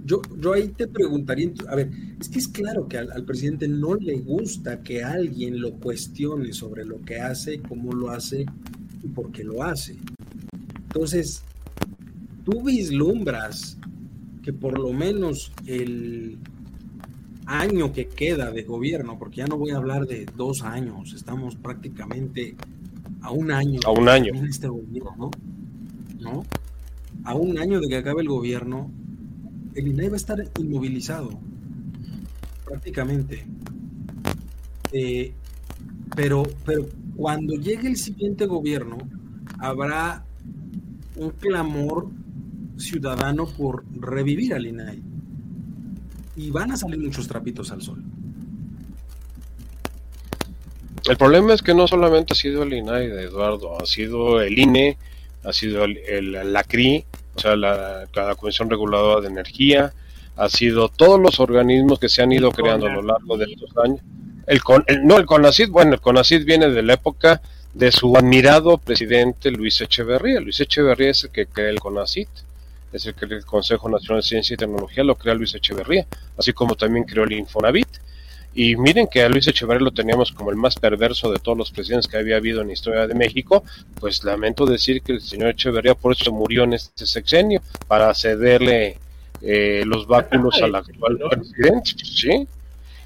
yo, 0.06 0.22
yo 0.38 0.54
ahí 0.54 0.70
te 0.70 0.88
preguntaría, 0.88 1.52
a 1.68 1.76
ver, 1.76 1.90
es 2.20 2.30
que 2.30 2.40
es 2.40 2.48
claro 2.48 2.88
que 2.88 2.98
al, 2.98 3.12
al, 3.12 3.26
presidente 3.26 3.68
no 3.68 3.96
le 3.96 4.20
gusta 4.20 4.82
que 4.82 5.04
alguien 5.04 5.62
lo 5.62 5.74
cuestione 5.74 6.54
sobre 6.54 6.86
lo 6.86 7.02
que 7.02 7.20
hace, 7.20 7.60
cómo 7.60 7.92
lo 7.94 8.10
hace 8.10 8.46
y 9.02 9.08
por 9.08 9.32
qué 9.32 9.44
lo 9.44 9.64
hace. 9.64 9.98
Entonces, 10.84 11.44
tú 12.44 12.64
vislumbras 12.64 13.78
que 14.44 14.54
por 14.54 14.78
lo 14.78 14.92
menos 14.92 15.52
el 15.66 16.38
año 17.46 17.92
que 17.94 18.08
queda 18.08 18.52
de 18.52 18.64
gobierno, 18.64 19.18
porque 19.18 19.38
ya 19.38 19.48
no 19.48 19.58
voy 19.58 19.72
a 19.72 19.78
hablar 19.78 20.06
de 20.06 20.26
dos 20.38 20.64
años, 20.64 21.14
estamos 21.14 21.56
prácticamente 21.56 22.56
a 23.22 23.32
un 23.32 23.52
año. 23.52 23.80
A 23.86 23.92
un 23.92 24.10
año. 24.10 24.34
Este 24.48 24.68
gobierno, 24.68 25.32
¿no? 26.20 26.44
A 27.24 27.36
un 27.36 27.58
año 27.58 27.80
de 27.80 27.88
que 27.88 27.98
acabe 27.98 28.22
el 28.22 28.28
gobierno, 28.28 28.92
el 29.76 29.88
INAI 29.88 30.10
va 30.10 30.14
a 30.14 30.18
estar 30.18 30.44
inmovilizado, 30.60 31.40
prácticamente. 32.66 33.46
Eh, 34.92 35.34
pero, 36.16 36.44
pero 36.66 36.88
cuando 37.16 37.56
llegue 37.56 37.88
el 37.88 37.98
siguiente 37.98 38.46
gobierno, 38.46 38.98
habrá 39.60 40.26
un 41.16 41.32
clamor 41.32 42.10
ciudadano 42.78 43.46
por 43.46 43.86
revivir 44.00 44.54
al 44.54 44.66
INAI 44.66 45.02
y 46.36 46.50
van 46.50 46.72
a 46.72 46.78
salir 46.78 47.00
muchos 47.00 47.28
trapitos 47.28 47.72
al 47.72 47.82
sol. 47.82 48.04
El 51.06 51.18
problema 51.18 51.54
es 51.54 51.62
que 51.62 51.74
no 51.74 51.88
solamente 51.88 52.34
ha 52.34 52.36
sido 52.36 52.64
el 52.64 52.74
INAI 52.74 53.08
de 53.08 53.24
Eduardo, 53.24 53.80
ha 53.82 53.86
sido 53.86 54.42
el 54.42 54.58
INE, 54.58 54.98
ha 55.44 55.54
sido 55.54 55.84
el, 55.84 56.54
la 56.54 56.64
CRI, 56.64 57.06
o 57.36 57.40
sea, 57.40 57.56
la, 57.56 58.08
la, 58.14 58.36
Comisión 58.36 58.70
Reguladora 58.70 59.22
de 59.22 59.28
Energía, 59.28 59.94
ha 60.36 60.50
sido 60.50 60.90
todos 60.90 61.20
los 61.20 61.40
organismos 61.40 62.00
que 62.00 62.10
se 62.10 62.22
han 62.22 62.32
ido 62.32 62.52
creando 62.52 62.88
a 62.88 62.94
lo 62.94 63.02
largo 63.02 63.38
de 63.38 63.46
estos 63.46 63.70
años. 63.84 64.00
El, 64.48 64.62
con, 64.62 64.84
no, 65.04 65.18
el 65.18 65.26
CONACID, 65.26 65.70
bueno, 65.70 65.94
el 65.94 66.02
CONACID 66.02 66.46
viene 66.46 66.70
de 66.70 66.84
la 66.84 66.94
época 66.94 67.42
de 67.74 67.92
su 67.92 68.16
admirado 68.18 68.78
presidente 68.78 69.52
Luis 69.52 69.80
Echeverría. 69.82 70.40
Luis 70.40 70.60
Echeverría 70.60 71.12
es 71.12 71.24
el 71.24 71.32
que 71.32 71.46
crea 71.46 71.70
el 71.70 71.80
CONACID, 71.80 72.28
es 72.92 73.06
el 73.06 73.16
que 73.16 73.26
el 73.26 73.46
Consejo 73.46 73.90
Nacional 73.90 74.22
de 74.22 74.28
Ciencia 74.28 74.54
y 74.54 74.58
Tecnología 74.58 75.04
lo 75.04 75.16
crea 75.16 75.34
Luis 75.34 75.56
Echeverría, 75.56 76.06
así 76.38 76.54
como 76.54 76.76
también 76.76 77.06
creó 77.06 77.24
el 77.24 77.34
Infonavit. 77.34 77.88
Y 78.56 78.76
miren 78.76 79.08
que 79.08 79.24
a 79.24 79.30
Luis 79.30 79.48
Echeverría 79.48 79.84
lo 79.84 79.92
teníamos 79.92 80.32
como 80.32 80.52
el 80.52 80.58
más 80.58 80.76
perverso 80.76 81.32
de 81.32 81.40
todos 81.40 81.58
los 81.58 81.72
presidentes 81.72 82.08
que 82.08 82.18
había 82.18 82.38
habido 82.38 82.62
en 82.62 82.68
la 82.68 82.74
historia 82.74 83.08
de 83.08 83.16
México, 83.16 83.64
pues 84.00 84.24
lamento 84.24 84.66
decir 84.66 85.02
que 85.02 85.14
el 85.14 85.22
señor 85.22 85.50
Echeverría 85.50 85.96
por 85.96 86.14
eso 86.14 86.32
murió 86.32 86.64
en 86.64 86.74
este 86.74 87.08
sexenio, 87.08 87.62
para 87.88 88.14
cederle 88.14 88.98
eh, 89.42 89.84
los 89.86 90.06
báculos 90.08 90.62
al 90.62 90.76
actual 90.76 91.20
presidente. 91.30 91.92
Sí, 92.04 92.48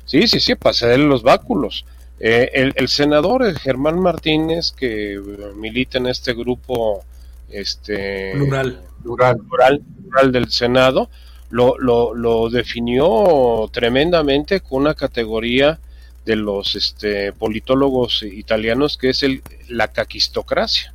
sí, 0.05 0.27
sí, 0.27 0.39
sí, 0.39 0.55
para 0.55 0.73
cederle 0.73 1.07
los 1.07 1.23
báculos. 1.23 1.85
Eh, 2.19 2.49
el, 2.53 2.73
el, 2.75 2.87
senador 2.87 3.57
Germán 3.59 3.99
Martínez, 3.99 4.71
que 4.71 5.21
milita 5.55 5.99
en 5.99 6.07
este 6.07 6.33
grupo 6.33 7.03
este 7.49 8.31
plural, 8.33 9.39
plural, 9.47 10.31
del 10.31 10.49
Senado, 10.49 11.09
lo, 11.49 11.77
lo, 11.77 12.49
definió 12.49 13.69
tremendamente 13.71 14.59
con 14.59 14.81
una 14.81 14.93
categoría 14.93 15.79
de 16.25 16.35
los 16.35 16.75
este, 16.75 17.31
politólogos 17.31 18.23
italianos 18.23 18.97
que 18.97 19.09
es 19.09 19.23
el, 19.23 19.41
la 19.69 19.87
caquistocracia. 19.87 20.93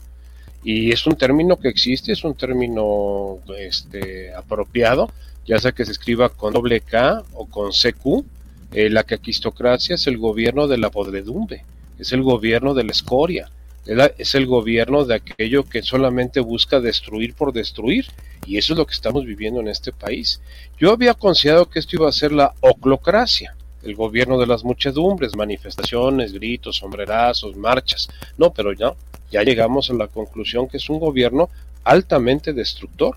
Y 0.62 0.92
es 0.92 1.06
un 1.06 1.16
término 1.16 1.58
que 1.58 1.68
existe, 1.68 2.12
es 2.12 2.22
un 2.22 2.34
término 2.34 3.38
este, 3.58 4.32
apropiado, 4.34 5.10
ya 5.46 5.58
sea 5.58 5.72
que 5.72 5.84
se 5.84 5.92
escriba 5.92 6.28
con 6.28 6.52
doble 6.52 6.80
K 6.80 7.22
o 7.32 7.46
con 7.46 7.70
CQ, 7.72 8.24
eh, 8.72 8.88
la 8.88 9.04
caquistocracia 9.04 9.96
es 9.96 10.06
el 10.06 10.18
gobierno 10.18 10.68
de 10.68 10.78
la 10.78 10.90
podredumbre, 10.90 11.64
es 11.98 12.12
el 12.12 12.22
gobierno 12.22 12.74
de 12.74 12.84
la 12.84 12.92
escoria, 12.92 13.50
es 13.86 14.34
el 14.34 14.46
gobierno 14.46 15.04
de 15.04 15.16
aquello 15.16 15.64
que 15.64 15.82
solamente 15.82 16.40
busca 16.40 16.80
destruir 16.80 17.34
por 17.34 17.52
destruir, 17.52 18.06
y 18.46 18.58
eso 18.58 18.72
es 18.74 18.78
lo 18.78 18.86
que 18.86 18.94
estamos 18.94 19.24
viviendo 19.24 19.60
en 19.60 19.68
este 19.68 19.92
país. 19.92 20.40
Yo 20.78 20.92
había 20.92 21.14
considerado 21.14 21.68
que 21.68 21.78
esto 21.78 21.96
iba 21.96 22.08
a 22.08 22.12
ser 22.12 22.32
la 22.32 22.54
oclocracia, 22.60 23.56
el 23.82 23.94
gobierno 23.94 24.38
de 24.38 24.46
las 24.46 24.64
muchedumbres, 24.64 25.36
manifestaciones, 25.36 26.32
gritos, 26.32 26.76
sombrerazos, 26.76 27.56
marchas. 27.56 28.08
No, 28.38 28.52
pero 28.52 28.72
ya, 28.72 28.94
ya 29.30 29.42
llegamos 29.42 29.90
a 29.90 29.94
la 29.94 30.08
conclusión 30.08 30.68
que 30.68 30.76
es 30.76 30.88
un 30.88 31.00
gobierno 31.00 31.50
altamente 31.84 32.52
destructor. 32.52 33.16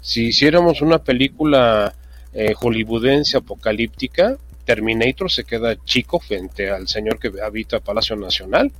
Si 0.00 0.26
hiciéramos 0.28 0.80
una 0.80 0.98
película 0.98 1.94
eh, 2.32 2.54
hollywoodense 2.54 3.36
apocalíptica, 3.36 4.36
Terminator 4.64 5.30
se 5.30 5.44
queda 5.44 5.76
chico 5.84 6.18
frente 6.18 6.70
al 6.70 6.88
señor 6.88 7.18
que 7.18 7.30
habita 7.42 7.80
Palacio 7.80 8.16
Nacional. 8.16 8.72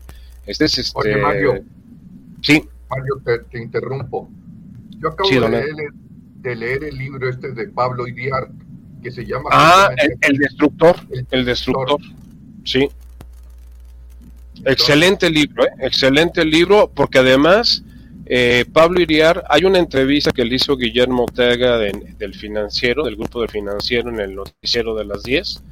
Este 0.47 0.67
es 0.67 0.79
este. 0.79 0.99
Oye, 0.99 1.17
Mario. 1.17 1.65
Sí. 2.43 2.65
Mario, 2.89 3.41
te, 3.51 3.59
interrumpo. 3.59 4.31
Yo 4.99 5.09
acabo 5.09 5.29
de, 5.29 6.57
leer, 6.57 6.85
el 6.85 6.97
libro 6.97 7.29
este 7.29 7.53
de 7.53 7.69
Pablo 7.69 8.07
Iriart, 8.07 8.51
que 9.03 9.11
se 9.11 9.27
llama. 9.27 9.51
Ah, 9.53 9.91
el, 10.23 10.39
Destructor. 10.39 10.97
El, 11.31 11.45
Destructor. 11.45 12.01
Sí. 12.65 12.89
Excelente 14.65 15.29
libro, 15.29 15.65
¿eh? 15.65 15.71
excelente 15.81 16.45
libro, 16.45 16.91
porque 16.95 17.19
además 17.19 17.83
eh, 18.29 18.65
Pablo 18.73 19.01
Iriar, 19.01 19.45
hay 19.49 19.65
una 19.65 19.79
entrevista 19.79 20.33
que 20.33 20.45
le 20.45 20.57
hizo 20.57 20.77
Guillermo 20.77 21.25
Ortega 21.25 21.79
del 21.79 22.35
financiero, 22.35 23.05
del 23.05 23.15
grupo 23.15 23.41
del 23.41 23.51
financiero 23.51 24.09
en 24.09 24.19
el 24.19 24.35
noticiero 24.35 24.97
de 24.97 25.05
las 25.05 25.23
10, 25.23 25.63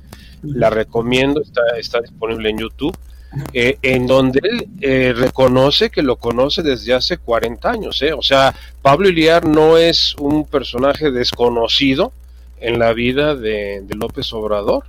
la 0.43 0.71
recomiendo, 0.71 1.43
está, 1.43 1.63
está 1.79 2.01
disponible 2.01 2.51
en 2.51 2.59
YouTube, 2.59 2.97
eh, 3.53 3.79
en 3.83 4.07
donde 4.07 4.41
él 4.43 4.69
eh, 4.81 5.13
reconoce 5.17 5.91
que 5.91 6.03
lo 6.03 6.17
conoce 6.17 6.63
desde 6.63 6.95
hace 6.95 7.19
40 7.19 7.71
años. 7.71 8.03
¿eh? 8.03 8.13
O 8.13 8.23
sea, 8.23 8.55
Pablo 8.83 9.09
Iliar 9.09 9.47
no 9.47 9.77
es 9.77 10.15
un 10.19 10.47
personaje 10.47 11.11
desconocido 11.11 12.13
en 12.61 12.79
la 12.79 12.93
vida 12.93 13.35
de, 13.35 13.83
de 13.83 13.95
López 13.95 14.33
Obrador 14.33 14.85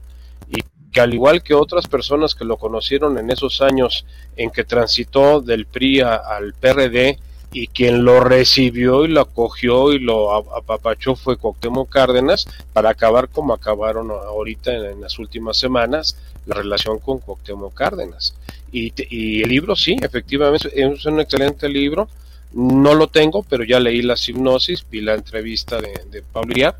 y 0.50 0.64
que 0.92 1.02
al 1.02 1.14
igual 1.14 1.44
que 1.44 1.54
otras 1.54 1.88
personas 1.88 2.36
que 2.36 2.46
lo 2.46 2.58
conocieron 2.58 3.18
en 3.18 3.30
esos 3.30 3.62
años 3.62 4.06
en 4.38 4.50
que 4.50 4.64
transitó 4.64 5.42
del 5.42 5.66
PRI 5.66 6.02
al 6.02 6.54
PRD, 6.60 7.18
y 7.56 7.68
quien 7.68 8.04
lo 8.04 8.20
recibió 8.20 9.06
y 9.06 9.08
lo 9.08 9.22
acogió 9.22 9.94
y 9.94 10.00
lo 10.00 10.34
apapachó 10.58 11.16
fue 11.16 11.38
Cuauhtémoc 11.38 11.88
Cárdenas 11.88 12.46
para 12.74 12.90
acabar 12.90 13.30
como 13.30 13.54
acabaron 13.54 14.12
ahorita 14.12 14.74
en, 14.74 15.00
las 15.00 15.18
últimas 15.20 15.56
semanas 15.56 16.18
la 16.48 16.56
relación 16.56 17.00
con 17.00 17.20
Cuauhtémoc 17.20 17.74
Cárdenas. 17.74 18.36
Y, 18.74 18.92
y, 19.10 19.42
el 19.42 19.48
libro 19.48 19.74
sí, 19.78 19.96
efectivamente 20.02 20.70
es 20.74 21.06
un 21.06 21.22
excelente 21.22 21.70
libro, 21.70 22.10
no 22.52 22.94
lo 22.94 23.08
tengo, 23.08 23.42
pero 23.44 23.64
ya 23.64 23.80
leí 23.80 24.02
la 24.02 24.16
hipnosis, 24.16 24.86
vi 24.92 25.00
la 25.00 25.14
entrevista 25.14 25.80
de, 25.80 25.94
de 26.12 26.24
Pablo 26.24 26.76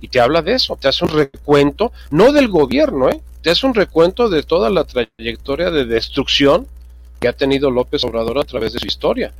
y 0.00 0.08
te 0.08 0.20
habla 0.20 0.40
de 0.40 0.54
eso, 0.54 0.78
te 0.80 0.88
hace 0.88 1.04
un 1.04 1.10
recuento, 1.10 1.92
no 2.10 2.32
del 2.32 2.48
gobierno, 2.48 3.10
¿eh? 3.10 3.20
te 3.42 3.50
hace 3.50 3.66
un 3.66 3.74
recuento 3.74 4.30
de 4.30 4.42
toda 4.42 4.70
la 4.70 4.84
trayectoria 4.84 5.70
de 5.70 5.84
destrucción 5.84 6.66
que 7.20 7.28
ha 7.28 7.34
tenido 7.34 7.70
López 7.70 8.04
Obrador 8.04 8.38
a 8.38 8.44
través 8.44 8.72
de 8.72 8.78
su 8.78 8.86
historia 8.86 9.34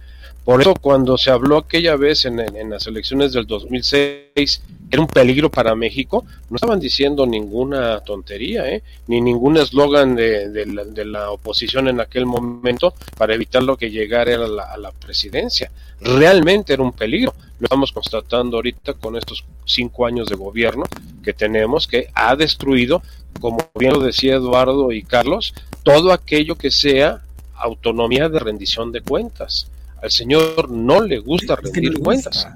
por 0.45 0.61
eso 0.61 0.75
cuando 0.75 1.17
se 1.17 1.31
habló 1.31 1.57
aquella 1.57 1.97
vez 1.97 2.27
en, 2.27 2.37
las 2.69 2.87
elecciones 2.87 3.33
del 3.33 3.47
2006 3.47 4.63
que 4.91 4.97
era 4.97 5.01
un 5.01 5.09
peligro 5.09 5.51
para 5.51 5.75
México, 5.75 6.27
no 6.51 6.57
estaban 6.57 6.79
diciendo 6.79 7.27
ninguna 7.27 8.01
tontería, 8.01 8.69
¿eh? 8.69 8.83
ni 9.07 9.23
ningún 9.23 9.57
eslogan 9.57 10.15
de, 10.15 11.05
la, 11.07 11.31
oposición 11.31 11.89
en 11.89 12.01
aquel 12.01 12.27
momento 12.27 12.95
para 13.17 13.35
evitar 13.35 13.63
lo 13.63 13.79
que 13.79 13.91
llegara 13.91 14.35
a 14.35 14.47
la, 14.47 14.65
a 14.65 14.77
la 14.77 14.93
presidencia. 14.93 15.71
Realmente 16.01 16.75
era 16.75 16.83
un 16.83 16.93
peligro. 16.93 17.33
Lo 17.59 17.65
estamos 17.65 17.93
constatando 17.93 18.59
ahorita 18.59 18.93
con 18.95 19.17
estos 19.17 19.45
cinco 19.65 20.05
años 20.05 20.29
de 20.29 20.37
gobierno 20.37 20.85
que 21.23 21.33
tenemos, 21.33 21.87
que 21.87 22.09
ha 22.15 22.37
destruido, 22.37 23.03
como 23.41 23.59
bien 23.79 23.95
lo 23.95 24.01
decía 24.01 24.35
Eduardo 24.35 24.93
y 24.93 25.03
Carlos, 25.03 25.55
todo 25.83 26.13
aquello 26.13 26.57
que 26.57 26.71
sea 26.71 27.23
autonomía 27.55 28.29
de 28.29 28.39
rendición 28.41 28.93
de 28.93 29.01
cuentas 29.01 29.71
al 30.05 30.11
Señor 30.11 30.71
no 30.71 31.03
le 31.03 31.19
gusta 31.19 31.57
rendir 31.57 31.99
cuentas. 31.99 32.47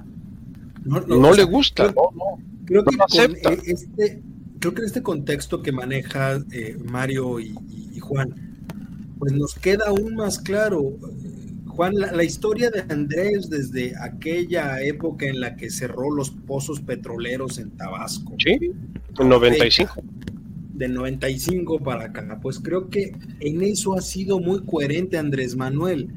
No, 0.84 1.32
le 1.32 1.44
gusta, 1.44 1.92
creo, 2.64 2.84
que 2.84 2.96
acepta. 3.00 3.52
Este, 3.64 4.22
creo 4.58 4.74
que 4.74 4.82
en 4.82 4.86
este 4.86 5.02
contexto 5.02 5.62
que 5.62 5.72
maneja 5.72 6.42
eh, 6.52 6.76
Mario 6.84 7.40
y, 7.40 7.54
Juan, 8.00 8.34
pues 9.18 9.32
nos 9.32 9.54
queda 9.54 9.86
aún 9.88 10.14
más 10.14 10.38
claro. 10.38 10.92
Juan, 11.66 11.94
la, 11.94 12.24
historia 12.24 12.70
de 12.70 12.84
Andrés 12.92 13.48
desde 13.48 13.94
aquella 13.98 14.82
época 14.82 15.26
en 15.26 15.40
la 15.40 15.56
que 15.56 15.70
cerró 15.70 16.10
los 16.10 16.30
pozos 16.30 16.80
petroleros 16.80 17.58
en 17.58 17.70
Tabasco. 17.70 18.34
Sí, 18.38 18.58
en 19.18 19.28
95. 19.28 20.02
De 20.74 20.88
95 20.88 21.80
para 21.80 22.04
acá, 22.04 22.38
pues 22.42 22.60
creo 22.60 22.88
que 22.88 23.12
en 23.40 23.62
eso 23.62 23.94
ha 23.94 24.00
sido 24.00 24.38
muy 24.38 24.64
coherente 24.64 25.18
Andrés 25.18 25.56
Manuel 25.56 26.08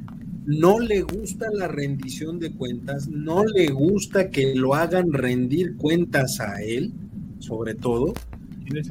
no 0.45 0.79
le 0.79 1.01
gusta 1.01 1.47
la 1.53 1.67
rendición 1.67 2.39
de 2.39 2.51
cuentas, 2.53 3.07
no 3.07 3.45
le 3.45 3.67
gusta 3.67 4.29
que 4.29 4.55
lo 4.55 4.73
hagan 4.73 5.13
rendir 5.13 5.77
cuentas 5.77 6.39
a 6.39 6.61
él, 6.61 6.91
sobre 7.39 7.75
todo, 7.75 8.13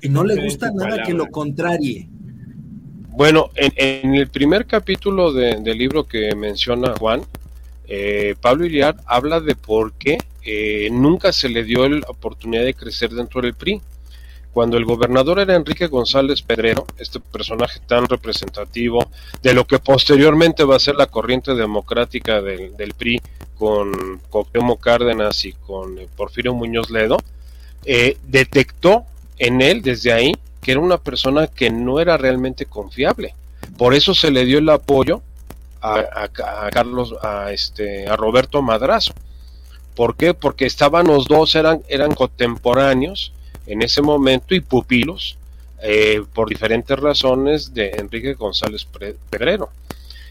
y 0.03 0.09
no 0.09 0.25
le 0.25 0.43
gusta 0.43 0.71
nada 0.73 1.03
que 1.03 1.15
lo 1.15 1.27
contrarie. 1.27 2.09
Bueno, 3.11 3.51
en, 3.57 4.15
el 4.15 4.29
primer 4.29 4.67
capítulo 4.67 5.33
del 5.33 5.77
libro 5.77 6.07
que 6.07 6.35
menciona 6.35 6.95
Juan, 6.97 7.23
eh, 7.87 8.37
Pablo 8.41 8.67
Iliar 8.67 8.97
habla 9.07 9.41
de 9.41 9.57
por 9.57 9.93
qué 9.95 10.19
eh, 10.45 10.89
nunca 10.91 11.33
se 11.33 11.49
le 11.49 11.65
dio 11.65 11.89
la 11.89 12.07
oportunidad 12.09 12.65
de 12.65 12.75
crecer 12.75 13.11
dentro 13.11 13.43
del 13.43 13.55
PRI. 13.55 13.81
Cuando 14.53 14.77
el 14.77 14.85
gobernador 14.85 15.39
era 15.39 15.55
Enrique 15.55 15.87
González 15.87 16.43
Pedrero, 16.43 16.87
este 16.99 17.21
personaje 17.21 17.81
tan 17.87 18.07
representativo 18.07 19.09
de 19.43 19.55
lo 19.55 19.65
que 19.67 19.79
posteriormente 19.79 20.65
va 20.65 20.77
a 20.77 20.81
ser 20.81 20.97
la 20.97 21.07
corriente 21.07 21.55
democrática 21.55 22.43
del, 22.43 22.95
PRI 22.97 23.21
con 23.57 24.21
Cuauhtémoc 24.29 24.81
Cárdenas 24.81 25.45
y 25.45 25.53
con 25.53 25.99
eh, 25.99 26.09
Porfirio 26.17 26.55
Muñoz 26.55 26.91
Ledo, 26.91 27.19
eh, 27.85 28.17
detectó 28.27 29.05
en 29.39 29.61
él 29.63 29.83
desde 29.83 30.13
ahí 30.13 30.35
que 30.61 30.73
era 30.73 30.81
una 30.81 30.99
persona 30.99 31.47
que 31.47 31.71
no 31.71 32.01
era 32.01 32.17
realmente 32.17 32.67
confiable. 32.67 33.35
Por 33.79 33.95
eso 33.95 34.15
se 34.15 34.31
le 34.31 34.45
dio 34.45 34.59
el 34.59 34.69
apoyo 34.69 35.23
a, 35.81 36.29
Carlos, 36.71 37.15
a 37.23 37.53
este, 37.53 38.07
a 38.07 38.17
Roberto 38.17 38.61
Madrazo. 38.61 39.15
¿Por 39.95 40.17
qué? 40.17 40.35
Porque 40.35 40.67
estaban 40.67 41.07
los 41.07 41.27
dos, 41.27 41.55
eran, 41.55 41.83
eran 41.89 42.15
contemporáneos, 42.15 43.33
en 43.67 43.83
ese 43.83 44.03
momento 44.03 44.55
y 44.55 44.61
pupilos 44.61 45.37
eh, 45.83 46.23
por 46.35 46.49
diferentes 46.49 46.99
razones 46.99 47.73
de 47.73 47.91
Enrique 47.91 48.35
González 48.35 48.87
Pedrero. 49.31 49.71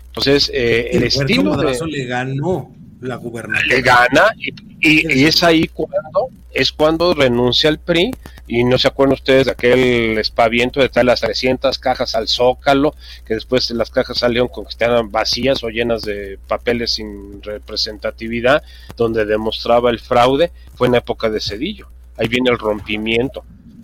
Entonces, 0.07 0.51
eh, 0.53 0.89
el, 0.91 1.03
estilo 1.03 1.55
de... 1.55 1.77
le 1.87 2.05
ganó 2.05 2.71
la 3.01 3.15
gubernatura. 3.15 3.67
Le 3.67 3.81
gana 3.81 4.33
y, 4.79 5.23
es 5.23 5.43
ahí 5.43 5.67
cuando 5.67 6.29
es 6.51 6.71
cuando 6.71 7.13
renuncia 7.13 7.69
al 7.69 7.79
PRI 7.79 8.11
y 8.47 8.63
no 8.63 8.77
se 8.79 8.87
acuerdan 8.87 9.13
ustedes 9.13 9.45
de 9.45 9.51
aquel 9.51 10.17
espaviento 10.17 10.79
de 10.79 10.89
traer 10.89 11.05
las 11.05 11.21
300 11.21 11.77
cajas 11.77 12.15
al 12.15 12.27
Zócalo, 12.27 12.95
que 13.25 13.35
después 13.35 13.69
las 13.71 13.91
cajas 13.91 14.17
salieron 14.17 14.47
con 14.47 14.65
que 14.65 14.71
estaban 14.71 15.11
vacías 15.11 15.63
o 15.63 15.69
llenas 15.69 16.01
de 16.01 16.39
papeles 16.47 16.91
sin 16.91 17.41
representatividad, 17.43 18.63
donde 18.97 19.25
demostraba 19.25 19.91
el 19.91 19.99
fraude, 19.99 20.51
fue 20.75 20.87
en 20.87 20.95
época 20.95 21.29
de 21.29 21.39
Cedillo. 21.39 21.87
Ahí 22.19 22.27
viene 22.27 22.49
el 22.49 22.59
rompimiento. 22.59 23.43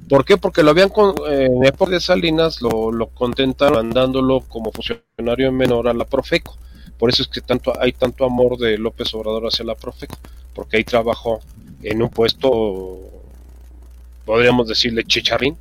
¿Por 0.09 0.23
qué? 0.23 0.37
Porque 0.37 0.61
lo 0.61 0.71
habían, 0.71 0.89
con, 0.89 1.15
eh, 1.27 1.45
en 1.45 1.65
época 1.65 1.93
de 1.93 1.99
Salinas, 1.99 2.61
lo, 2.61 2.91
lo 2.91 3.07
contentaron 3.07 3.87
mandándolo 3.87 4.41
como 4.41 4.71
funcionario 4.71 5.51
menor 5.51 5.87
a 5.87 5.93
la 5.93 6.05
Profeco 6.05 6.57
por 6.97 7.09
eso 7.09 7.23
es 7.23 7.27
que 7.27 7.41
tanto 7.41 7.73
hay 7.79 7.91
tanto 7.91 8.25
amor 8.25 8.57
de 8.57 8.77
López 8.77 9.13
Obrador 9.13 9.47
hacia 9.47 9.65
la 9.65 9.75
Profeco, 9.75 10.17
porque 10.53 10.77
ahí 10.77 10.83
trabajó 10.83 11.39
en 11.83 12.01
un 12.01 12.09
puesto, 12.09 12.99
podríamos 14.25 14.67
decirle 14.67 15.03
chicharrín, 15.03 15.57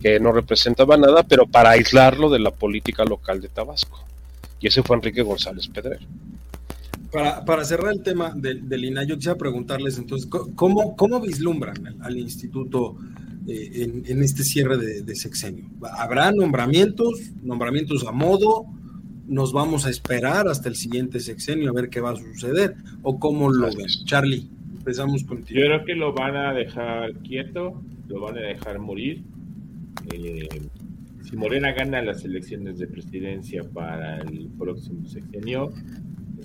que 0.00 0.20
no 0.20 0.30
representaba 0.32 0.96
nada, 0.96 1.22
pero 1.22 1.46
para 1.46 1.70
aislarlo 1.70 2.30
de 2.30 2.38
la 2.38 2.50
política 2.50 3.04
local 3.04 3.40
de 3.40 3.48
Tabasco. 3.48 4.04
Y 4.60 4.68
ese 4.68 4.82
fue 4.82 4.96
Enrique 4.96 5.22
González 5.22 5.68
Pedrero. 5.68 6.06
Para, 7.12 7.44
para 7.44 7.64
cerrar 7.64 7.92
el 7.92 8.02
tema 8.02 8.32
del, 8.34 8.68
del 8.68 8.84
INAI, 8.84 9.06
yo 9.06 9.16
quisiera 9.16 9.38
preguntarles 9.38 9.98
entonces, 9.98 10.28
¿cómo, 10.28 10.96
cómo 10.96 11.20
vislumbran 11.20 11.96
al, 12.00 12.16
instituto 12.18 12.96
eh, 13.46 14.02
en, 14.06 14.22
este 14.22 14.42
cierre 14.42 14.76
de, 14.76 15.02
de, 15.02 15.14
sexenio? 15.14 15.66
¿Habrá 15.98 16.32
nombramientos, 16.32 17.32
nombramientos 17.42 18.06
a 18.06 18.12
modo? 18.12 18.66
nos 19.28 19.52
vamos 19.52 19.86
a 19.86 19.90
esperar 19.90 20.48
hasta 20.48 20.68
el 20.68 20.76
siguiente 20.76 21.20
sexenio 21.20 21.70
a 21.70 21.72
ver 21.72 21.88
qué 21.88 22.00
va 22.00 22.10
a 22.10 22.16
suceder 22.16 22.74
o 23.02 23.18
cómo 23.18 23.50
lo 23.50 23.66
ven. 23.66 23.86
Charlie, 24.04 24.48
empezamos 24.78 25.24
contigo. 25.24 25.60
Yo 25.60 25.66
creo 25.66 25.84
que 25.84 25.94
lo 25.94 26.12
van 26.12 26.36
a 26.36 26.52
dejar 26.52 27.12
quieto, 27.14 27.82
lo 28.08 28.20
van 28.20 28.38
a 28.38 28.40
dejar 28.40 28.78
morir. 28.78 29.22
Eh, 30.12 30.48
si 31.22 31.36
Morena 31.36 31.72
gana 31.72 32.02
las 32.02 32.24
elecciones 32.24 32.78
de 32.78 32.86
presidencia 32.86 33.64
para 33.64 34.18
el 34.18 34.48
próximo 34.56 35.06
sexenio, 35.08 35.72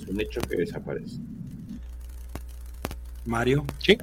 es 0.01 0.07
un 0.07 0.19
hecho 0.19 0.41
que 0.41 0.57
desaparece. 0.57 1.17
Mario. 3.25 3.65
Sí, 3.77 3.97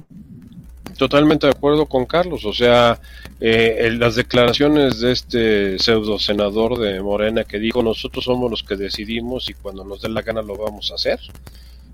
totalmente 0.97 1.47
de 1.47 1.53
acuerdo 1.53 1.85
con 1.85 2.05
Carlos. 2.05 2.45
O 2.45 2.53
sea, 2.53 2.99
eh, 3.39 3.89
las 3.97 4.15
declaraciones 4.15 4.99
de 4.99 5.11
este 5.11 5.79
pseudo 5.79 6.19
senador 6.19 6.77
de 6.77 7.01
Morena 7.01 7.43
que 7.43 7.59
dijo 7.59 7.81
nosotros 7.81 8.25
somos 8.25 8.49
los 8.51 8.63
que 8.63 8.75
decidimos 8.75 9.49
y 9.49 9.53
cuando 9.53 9.83
nos 9.83 10.01
dé 10.01 10.09
la 10.09 10.21
gana 10.21 10.41
lo 10.41 10.55
vamos 10.57 10.91
a 10.91 10.95
hacer 10.95 11.19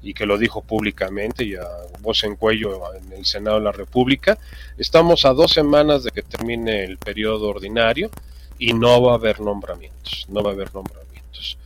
y 0.01 0.13
que 0.13 0.25
lo 0.25 0.37
dijo 0.37 0.61
públicamente 0.61 1.43
y 1.43 1.55
a 1.55 1.65
voz 2.01 2.23
en 2.23 2.35
cuello 2.35 2.81
en 2.95 3.11
el 3.11 3.25
Senado 3.25 3.57
de 3.57 3.63
la 3.63 3.71
República. 3.71 4.37
Estamos 4.77 5.25
a 5.25 5.33
dos 5.33 5.51
semanas 5.51 6.03
de 6.03 6.11
que 6.11 6.21
termine 6.21 6.83
el 6.83 6.97
periodo 6.97 7.49
ordinario 7.49 8.11
y 8.59 8.73
no 8.73 9.01
va 9.01 9.13
a 9.13 9.15
haber 9.15 9.39
nombramientos, 9.41 10.25
no 10.29 10.43
va 10.43 10.51
a 10.51 10.53
haber 10.53 10.73
nombramientos. 10.73 11.57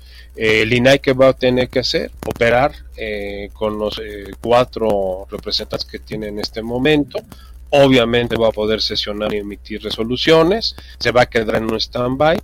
Eh, 0.41 0.61
el 0.61 0.71
INAI 0.71 0.99
que 0.99 1.11
va 1.11 1.27
a 1.27 1.33
tener 1.33 1.67
que 1.67 1.79
hacer, 1.79 2.11
operar 2.25 2.71
eh, 2.95 3.49
con 3.51 3.77
los 3.77 3.99
eh, 3.99 4.31
cuatro 4.39 5.27
representantes 5.29 5.85
que 5.85 5.99
tiene 5.99 6.27
en 6.27 6.39
este 6.39 6.61
momento, 6.61 7.19
obviamente 7.71 8.37
va 8.37 8.47
a 8.47 8.53
poder 8.53 8.81
sesionar 8.81 9.33
y 9.33 9.39
emitir 9.39 9.83
resoluciones, 9.83 10.77
se 10.97 11.11
va 11.11 11.23
a 11.23 11.25
quedar 11.25 11.57
en 11.57 11.65
un 11.65 11.75
stand-by. 11.75 12.39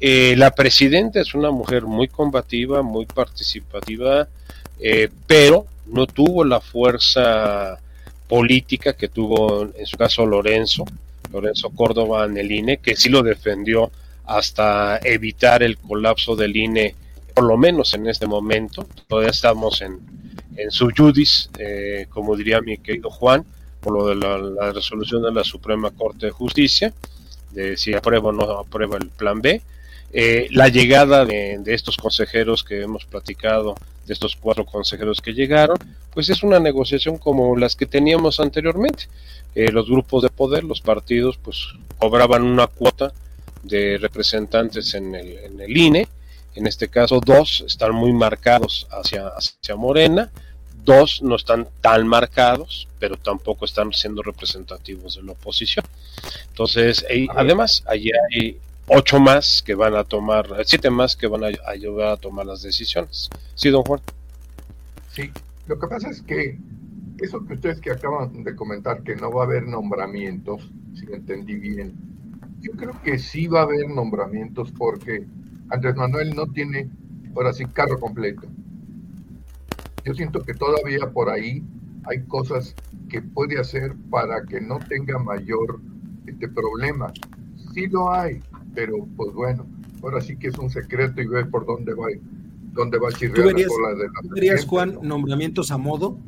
la 0.00 0.50
presidenta 0.52 1.20
es 1.20 1.34
una 1.34 1.50
mujer 1.50 1.82
muy 1.84 2.08
combativa, 2.08 2.80
muy 2.80 3.04
participativa, 3.04 4.26
pero 5.26 5.66
no 5.88 6.06
tuvo 6.06 6.42
la 6.42 6.62
fuerza 6.62 7.78
política 8.28 8.94
que 8.94 9.08
tuvo 9.08 9.68
en 9.76 9.84
su 9.84 9.98
caso 9.98 10.24
Lorenzo, 10.24 10.86
Lorenzo 11.30 11.68
Córdoba 11.68 12.24
en 12.24 12.38
el 12.38 12.50
INE, 12.50 12.78
que 12.78 12.96
sí 12.96 13.10
lo 13.10 13.22
defendió 13.22 13.90
hasta 14.24 14.98
evitar 15.04 15.62
el 15.62 15.76
colapso 15.76 16.34
del 16.34 16.56
INE 16.56 16.94
por 17.40 17.48
lo 17.48 17.56
menos 17.56 17.94
en 17.94 18.06
este 18.06 18.26
momento, 18.26 18.86
todavía 19.08 19.30
estamos 19.30 19.80
en, 19.80 19.98
en 20.56 20.70
su 20.70 20.90
judis, 20.94 21.48
eh, 21.58 22.04
como 22.10 22.36
diría 22.36 22.60
mi 22.60 22.76
querido 22.76 23.08
Juan, 23.08 23.46
por 23.80 23.94
lo 23.94 24.08
de 24.08 24.14
la, 24.14 24.72
resolución 24.72 25.22
de 25.22 25.32
la 25.32 25.42
Suprema 25.42 25.90
Corte 25.90 26.26
de 26.26 26.32
Justicia, 26.32 26.92
de 27.52 27.78
si 27.78 27.94
aprueba 27.94 28.28
o 28.28 28.32
no 28.32 28.42
aprueba 28.42 28.98
el 28.98 29.08
plan 29.08 29.40
B. 29.40 29.62
Eh, 30.12 30.48
la 30.50 30.68
llegada 30.68 31.24
de, 31.24 31.62
estos 31.64 31.96
consejeros 31.96 32.62
que 32.62 32.82
hemos 32.82 33.06
platicado, 33.06 33.74
de 34.04 34.12
estos 34.12 34.36
cuatro 34.36 34.66
consejeros 34.66 35.22
que 35.22 35.32
llegaron, 35.32 35.78
pues 36.12 36.28
es 36.28 36.42
una 36.42 36.60
negociación 36.60 37.16
como 37.16 37.56
las 37.56 37.74
que 37.74 37.86
teníamos 37.86 38.38
anteriormente. 38.38 39.04
Eh, 39.54 39.72
los 39.72 39.88
grupos 39.88 40.24
de 40.24 40.28
poder, 40.28 40.64
los 40.64 40.82
partidos, 40.82 41.38
pues 41.38 41.68
cobraban 41.96 42.42
una 42.42 42.66
cuota 42.66 43.14
de 43.62 43.96
representantes 43.96 44.92
en 44.92 45.14
el, 45.14 45.38
en 45.38 45.58
el 45.58 45.74
INE, 45.74 46.06
en 46.54 46.66
este 46.66 46.88
caso, 46.88 47.20
dos 47.24 47.64
están 47.66 47.94
muy 47.94 48.12
marcados 48.12 48.86
hacia, 48.90 49.28
hacia 49.28 49.76
Morena, 49.76 50.30
dos 50.84 51.22
no 51.22 51.36
están 51.36 51.68
tan 51.80 52.06
marcados, 52.06 52.88
pero 52.98 53.16
tampoco 53.16 53.64
están 53.64 53.92
siendo 53.92 54.22
representativos 54.22 55.16
de 55.16 55.22
la 55.22 55.32
oposición. 55.32 55.84
Entonces, 56.48 57.04
además, 57.34 57.82
allí 57.86 58.10
hay 58.32 58.58
ocho 58.86 59.20
más 59.20 59.62
que 59.62 59.74
van 59.74 59.94
a 59.94 60.04
tomar, 60.04 60.48
siete 60.64 60.90
más 60.90 61.16
que 61.16 61.26
van 61.26 61.44
a 61.44 61.48
ayudar 61.66 62.08
a 62.08 62.16
tomar 62.16 62.46
las 62.46 62.62
decisiones. 62.62 63.30
Sí, 63.54 63.70
don 63.70 63.82
Juan. 63.84 64.00
Sí, 65.12 65.30
lo 65.66 65.78
que 65.78 65.86
pasa 65.86 66.10
es 66.10 66.22
que 66.22 66.58
eso 67.18 67.44
que 67.46 67.54
ustedes 67.54 67.80
que 67.80 67.90
acaban 67.90 68.42
de 68.42 68.56
comentar, 68.56 69.02
que 69.02 69.14
no 69.14 69.30
va 69.30 69.42
a 69.42 69.46
haber 69.46 69.64
nombramientos, 69.64 70.68
si 70.94 71.06
entendí 71.12 71.54
bien, 71.54 71.94
yo 72.60 72.72
creo 72.72 73.00
que 73.02 73.18
sí 73.18 73.46
va 73.46 73.60
a 73.60 73.64
haber 73.64 73.88
nombramientos 73.88 74.72
porque 74.76 75.26
Andrés 75.70 75.96
Manuel 75.96 76.34
no 76.34 76.46
tiene, 76.46 76.88
ahora 77.34 77.52
sí, 77.52 77.64
carro 77.66 77.98
completo. 77.98 78.48
Yo 80.04 80.14
siento 80.14 80.42
que 80.42 80.54
todavía 80.54 81.10
por 81.12 81.30
ahí 81.30 81.62
hay 82.04 82.22
cosas 82.22 82.74
que 83.08 83.22
puede 83.22 83.58
hacer 83.58 83.94
para 84.10 84.42
que 84.44 84.60
no 84.60 84.78
tenga 84.78 85.18
mayor 85.18 85.80
este 86.26 86.48
problema. 86.48 87.12
Sí 87.74 87.86
lo 87.86 88.12
hay, 88.12 88.40
pero 88.74 89.06
pues 89.16 89.32
bueno, 89.34 89.66
ahora 90.02 90.20
sí 90.20 90.36
que 90.36 90.48
es 90.48 90.58
un 90.58 90.70
secreto 90.70 91.20
y 91.20 91.26
ver 91.26 91.50
por 91.50 91.66
dónde 91.66 91.94
va, 91.94 92.06
dónde 92.72 92.98
va 92.98 93.08
a 93.08 93.12
chirrear 93.12 93.46
la 93.46 93.66
cola 93.66 93.94
de 93.94 94.04
la 94.04 94.34
verías, 94.34 94.64
Juan, 94.64 94.98
nombramientos 95.02 95.70
a 95.70 95.76
modo 95.76 96.18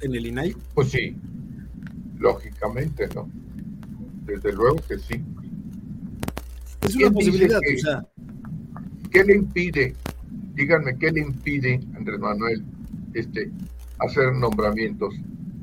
en 0.00 0.14
el 0.14 0.26
INAI? 0.26 0.54
Pues 0.74 0.90
sí, 0.90 1.16
lógicamente, 2.18 3.08
¿no? 3.14 3.28
Desde 4.26 4.52
luego 4.52 4.76
que 4.88 4.98
sí. 4.98 5.22
Es 6.82 6.96
una 6.96 7.10
posibilidad, 7.10 7.58
o 7.58 7.78
sea, 7.78 8.06
¿Qué 9.14 9.22
le 9.22 9.36
impide, 9.36 9.94
díganme, 10.54 10.98
qué 10.98 11.12
le 11.12 11.20
impide, 11.20 11.80
Andrés 11.96 12.18
Manuel, 12.18 12.64
este, 13.14 13.48
hacer 14.00 14.32
nombramientos 14.32 15.14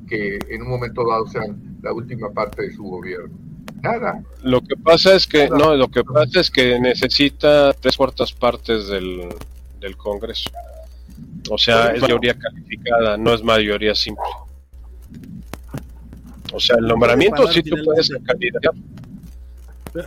que 0.07 0.39
en 0.49 0.61
un 0.61 0.69
momento 0.69 1.05
dado 1.05 1.27
sean 1.27 1.77
la 1.81 1.91
última 1.91 2.29
parte 2.29 2.61
de 2.61 2.71
su 2.73 2.81
gobierno? 2.83 3.37
Nada. 3.81 4.23
Lo 4.41 4.61
que 4.61 4.77
pasa 4.77 5.15
es 5.15 5.27
que, 5.27 5.49
no, 5.49 5.75
lo 5.75 5.89
que 5.89 6.01
pasa 6.05 6.39
es 6.39 6.49
que 6.49 6.79
necesita 6.79 7.73
tres 7.73 7.97
cuartas 7.97 8.31
partes 8.31 8.87
del, 8.87 9.27
del 9.81 9.97
Congreso. 9.97 10.49
O 11.49 11.57
sea, 11.57 11.87
es 11.87 12.01
mayoría 12.03 12.33
calificada, 12.39 13.17
no 13.17 13.33
es 13.33 13.43
mayoría 13.43 13.93
simple. 13.95 14.23
O 16.53 16.59
sea, 16.61 16.77
el 16.77 16.87
nombramiento 16.87 17.45
sí 17.51 17.61
tú 17.63 17.75
puedes 17.83 18.07
ser 18.07 18.23
candidato. 18.23 18.71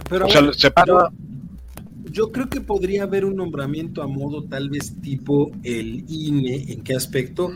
Pero, 0.09 0.25
o 0.25 0.31
sea, 0.31 0.51
separa, 0.55 1.11
yo 2.15 2.31
creo 2.31 2.49
que 2.49 2.61
podría 2.61 3.03
haber 3.03 3.25
un 3.25 3.35
nombramiento 3.35 4.01
a 4.01 4.07
modo 4.07 4.45
tal 4.45 4.71
vez 4.71 5.01
tipo 5.03 5.51
el 5.65 6.05
INE. 6.09 6.65
¿En 6.69 6.85
qué 6.85 6.95
aspecto? 6.95 7.51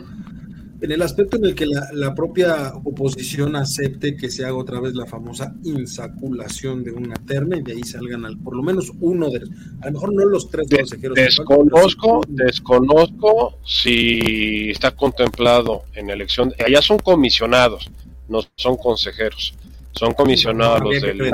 En 0.81 0.91
el 0.91 1.01
aspecto 1.01 1.37
en 1.37 1.45
el 1.45 1.55
que 1.55 1.65
la, 1.65 2.13
propia 2.13 2.73
oposición 2.83 3.55
acepte 3.55 4.17
que 4.17 4.29
se 4.29 4.43
haga 4.43 4.55
otra 4.55 4.81
vez 4.81 4.95
la 4.95 5.05
famosa 5.05 5.55
insaculación 5.63 6.83
de 6.83 6.91
una 6.91 7.15
terna 7.15 7.55
y 7.57 7.61
de 7.61 7.71
ahí 7.71 7.83
salgan 7.83 8.25
al, 8.25 8.37
por 8.37 8.55
lo 8.55 8.61
menos 8.61 8.91
uno 8.99 9.29
de 9.29 9.43
a 9.81 9.85
lo 9.87 9.91
mejor 9.93 10.13
no 10.13 10.25
los 10.25 10.49
tres 10.49 10.67
consejeros. 10.69 11.15
Desconozco, 11.15 12.21
desconozco 12.27 13.59
si 13.65 14.71
está 14.71 14.91
contemplado 14.91 15.83
en 15.95 16.09
elección. 16.09 16.53
Allá 16.65 16.81
son 16.81 16.97
comisionados, 16.97 17.89
no 18.27 18.41
son 18.57 18.75
consejeros, 18.75 19.53
son 19.93 20.13
comisionados 20.13 20.81
los 20.81 21.01
del. 21.01 21.31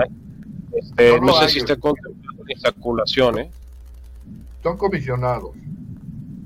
Este, 0.75 1.19
no, 1.21 1.33
sé 1.39 1.49
si 1.49 1.59
está 1.59 1.75
contemplado 1.77 2.34
insaculación, 2.53 3.39
¿eh? 3.39 3.49
Son 4.63 4.77
comisionados. 4.77 5.51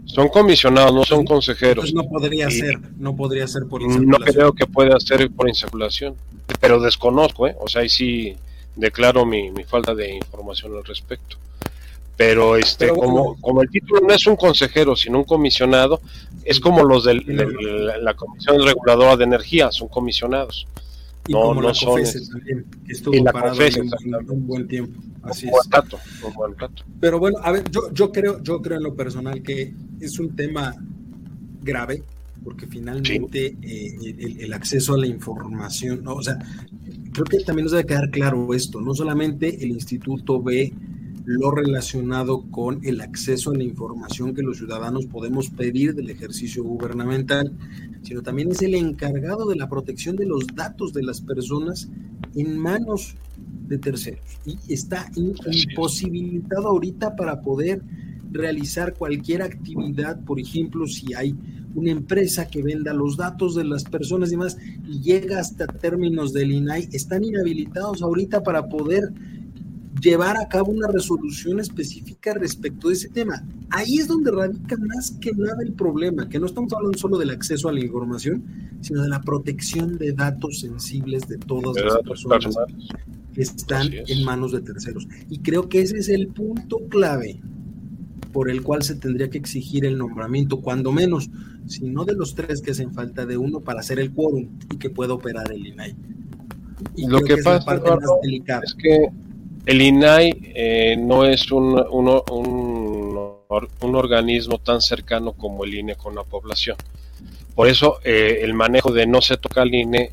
Son 0.06 0.28
comisionados, 0.28 0.93
no 0.93 1.04
son 1.04 1.26
consejeros. 1.26 1.93
no 1.93 2.04
podría 2.04 2.50
ser, 2.50 2.80
no 2.97 3.16
podría 3.16 3.47
ser 3.47 3.68
por 3.68 3.82
insaculación. 3.82 4.26
No 4.26 4.34
creo 4.34 4.54
que 4.54 4.66
pueda 4.66 5.00
ser 5.00 5.30
por 5.30 5.47
insaculación, 5.47 6.16
pero 6.60 6.80
desconozco, 6.80 7.47
¿eh? 7.47 7.56
O 7.60 7.68
sea, 7.68 7.84
ahí 7.84 7.89
sí, 7.89 8.36
declaro 8.76 9.26
mi, 9.26 9.52
falta 9.66 9.93
de 9.93 10.16
información 10.16 10.76
al 10.76 10.84
respecto. 10.84 11.38
Pero 12.18 12.58
este, 12.58 12.89
como, 12.89 13.39
como 13.39 13.62
el 13.62 13.70
título 13.70 14.02
no 14.02 14.14
es 14.14 14.28
un 14.28 14.36
consejero, 14.36 14.95
sino 14.95 15.20
un 15.20 15.24
comisionado, 15.24 16.02
es 16.43 16.60
como 16.60 16.84
los 16.84 17.06
de 17.06 17.16
la 18.02 18.14
Comisión 18.16 18.66
Reguladora 18.66 19.16
de 19.16 19.24
Energía, 19.24 19.72
son 19.72 19.88
comisionados. 19.88 20.68
Y 21.30 21.34
no, 21.34 21.41
como 21.41 21.61
no 21.61 21.67
la 21.67 21.73
son. 21.75 22.01
También, 22.32 22.65
que 22.86 22.91
estuvo 22.91 23.23
parado 23.23 23.55
un, 24.30 24.47
buen 24.47 24.67
tiempo. 24.67 24.99
Así 25.21 25.45
un 25.45 25.51
buen 25.51 25.71
rato, 25.71 25.99
un 26.25 26.34
buen 26.34 26.57
rato. 26.57 26.84
Pero 26.99 27.19
bueno, 27.19 27.38
a 27.43 27.51
ver, 27.51 27.69
yo, 27.69 27.93
yo 27.93 28.11
creo, 28.11 28.41
yo 28.41 28.61
creo 28.63 28.77
en 28.77 28.84
lo 28.84 28.95
personal 28.95 29.43
que 29.43 29.71
es 29.99 30.19
un 30.19 30.36
tema 30.36 30.73
grave, 31.61 32.03
porque 32.43 32.65
finalmente 32.65 33.55
eh, 33.61 34.38
el, 34.39 34.53
acceso 34.53 34.95
a 34.95 34.97
la 34.97 35.05
información, 35.05 36.03
¿no? 36.03 36.15
o 36.15 36.23
sea, 36.23 36.39
creo 37.13 37.25
que 37.25 37.39
también 37.41 37.65
nos 37.65 37.73
debe 37.73 37.86
quedar 37.86 38.09
claro 38.09 38.51
esto, 38.55 38.82
no 38.82 38.95
solamente 38.95 39.63
el 39.63 39.69
instituto 39.69 40.41
ve 40.41 40.73
lo 41.30 41.51
relacionado 41.51 42.41
con 42.49 42.80
el 42.84 43.01
acceso 43.01 43.51
a 43.51 43.55
la 43.55 43.63
información 43.63 44.34
que 44.34 44.41
los 44.41 44.57
ciudadanos 44.57 45.05
podemos 45.05 45.51
pedir 45.51 45.93
del 45.93 46.09
ejercicio 46.09 46.63
gubernamental, 46.63 47.55
sino 48.01 48.23
también 48.23 48.49
es 48.49 48.63
el 48.63 48.73
encargado 48.73 49.47
de 49.47 49.55
la 49.55 49.69
protección 49.69 50.15
de 50.15 50.25
los 50.25 50.47
datos 50.55 50.91
de 50.91 51.03
las 51.03 51.21
personas 51.21 51.88
en 52.36 52.57
manos 52.57 53.15
de 53.67 53.77
terceros. 53.77 54.25
Y 54.43 54.57
está 54.73 55.11
imposibilitado 55.15 56.69
ahorita 56.69 57.15
para 57.15 57.41
poder 57.41 57.84
realizar 58.32 58.95
cualquier 58.95 59.43
actividad, 59.43 60.23
por 60.25 60.39
ejemplo, 60.39 60.88
si 60.88 61.13
hay 61.13 61.36
una 61.75 61.91
empresa 61.91 62.47
que 62.47 62.63
venda 62.63 62.91
los 62.91 63.17
datos 63.17 63.53
de 63.53 63.65
las 63.65 63.84
personas 63.84 64.30
y 64.30 64.32
demás 64.32 64.57
y 64.88 64.99
llega 65.01 65.39
hasta 65.39 65.67
términos 65.67 66.34
del 66.34 66.53
INAI, 66.53 66.89
están 66.91 67.23
inhabilitados 67.23 68.01
ahorita 68.01 68.41
para 68.41 68.67
poder 68.67 69.13
llevar 70.02 70.38
a 70.38 70.47
cabo 70.47 70.72
una 70.72 70.88
resolución 70.88 71.60
específica 71.60 72.34
respecto 72.34 72.89
de 72.89 72.93
ese 72.93 73.10
tema. 73.10 73.43
Ahí 73.70 73.97
es 73.97 74.08
donde 74.08 74.32
radica 74.32 74.78
más 74.78 75.12
que 75.20 75.32
nada 75.34 75.58
el 75.62 75.74
problema, 75.74 76.28
que 76.30 76.39
no 76.39 76.45
estamos 76.45 76.74
hablando 76.74 76.97
solo 76.97 77.18
del 77.18 77.32
acceso 77.32 77.70
a 77.70 77.74
la 77.74 77.82
información, 77.82 78.43
sino 78.82 79.02
de 79.02 79.10
la 79.10 79.22
protección 79.22 79.97
de 79.97 80.14
datos 80.14 80.60
sensibles 80.60 81.28
de 81.28 81.38
todas 81.38 81.84
las 81.84 81.97
personas 82.00 82.56
que 83.34 83.41
están 83.41 83.89
en 83.91 84.24
manos 84.24 84.52
de 84.52 84.62
terceros. 84.62 85.08
Y 85.30 85.39
creo 85.39 85.70
que 85.70 85.82
ese 85.82 85.97
es 85.97 86.10
el 86.10 86.28
punto 86.28 86.80
clave 86.89 87.41
por 88.32 88.50
el 88.50 88.62
cual 88.62 88.84
se 88.84 88.95
tendría 88.95 89.30
que 89.30 89.38
exigir 89.38 89.86
el 89.86 89.97
nombramiento, 89.97 90.62
cuando 90.62 90.91
menos, 90.91 91.30
si 91.66 91.89
no 91.89 92.06
de 92.06 92.14
los 92.14 92.36
tres 92.36 92.62
que 92.62 92.72
hacen 92.72 92.93
falta 92.93 93.26
de 93.26 93.38
uno 93.38 93.60
para 93.60 93.80
hacer 93.80 94.00
el 94.00 94.14
quórum 94.14 94.50
y 94.72 94.78
que 94.78 94.89
pueda 94.89 95.14
operar 95.14 95.52
el 95.52 95.66
INAI. 95.66 95.95
Y 96.95 97.08
lo 97.08 97.20
que, 97.22 97.38
pasa 97.38 97.76
es, 98.64 98.74
que 98.76 99.10
el 99.70 99.84
INAI 99.84 100.51
eh, 100.55 100.95
no 100.97 101.26
es 101.26 101.51
un, 101.51 101.80
un, 101.91 102.24
un, 103.82 103.95
organismo 103.95 104.57
tan 104.57 104.82
cercano 104.82 105.34
como 105.34 105.63
el 105.63 105.76
INE 105.76 105.95
con 105.95 106.15
la 106.15 106.24
población. 106.24 106.76
Por 107.53 107.67
eso 107.67 107.99
eh, 108.03 108.39
el 108.41 108.55
manejo 108.55 108.91
de 108.91 109.05
no 109.05 109.22
se 109.22 109.38
toca 109.38 109.61
el 109.61 109.76
INE 109.76 110.11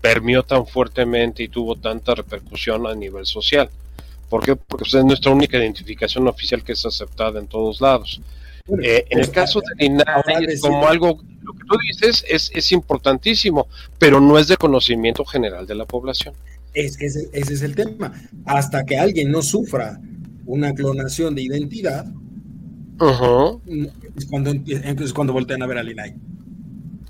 permió 0.00 0.44
tan 0.44 0.68
fuertemente 0.68 1.42
y 1.42 1.48
tuvo 1.48 1.74
tanta 1.74 2.14
repercusión 2.14 2.86
a 2.86 2.94
nivel 2.94 3.26
social. 3.26 3.68
¿Por 4.28 4.44
qué? 4.44 4.54
Porque 4.54 4.84
es 4.84 5.04
nuestra 5.04 5.32
única 5.32 5.58
identificación 5.58 6.28
oficial 6.28 6.62
que 6.62 6.74
es 6.74 6.86
aceptada 6.86 7.40
en 7.40 7.48
todos 7.48 7.80
lados. 7.80 8.20
Eh, 8.84 9.04
en 9.10 9.18
el 9.18 9.32
caso 9.32 9.60
de 9.60 9.84
INAI, 9.84 10.60
como 10.60 10.86
algo, 10.86 11.20
lo 11.42 11.52
que 11.54 11.64
tú 11.68 11.76
dices 11.88 12.24
es, 12.28 12.52
es 12.54 12.70
importantísimo, 12.70 13.66
pero 13.98 14.20
no 14.20 14.38
es 14.38 14.46
de 14.46 14.56
conocimiento 14.56 15.24
general 15.24 15.66
de 15.66 15.74
la 15.74 15.86
población. 15.86 16.34
Es 16.74 16.96
que 16.96 17.06
ese, 17.06 17.28
es 17.32 17.62
el 17.62 17.74
tema. 17.74 18.12
Hasta 18.44 18.84
que 18.84 18.98
alguien 18.98 19.30
no 19.30 19.42
sufra 19.42 20.00
una 20.46 20.74
clonación 20.74 21.34
de 21.34 21.42
identidad, 21.42 22.06
es, 24.16 24.26
cuando, 24.26 24.52
es 24.52 25.12
cuando 25.12 25.32
voltean 25.32 25.62
a 25.62 25.66
ver 25.66 25.78
al 25.78 25.90
INAI. 25.90 26.14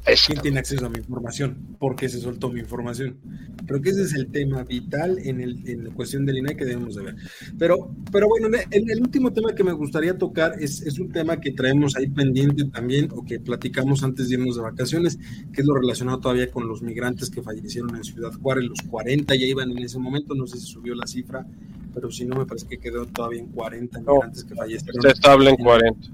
¿Quién 0.05 0.41
tiene 0.41 0.59
acceso 0.59 0.87
a 0.87 0.89
mi 0.89 0.99
información? 0.99 1.77
¿Por 1.79 1.95
qué 1.95 2.09
se 2.09 2.21
soltó 2.21 2.51
mi 2.51 2.61
información? 2.61 3.19
Creo 3.67 3.81
que 3.81 3.91
ese 3.91 4.03
es 4.03 4.15
el 4.15 4.33
tema 4.33 4.65
vital 4.65 5.19
en, 5.23 5.41
el, 5.41 5.69
en 5.69 5.85
la 5.85 5.95
cuestión 5.95 6.27
del 6.27 6.39
INAI 6.39 6.57
que 6.57 6.65
debemos 6.65 6.97
de 6.97 7.05
ver. 7.05 7.17
Pero, 7.57 7.95
pero 8.11 8.29
bueno, 8.29 8.49
el, 8.49 8.91
el 8.91 9.01
último 9.01 9.33
tema 9.33 9.55
que 9.55 9.63
me 9.63 9.73
gustaría 9.73 10.19
tocar 10.19 10.57
es, 10.61 10.83
es, 10.83 10.99
un 10.99 11.13
tema 11.13 11.41
que 11.41 11.53
traemos 11.53 11.95
ahí 11.95 12.09
pendiente 12.09 12.65
también 12.65 13.11
o 13.13 13.25
que 13.25 13.39
platicamos 13.39 14.03
antes 14.03 14.29
de 14.29 14.35
irnos 14.35 14.57
de 14.57 14.63
vacaciones, 14.63 15.19
que 15.53 15.61
es 15.61 15.67
lo 15.67 15.75
relacionado 15.75 16.19
todavía 16.19 16.51
con 16.51 16.67
los 16.67 16.83
migrantes 16.83 17.31
que 17.31 17.41
fallecieron 17.41 17.95
en 17.95 18.03
Ciudad 18.03 18.33
Juárez, 18.33 18.65
los 18.65 18.83
40 18.83 19.35
ya 19.37 19.47
iban 19.47 19.71
en 19.71 19.79
ese 19.79 19.99
momento, 19.99 20.35
no 20.35 20.49
sé 20.49 20.59
si 20.59 20.67
subió 20.67 20.97
la 20.97 21.07
cifra, 21.07 21.47
pero 21.95 22.11
si 22.11 22.25
no 22.25 22.37
me 22.37 22.47
parece 22.47 22.67
que 22.67 22.79
quedó 22.79 23.07
todavía 23.07 23.41
en 23.41 23.49
40 23.49 24.01
migrantes 24.01 24.45
que 24.45 24.55
fallecieron. 24.55 24.97
Está 24.97 25.11
estable 25.11 25.51
en 25.51 25.57
40. 25.57 26.09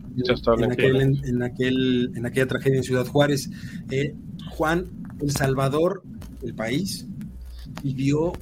en, 0.64 0.72
aquel, 0.72 1.42
aquel, 1.42 2.12
en 2.14 2.26
aquella 2.26 2.46
tragedia 2.46 2.78
en 2.78 2.84
Ciudad 2.84 3.06
Juárez. 3.06 3.50
Eh, 3.90 4.14
Juan, 4.50 4.86
El 5.20 5.30
Salvador, 5.30 6.02
el 6.42 6.54
país, 6.54 7.06
pidió 7.82 8.32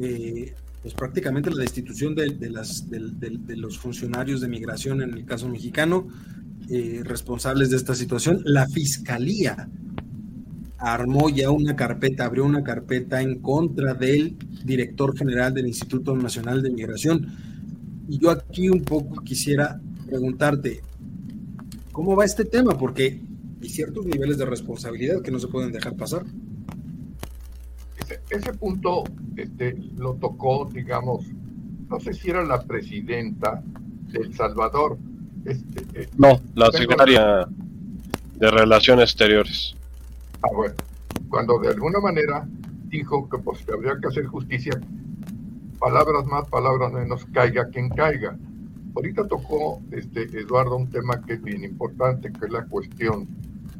eh, 0.00 0.54
pues 0.82 0.94
prácticamente 0.94 1.50
la 1.50 1.62
destitución 1.62 2.14
de, 2.14 2.50
las, 2.50 2.88
de, 2.88 3.56
los 3.56 3.78
funcionarios 3.78 4.40
de 4.40 4.48
migración 4.48 5.02
en 5.02 5.12
el 5.12 5.24
caso 5.26 5.48
mexicano, 5.48 6.08
eh, 6.70 7.02
responsables 7.04 7.70
de 7.70 7.76
esta 7.76 7.94
situación. 7.94 8.40
La 8.44 8.66
fiscalía 8.66 9.68
armó 10.80 11.28
ya 11.28 11.50
una 11.50 11.76
carpeta, 11.76 12.24
abrió 12.24 12.44
una 12.44 12.64
carpeta 12.64 13.20
en 13.20 13.40
contra 13.40 13.94
del 13.94 14.36
director 14.64 15.16
general 15.16 15.52
del 15.52 15.66
Instituto 15.66 16.16
Nacional 16.16 16.62
de 16.62 16.70
Migración. 16.70 17.26
Y 18.08 18.18
yo 18.18 18.30
aquí 18.30 18.68
un 18.68 18.82
poco 18.82 19.22
quisiera 19.22 19.80
preguntarte, 20.06 20.80
¿cómo 21.92 22.16
va 22.16 22.24
este 22.24 22.44
tema? 22.44 22.76
Porque 22.76 23.20
hay 23.62 23.68
ciertos 23.68 24.06
niveles 24.06 24.38
de 24.38 24.46
responsabilidad 24.46 25.20
que 25.22 25.30
no 25.30 25.38
se 25.38 25.48
pueden 25.48 25.70
dejar 25.70 25.96
pasar. 25.96 26.24
Ese, 28.30 28.52
punto 28.54 29.04
este, 29.36 29.76
lo 29.96 30.14
tocó, 30.14 30.68
digamos, 30.72 31.26
no 31.88 32.00
sé 32.00 32.14
si 32.14 32.30
era 32.30 32.42
la 32.44 32.62
presidenta 32.62 33.62
de 34.08 34.18
El 34.18 34.34
Salvador. 34.34 34.98
Este, 35.44 36.00
eh, 36.00 36.08
no, 36.16 36.40
la 36.54 36.72
secretaria 36.72 37.46
de 38.36 38.50
Relaciones 38.50 39.10
Exteriores. 39.10 39.76
Ah, 40.42 40.48
bueno, 40.54 40.74
cuando 41.28 41.58
de 41.58 41.68
alguna 41.68 42.00
manera 42.00 42.46
dijo 42.88 43.28
que 43.28 43.38
pues 43.38 43.64
habría 43.72 43.98
que 44.00 44.08
hacer 44.08 44.26
justicia, 44.26 44.72
palabras 45.78 46.26
más, 46.26 46.48
palabras 46.48 46.92
menos, 46.92 47.24
caiga 47.26 47.68
quien 47.68 47.88
caiga. 47.90 48.36
Ahorita 48.94 49.26
tocó 49.28 49.80
este 49.92 50.22
Eduardo 50.22 50.76
un 50.76 50.90
tema 50.90 51.22
que 51.24 51.34
es 51.34 51.42
bien 51.42 51.64
importante, 51.64 52.32
que 52.32 52.46
es 52.46 52.52
la 52.52 52.64
cuestión, 52.66 53.28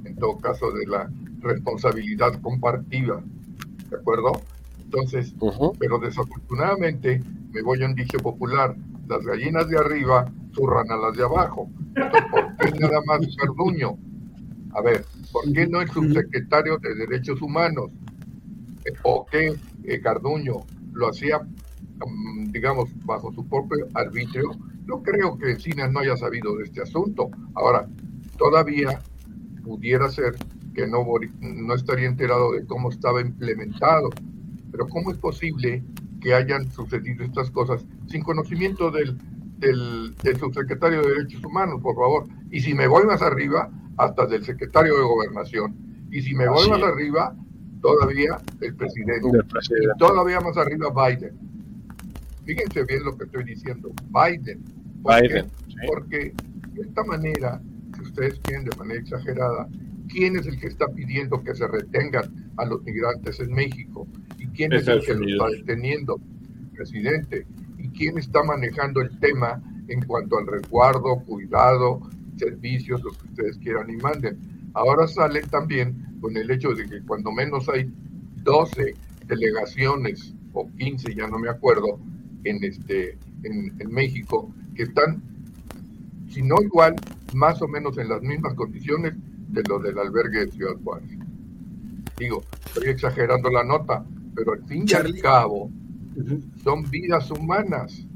en 0.05 0.17
todo 0.17 0.39
caso, 0.39 0.71
de 0.71 0.87
la 0.87 1.11
responsabilidad 1.41 2.41
compartida, 2.41 3.21
¿de 3.91 3.97
acuerdo? 3.97 4.33
Entonces, 4.83 5.35
pero 5.79 5.99
desafortunadamente, 5.99 7.23
me 7.53 7.63
voy 7.63 7.83
a 7.83 7.87
un 7.87 7.95
dicho 7.95 8.19
popular, 8.19 8.77
las 9.09 9.25
gallinas 9.25 9.69
de 9.69 9.79
arriba 9.79 10.31
zurran 10.55 10.91
a 10.91 10.97
las 10.97 11.17
de 11.17 11.25
abajo. 11.25 11.69
¿por 11.95 12.73
qué 12.73 12.79
nada 12.79 13.01
más 13.07 13.21
Carduño? 13.37 13.99
A 14.73 14.83
ver, 14.83 15.05
¿por 15.33 15.53
qué 15.53 15.67
no 15.67 15.81
el 15.81 15.91
subsecretario 15.91 16.79
de 16.79 16.95
Derechos 16.95 17.41
Humanos? 17.43 17.91
¿O 19.03 19.27
qué 19.31 19.55
eh, 19.85 20.01
Carduño 20.01 20.65
lo 20.93 21.09
hacía, 21.09 21.39
mm, 21.39 22.51
digamos, 22.51 22.91
bajo 23.05 23.33
su 23.33 23.47
propio 23.47 23.87
arbitrio? 23.95 24.51
No 24.87 25.03
creo 25.03 25.37
que 25.39 25.53
Encinas 25.53 25.93
no 25.93 26.01
haya 26.01 26.17
sabido 26.17 26.57
de 26.57 26.65
este 26.65 26.83
asunto. 26.83 27.31
Ahora, 27.55 27.87
todavía 28.37 29.01
pudiera 29.63 30.09
ser 30.09 30.35
que 30.75 30.87
no, 30.87 31.05
no 31.41 31.75
estaría 31.75 32.09
enterado 32.09 32.53
de 32.53 32.65
cómo 32.67 32.91
estaba 32.91 33.21
implementado. 33.21 34.11
Pero 34.71 34.89
¿cómo 34.89 35.11
es 35.11 35.19
posible 35.19 35.85
que 36.21 36.35
hayan 36.35 36.71
sucedido 36.71 37.25
estas 37.25 37.51
cosas 37.51 37.85
sin 38.09 38.23
conocimiento 38.23 38.91
del, 38.91 39.19
del, 39.59 40.15
del 40.23 40.37
subsecretario 40.39 41.03
de 41.03 41.09
Derechos 41.11 41.45
Humanos, 41.45 41.81
por 41.83 41.97
favor? 41.97 42.25
Y 42.51 42.61
si 42.61 42.75
me 42.75 42.87
voy 42.87 43.05
más 43.05 43.23
arriba, 43.23 43.71
hasta 44.01 44.27
del 44.27 44.43
secretario 44.45 44.97
de 44.97 45.03
gobernación. 45.03 45.75
Y 46.11 46.23
si 46.23 46.35
me 46.35 46.49
voy 46.49 46.69
más 46.71 46.83
arriba, 46.83 47.37
todavía 47.83 48.41
el 48.61 48.75
presidente. 48.75 49.29
Y 49.29 49.99
todavía 49.99 50.41
más 50.41 50.57
arriba 50.57 50.89
Biden. 50.91 51.39
Fíjense 52.45 52.85
bien 52.85 53.05
lo 53.05 53.17
que 53.17 53.25
estoy 53.25 53.45
diciendo. 53.45 53.93
Biden. 54.09 54.65
Biden. 55.05 55.47
Porque 55.87 56.33
de 56.73 56.83
esta 56.83 57.05
manera, 57.05 57.61
si 57.95 58.03
ustedes 58.03 58.41
quieren 58.41 58.65
de 58.65 58.77
manera 58.77 59.01
exagerada, 59.01 59.69
¿quién 60.09 60.37
es 60.37 60.47
el 60.47 60.59
que 60.59 60.69
está 60.69 60.89
pidiendo 60.89 61.43
que 61.45 61.55
se 61.55 61.69
retengan 61.69 62.51
a 62.57 62.65
los 62.65 62.83
migrantes 62.83 63.39
en 63.39 63.53
México? 63.53 64.09
¿Y 64.39 64.47
quién 64.49 64.73
es 64.73 64.89
el 64.89 65.05
que 65.05 65.15
los 65.15 65.31
está 65.31 65.47
deteniendo? 65.51 66.19
El 66.63 66.71
presidente. 66.71 67.47
¿Y 67.79 67.89
quién 67.91 68.17
está 68.17 68.43
manejando 68.43 69.03
el 69.03 69.19
tema 69.21 69.63
en 69.89 70.03
cuanto 70.07 70.39
al 70.39 70.47
resguardo, 70.47 71.23
cuidado, 71.27 72.01
servicios, 72.41 73.03
lo 73.03 73.13
que 73.13 73.29
ustedes 73.29 73.59
quieran 73.59 73.89
y 73.91 73.97
manden. 73.97 74.39
Ahora 74.75 75.07
salen 75.07 75.49
también 75.49 76.19
con 76.21 76.37
el 76.37 76.51
hecho 76.51 76.75
de 76.75 76.89
que 76.89 77.03
cuando 77.03 77.31
menos 77.33 77.69
hay 77.69 77.91
12 78.43 78.95
delegaciones 79.27 80.35
o 80.53 80.69
15, 80.79 81.15
ya 81.15 81.29
no 81.29 81.39
me 81.39 81.49
acuerdo, 81.49 82.01
en, 82.45 82.65
este, 82.65 83.19
en, 83.43 83.75
en 83.79 83.93
México, 83.93 84.53
que 84.75 84.85
están, 84.85 85.23
si 86.29 86.43
no 86.43 86.57
igual, 86.63 86.97
más 87.35 87.61
o 87.63 87.69
menos 87.69 87.99
en 87.99 88.09
las 88.09 88.23
mismas 88.23 88.55
condiciones 88.55 89.15
de 89.49 89.63
lo 89.69 89.79
del 89.79 89.99
albergue 89.99 90.47
de 90.47 90.53
Ciudad 90.53 90.77
Juárez. 90.83 91.11
Digo, 92.19 92.43
estoy 92.67 92.89
exagerando 92.89 93.51
la 93.51 93.65
nota, 93.65 94.05
pero 94.35 94.53
al 94.53 94.65
fin 94.65 94.85
y 94.87 94.95
al 94.95 95.19
cabo 95.21 95.71
son 96.63 96.89
vidas 96.91 97.31
humanas. 97.31 98.07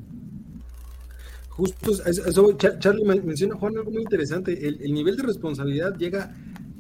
Justo 1.57 1.93
eso, 2.05 2.53
Charlie 2.53 3.05
menciona 3.05 3.55
Juan 3.55 3.77
algo 3.77 3.91
muy 3.91 4.03
interesante. 4.03 4.67
El, 4.67 4.83
el, 4.83 4.93
nivel 4.93 5.17
de 5.17 5.23
responsabilidad 5.23 5.97
llega 5.97 6.35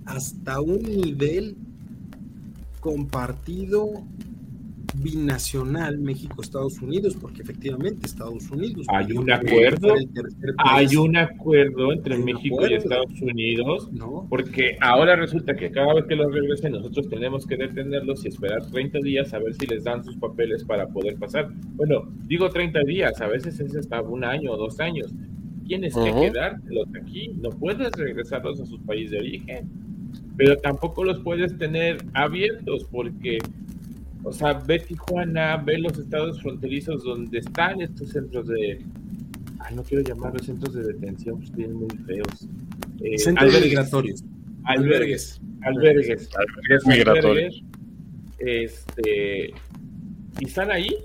hasta 0.04 0.60
un 0.60 0.82
nivel 0.82 1.56
compartido 2.80 4.02
binacional 4.94 5.98
México-Estados 5.98 6.80
Unidos, 6.80 7.16
porque 7.20 7.42
efectivamente 7.42 8.06
Estados 8.06 8.50
Unidos. 8.50 8.86
Hay 8.88 9.12
un 9.12 9.30
acuerdo, 9.30 9.94
hay 10.58 10.96
un 10.96 11.16
acuerdo 11.16 11.92
entre 11.92 12.18
México 12.18 12.66
y 12.66 12.74
Estados 12.74 13.20
Unidos, 13.20 13.90
porque 14.28 14.76
ahora 14.80 15.16
resulta 15.16 15.54
que 15.54 15.70
cada 15.70 15.94
vez 15.94 16.04
que 16.06 16.16
los 16.16 16.32
regresen 16.32 16.72
nosotros 16.72 17.08
tenemos 17.08 17.46
que 17.46 17.56
detenerlos 17.56 18.24
y 18.24 18.28
esperar 18.28 18.64
30 18.70 18.98
días 19.00 19.34
a 19.34 19.38
ver 19.38 19.54
si 19.54 19.66
les 19.66 19.84
dan 19.84 20.04
sus 20.04 20.16
papeles 20.16 20.64
para 20.64 20.86
poder 20.88 21.16
pasar. 21.16 21.50
Bueno, 21.74 22.08
digo 22.26 22.48
30 22.48 22.80
días, 22.84 23.20
a 23.20 23.26
veces 23.26 23.60
es 23.60 23.76
hasta 23.76 24.00
un 24.02 24.24
año 24.24 24.52
o 24.52 24.56
dos 24.56 24.80
años. 24.80 25.12
Tienes 25.66 25.94
que 25.94 26.12
quedártelos 26.12 26.88
aquí, 27.00 27.32
no 27.40 27.50
puedes 27.50 27.90
regresarlos 27.92 28.60
a 28.60 28.66
sus 28.66 28.80
países 28.80 29.12
de 29.12 29.18
origen, 29.18 29.70
pero 30.36 30.56
tampoco 30.58 31.04
los 31.04 31.20
puedes 31.20 31.56
tener 31.56 32.04
abiertos 32.12 32.84
porque 32.90 33.38
o 34.24 34.32
sea, 34.32 34.54
ve 34.54 34.78
Tijuana, 34.78 35.58
ve 35.58 35.78
los 35.78 35.98
estados 35.98 36.40
fronterizos 36.40 37.04
donde 37.04 37.38
están 37.38 37.82
estos 37.82 38.08
centros 38.08 38.48
de. 38.48 38.80
Ay, 39.60 39.76
no 39.76 39.82
quiero 39.82 40.02
llamarlos 40.02 40.46
centros 40.46 40.74
de 40.74 40.82
detención, 40.82 41.38
pues 41.38 41.52
tienen 41.52 41.76
muy 41.76 41.90
feos. 42.06 42.48
Eh, 43.02 43.18
centros 43.18 43.60
migratorios. 43.60 44.24
Albergues. 44.64 45.40
Albergues. 45.60 46.30
Albergues 46.34 46.86
migratorios. 46.86 47.62
Este. 48.38 49.52
Y 50.40 50.44
están 50.46 50.70
ahí. 50.70 50.96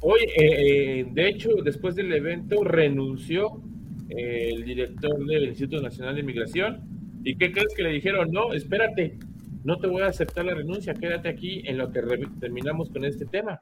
Hoy, 0.00 0.20
eh, 0.20 1.00
eh, 1.00 1.06
de 1.12 1.28
hecho, 1.28 1.50
después 1.64 1.96
del 1.96 2.12
evento, 2.12 2.62
renunció 2.62 3.60
el 4.08 4.64
director 4.64 5.24
del 5.26 5.48
Instituto 5.48 5.82
Nacional 5.82 6.14
de 6.14 6.22
Migración. 6.22 6.80
¿Y 7.24 7.36
qué 7.36 7.52
crees 7.52 7.74
que 7.76 7.82
le 7.82 7.90
dijeron? 7.90 8.30
No, 8.32 8.52
espérate, 8.52 9.18
no 9.64 9.78
te 9.78 9.86
voy 9.86 10.02
a 10.02 10.06
aceptar 10.06 10.44
la 10.44 10.54
renuncia, 10.54 10.94
quédate 10.94 11.28
aquí 11.28 11.62
en 11.66 11.78
lo 11.78 11.90
que 11.92 12.00
terminamos 12.40 12.88
con 12.90 13.04
este 13.04 13.26
tema. 13.26 13.60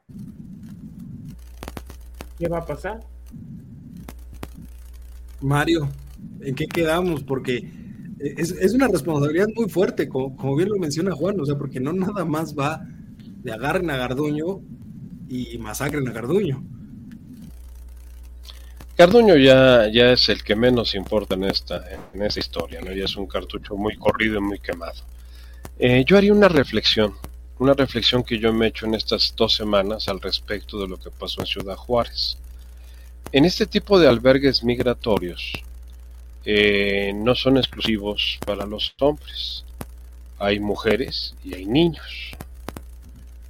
¿Qué 2.37 2.47
va 2.47 2.59
a 2.59 2.65
pasar? 2.65 3.01
Mario, 5.41 5.89
¿en 6.41 6.55
qué 6.55 6.67
quedamos? 6.67 7.23
Porque 7.23 7.69
es, 8.19 8.73
una 8.73 8.87
responsabilidad 8.87 9.47
muy 9.55 9.69
fuerte, 9.69 10.07
como, 10.07 10.55
bien 10.55 10.69
lo 10.69 10.77
menciona 10.77 11.11
Juan, 11.13 11.39
o 11.39 11.45
sea, 11.45 11.55
porque 11.55 11.79
no 11.79 11.91
nada 11.93 12.25
más 12.25 12.55
va 12.57 12.85
de 13.17 13.51
agarren 13.51 13.89
a 13.89 13.97
Garduño 13.97 14.61
y 15.27 15.57
masacren 15.57 16.07
a 16.07 16.11
Garduño. 16.11 16.63
Garduño 18.97 19.37
ya, 19.37 19.89
ya 19.89 20.11
es 20.11 20.27
el 20.27 20.43
que 20.43 20.55
menos 20.55 20.95
importa 20.95 21.35
en 21.35 21.45
esta, 21.45 21.81
en 22.13 22.21
esta 22.21 22.39
historia, 22.39 22.81
¿no? 22.81 22.91
Ya 22.91 23.05
es 23.05 23.15
un 23.15 23.27
cartucho 23.27 23.75
muy 23.75 23.95
corrido 23.95 24.39
y 24.39 24.41
muy 24.41 24.59
quemado. 24.59 25.01
Eh, 25.81 26.03
yo 26.05 26.17
haría 26.17 26.33
una 26.33 26.49
reflexión, 26.49 27.13
una 27.57 27.73
reflexión 27.73 28.21
que 28.21 28.37
yo 28.37 28.51
me 28.51 28.65
he 28.65 28.67
hecho 28.67 28.85
en 28.85 28.95
estas 28.95 29.33
dos 29.37 29.55
semanas 29.55 30.09
al 30.09 30.19
respecto 30.19 30.77
de 30.77 30.89
lo 30.89 30.97
que 30.97 31.09
pasó 31.09 31.39
en 31.39 31.47
Ciudad 31.47 31.77
Juárez. 31.77 32.37
En 33.31 33.45
este 33.45 33.65
tipo 33.65 33.97
de 33.97 34.09
albergues 34.09 34.61
migratorios 34.61 35.53
eh, 36.43 37.13
no 37.15 37.33
son 37.33 37.55
exclusivos 37.55 38.39
para 38.45 38.65
los 38.65 38.93
hombres, 38.99 39.63
hay 40.37 40.59
mujeres 40.59 41.33
y 41.45 41.55
hay 41.55 41.65
niños. 41.65 42.31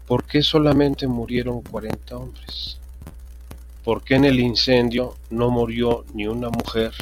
¿Por 0.05 0.23
qué 0.25 0.43
solamente 0.43 1.07
murieron 1.07 1.63
40 1.63 2.15
hombres? 2.15 2.77
¿Por 3.83 4.03
qué 4.03 4.15
en 4.15 4.25
el 4.25 4.39
incendio 4.39 5.15
no 5.31 5.49
murió 5.49 6.05
ni 6.13 6.27
una 6.27 6.49
mujer 6.49 6.93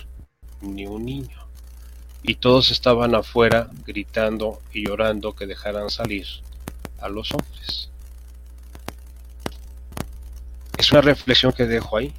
ni 0.62 0.88
un 0.88 1.04
niño? 1.04 1.37
Y 2.28 2.36
todos 2.36 2.72
estaban 2.72 3.16
afuera 3.16 3.70
gritando 3.86 4.62
y 4.74 4.86
llorando 4.86 5.34
que 5.34 5.48
dejaran 5.48 5.90
salir 5.90 6.28
a 7.00 7.08
los 7.08 7.32
hombres. 7.32 7.90
Es 10.78 10.92
una 10.92 11.00
reflexión 11.02 11.54
que 11.54 11.66
dejo 11.66 11.98
ahí. 11.98 12.14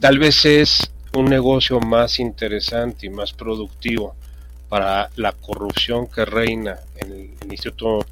tal 0.00 0.18
vez 0.20 0.44
es 0.44 0.88
un 1.14 1.24
negocio 1.24 1.80
más 1.80 2.20
interesante 2.20 3.06
y 3.06 3.10
más 3.10 3.32
productivo 3.32 4.14
para 4.68 5.10
la 5.16 5.32
corrupción 5.32 6.06
que 6.06 6.24
reina 6.24 6.78
en 6.96 7.12
el 7.12 7.50
Instituto 7.50 8.06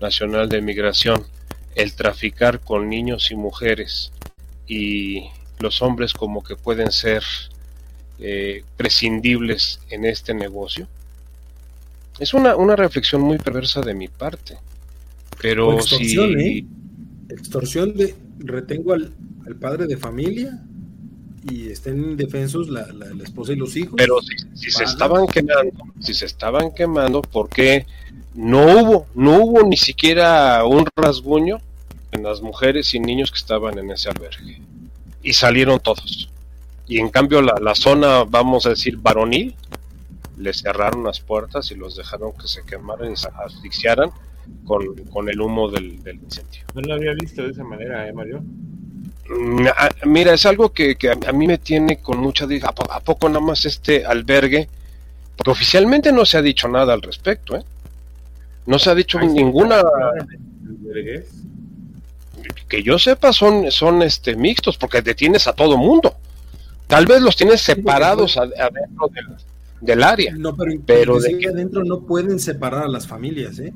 Nacional 0.00 0.48
de 0.48 0.60
Migración, 0.60 1.24
el 1.76 1.94
traficar 1.94 2.58
con 2.58 2.88
niños 2.88 3.30
y 3.30 3.36
mujeres 3.36 4.10
y 4.66 5.30
los 5.60 5.82
hombres 5.82 6.14
como 6.14 6.42
que 6.42 6.56
pueden 6.56 6.90
ser 6.90 7.22
eh, 8.18 8.64
prescindibles 8.76 9.80
en 9.90 10.04
este 10.04 10.34
negocio? 10.34 10.86
Es 12.18 12.32
una, 12.32 12.54
una, 12.56 12.76
reflexión 12.76 13.22
muy 13.22 13.38
perversa 13.38 13.80
de 13.80 13.94
mi 13.94 14.08
parte. 14.08 14.56
Pero 15.40 15.74
extorsión, 15.74 16.32
si... 16.38 16.58
¿eh? 16.58 16.66
Extorsión 17.28 17.96
de 17.96 18.14
retengo 18.38 18.92
al, 18.92 19.12
padre 19.60 19.86
de 19.86 19.96
familia 19.96 20.62
y 21.50 21.68
estén 21.68 22.02
indefensos 22.02 22.68
la, 22.68 22.86
la, 22.92 23.22
esposa 23.22 23.52
y 23.52 23.56
los 23.56 23.76
hijos. 23.76 23.94
Pero 23.96 24.20
si, 24.54 24.70
se 24.70 24.84
estaban 24.84 25.26
quemando, 25.26 25.72
si 26.00 26.14
se 26.14 26.24
estaban 26.24 26.72
quemando, 26.72 27.20
¿por 27.20 27.48
qué 27.48 27.84
no 28.34 28.64
hubo, 28.64 29.06
no 29.14 29.42
hubo 29.42 29.62
ni 29.62 29.76
siquiera 29.76 30.64
un 30.64 30.86
rasguño 30.96 31.58
en 32.12 32.22
las 32.22 32.40
mujeres 32.40 32.94
y 32.94 33.00
niños 33.00 33.30
que 33.30 33.38
estaban 33.38 33.78
en 33.78 33.90
ese 33.90 34.08
albergue? 34.08 34.62
Y 35.22 35.32
salieron 35.32 35.80
todos 35.80 36.30
y 36.86 36.98
en 36.98 37.08
cambio 37.08 37.40
la, 37.42 37.54
la 37.60 37.74
zona, 37.74 38.24
vamos 38.24 38.66
a 38.66 38.70
decir, 38.70 38.96
varonil, 38.98 39.54
les 40.36 40.62
cerraron 40.62 41.04
las 41.04 41.20
puertas 41.20 41.70
y 41.70 41.74
los 41.74 41.96
dejaron 41.96 42.32
que 42.32 42.48
se 42.48 42.62
quemaran 42.64 43.12
y 43.12 43.16
se 43.16 43.28
asfixiaran 43.28 44.10
con, 44.64 44.94
con 45.10 45.28
el 45.28 45.40
humo 45.40 45.70
del, 45.70 46.02
del, 46.02 46.16
incendio. 46.16 46.62
No 46.74 46.82
lo 46.82 46.94
había 46.94 47.12
visto 47.14 47.42
de 47.42 47.50
esa 47.50 47.64
manera, 47.64 48.08
¿eh, 48.08 48.12
Mario? 48.12 48.42
Mm, 49.28 49.66
mira, 50.06 50.34
es 50.34 50.44
algo 50.46 50.72
que, 50.72 50.96
que, 50.96 51.10
a 51.10 51.32
mí 51.32 51.46
me 51.46 51.58
tiene 51.58 51.98
con 51.98 52.18
mucha... 52.18 52.44
¿A, 52.44 52.96
¿A 52.96 53.00
poco 53.00 53.28
nada 53.28 53.40
más 53.40 53.64
este 53.64 54.04
albergue? 54.04 54.68
Porque 55.36 55.50
oficialmente 55.50 56.12
no 56.12 56.24
se 56.26 56.38
ha 56.38 56.42
dicho 56.42 56.68
nada 56.68 56.92
al 56.92 57.02
respecto, 57.02 57.56
¿eh? 57.56 57.64
No 58.66 58.78
se 58.78 58.90
ha 58.90 58.94
dicho 58.94 59.18
ninguna... 59.20 59.82
Que 62.68 62.82
yo 62.82 62.98
sepa 62.98 63.32
son, 63.32 63.70
son 63.70 64.02
este 64.02 64.36
mixtos, 64.36 64.76
porque 64.76 65.02
detienes 65.02 65.46
a 65.46 65.52
todo 65.52 65.76
mundo. 65.76 66.16
Tal 66.86 67.06
vez 67.06 67.22
los 67.22 67.36
tienes 67.36 67.60
separados 67.60 68.36
adentro 68.36 69.10
del, 69.80 70.02
área. 70.02 70.34
No, 70.36 70.54
pero, 70.86 71.18
de 71.18 71.38
que 71.38 71.48
adentro 71.48 71.84
no 71.84 72.00
pueden 72.00 72.38
separar 72.38 72.84
a 72.84 72.88
las 72.88 73.06
familias, 73.06 73.58
¿eh? 73.58 73.72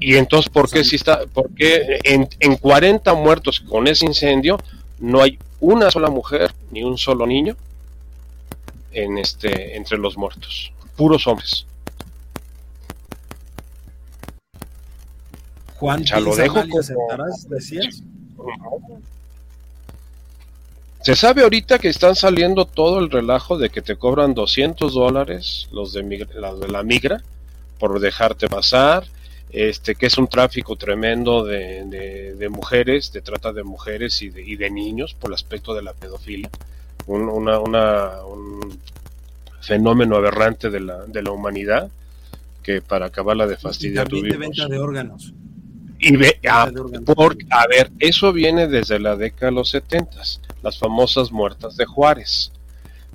Y 0.00 0.16
entonces, 0.16 0.50
¿por 0.50 0.68
qué 0.68 0.82
si 0.82 0.96
está, 0.96 1.26
por 1.26 1.50
en, 1.58 2.28
en 2.40 2.56
40 2.56 3.14
muertos 3.14 3.60
con 3.60 3.86
ese 3.86 4.04
incendio 4.04 4.58
no 4.98 5.22
hay 5.22 5.38
una 5.60 5.90
sola 5.92 6.10
mujer 6.10 6.52
ni 6.72 6.82
un 6.82 6.98
solo 6.98 7.24
niño 7.24 7.56
en 8.90 9.18
este 9.18 9.76
entre 9.76 9.98
los 9.98 10.16
muertos? 10.16 10.72
Puros 10.96 11.26
hombres. 11.28 11.66
Juan, 15.76 16.04
ya 16.04 16.20
lo 16.20 16.34
dejo 16.34 16.62
decías. 17.48 18.02
Se 21.02 21.16
sabe 21.16 21.42
ahorita 21.42 21.80
que 21.80 21.88
están 21.88 22.14
saliendo 22.14 22.64
todo 22.64 23.00
el 23.00 23.10
relajo 23.10 23.58
de 23.58 23.70
que 23.70 23.82
te 23.82 23.96
cobran 23.96 24.34
200 24.34 24.94
dólares 24.94 25.68
los 25.72 25.92
de, 25.92 26.02
de 26.02 26.68
la 26.68 26.82
migra 26.84 27.20
por 27.80 27.98
dejarte 27.98 28.48
pasar, 28.48 29.04
este 29.50 29.96
que 29.96 30.06
es 30.06 30.16
un 30.16 30.28
tráfico 30.28 30.76
tremendo 30.76 31.44
de, 31.44 32.34
de, 32.38 32.48
mujeres, 32.48 33.12
de 33.12 33.20
trata 33.20 33.52
de 33.52 33.64
mujeres 33.64 34.22
y 34.22 34.30
de, 34.30 34.42
y 34.42 34.54
de, 34.54 34.70
niños 34.70 35.14
por 35.14 35.30
el 35.30 35.34
aspecto 35.34 35.74
de 35.74 35.82
la 35.82 35.92
pedofilia, 35.92 36.48
un, 37.06 37.28
una, 37.28 37.58
una, 37.58 38.24
un 38.24 38.78
fenómeno 39.60 40.14
aberrante 40.16 40.70
de 40.70 40.78
la, 40.78 41.04
de 41.06 41.20
la 41.20 41.32
humanidad 41.32 41.90
que 42.62 42.80
para 42.80 43.06
acabarla 43.06 43.48
de 43.48 43.56
fastidiar 43.56 44.06
y 44.12 44.22
de 44.22 44.36
venta 44.36 44.68
de 44.68 44.78
órganos. 44.78 45.34
Y 45.98 46.16
ve, 46.16 46.38
a, 46.48 46.70
por, 47.04 47.36
a 47.50 47.66
ver, 47.66 47.90
eso 47.98 48.32
viene 48.32 48.68
desde 48.68 49.00
la 49.00 49.16
década 49.16 49.46
de 49.46 49.56
los 49.56 49.70
setentas 49.70 50.40
las 50.62 50.78
famosas 50.78 51.30
muertas 51.32 51.76
de 51.76 51.84
Juárez. 51.84 52.52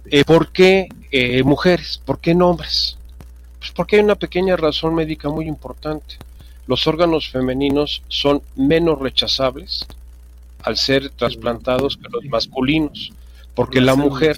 Eh, 0.10 0.24
¿Por 0.24 0.52
qué 0.52 0.88
eh, 1.12 1.44
mujeres? 1.44 2.02
¿Por 2.04 2.20
qué 2.20 2.34
nombres? 2.36 2.98
Pues 3.60 3.72
porque 3.72 3.98
hay 3.98 4.04
una 4.04 4.16
pequeña 4.16 4.56
razón 4.56 4.96
médica 4.96 5.30
muy 5.30 5.48
importante. 5.48 6.16
los 6.68 6.86
órganos 6.86 7.30
femeninos 7.30 8.04
son 8.10 8.42
menos 8.56 9.00
rechazables 9.00 9.88
al 10.64 10.76
ser 10.76 11.10
trasplantados 11.12 11.96
que 11.96 12.10
los 12.10 12.26
masculinos, 12.26 13.14
porque 13.56 13.80
la 13.80 13.96
mujer, 13.96 14.38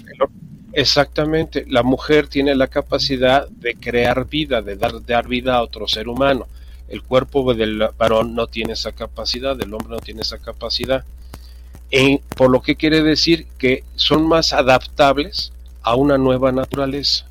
exactamente, 0.72 1.64
la 1.68 1.82
mujer 1.82 2.28
tiene 2.28 2.54
la 2.54 2.68
capacidad 2.68 3.48
de 3.48 3.74
crear 3.74 4.28
vida, 4.28 4.62
de 4.62 4.76
dar, 4.76 5.04
dar 5.04 5.26
vida 5.26 5.56
a 5.56 5.62
otro 5.62 5.88
ser 5.88 6.08
humano. 6.08 6.46
El 6.88 7.02
cuerpo 7.02 7.52
del 7.52 7.88
varón 7.98 8.34
no 8.36 8.46
tiene 8.46 8.74
esa 8.74 8.92
capacidad, 8.92 9.60
el 9.60 9.74
hombre 9.74 9.90
no 9.90 9.98
tiene 9.98 10.22
esa 10.22 10.38
capacidad. 10.38 11.04
Por 12.36 12.50
lo 12.50 12.62
que 12.62 12.76
quiere 12.76 13.02
decir 13.02 13.46
que 13.58 13.84
son 13.96 14.26
más 14.26 14.52
adaptables 14.52 15.52
a 15.82 15.96
una 15.96 16.18
nueva 16.18 16.52
naturaleza. 16.52 17.26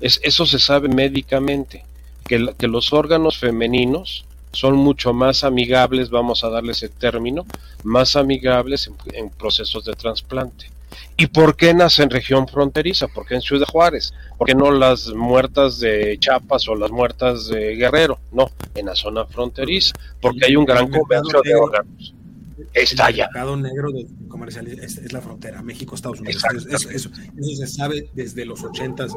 Es, 0.00 0.20
eso 0.22 0.46
se 0.46 0.58
sabe 0.58 0.88
médicamente, 0.88 1.84
que, 2.26 2.54
que 2.56 2.68
los 2.68 2.92
órganos 2.92 3.38
femeninos 3.38 4.24
son 4.52 4.76
mucho 4.76 5.12
más 5.12 5.44
amigables, 5.44 6.10
vamos 6.10 6.44
a 6.44 6.48
darle 6.48 6.72
ese 6.72 6.88
término, 6.88 7.44
más 7.82 8.16
amigables 8.16 8.90
en, 9.12 9.30
procesos 9.30 9.84
de 9.84 9.94
trasplante. 9.94 10.70
¿Y 11.16 11.26
por 11.26 11.56
qué 11.56 11.74
nace 11.74 12.04
en 12.04 12.10
región 12.10 12.46
fronteriza? 12.46 13.08
¿Por 13.08 13.26
qué 13.26 13.34
en 13.34 13.40
Ciudad 13.40 13.66
Juárez? 13.66 14.14
¿Por 14.38 14.46
qué 14.46 14.54
no 14.54 14.70
las 14.70 15.08
muertas 15.08 15.80
de 15.80 16.16
Chiapas 16.20 16.68
o 16.68 16.76
las 16.76 16.90
muertas 16.90 17.48
de 17.48 17.74
Guerrero? 17.74 18.20
No, 18.30 18.50
en 18.74 18.86
la 18.86 18.94
zona 18.94 19.24
fronteriza, 19.24 19.92
porque 20.20 20.46
hay 20.46 20.56
un 20.56 20.64
gran 20.64 20.88
comercio 20.88 21.40
de 21.42 21.54
órganos 21.56 22.14
está 22.74 23.08
el 23.08 23.16
mercado 23.16 23.56
negro 23.56 23.92
de 23.92 24.06
comercial 24.28 24.66
es, 24.66 25.12
la 25.12 25.20
frontera, 25.20 25.62
México-Estados 25.62 26.20
Unidos. 26.20 26.42
Eso, 26.68 26.90
eso, 26.90 27.10
se 27.56 27.66
sabe 27.66 28.10
desde 28.14 28.44
los 28.44 28.62
ochentas 28.64 29.12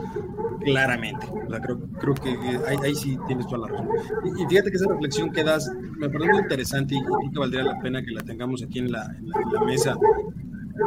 claramente. 0.63 1.25
creo, 1.63 1.79
creo, 1.99 2.13
que 2.13 2.37
ahí, 2.83 2.95
sí 2.95 3.17
tienes 3.27 3.47
toda 3.47 3.67
la 3.67 3.67
razón. 3.67 3.89
Y, 4.37 4.45
fíjate 4.45 4.69
que 4.69 4.77
esa 4.77 4.87
reflexión 4.89 5.31
que 5.31 5.43
das 5.43 5.69
me 5.97 6.09
parece 6.09 6.31
muy 6.31 6.41
interesante 6.41 6.95
y 6.95 7.01
creo 7.01 7.31
que 7.33 7.39
valdría 7.39 7.63
la 7.63 7.79
pena 7.79 8.03
que 8.03 8.11
la 8.11 8.21
tengamos 8.21 8.63
aquí 8.63 8.79
en 8.79 8.91
la, 8.91 9.05
en 9.05 9.27
la, 9.29 9.63
mesa 9.65 9.97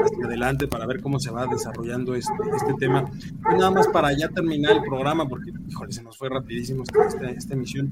hacia 0.04 0.26
adelante 0.26 0.68
para 0.68 0.86
ver 0.86 1.00
cómo 1.00 1.18
se 1.18 1.30
va 1.30 1.46
desarrollando 1.46 2.14
este, 2.14 2.32
este 2.56 2.74
tema. 2.74 3.10
Y 3.52 3.58
nada 3.58 3.72
más 3.72 3.88
para 3.88 4.16
ya 4.16 4.28
terminar 4.28 4.76
el 4.76 4.82
programa, 4.82 5.28
porque, 5.28 5.50
híjole, 5.68 5.92
se 5.92 6.04
nos 6.04 6.16
fue 6.16 6.28
rapidísimo 6.28 6.84
esta, 6.84 7.30
esta, 7.30 7.54
emisión, 7.54 7.90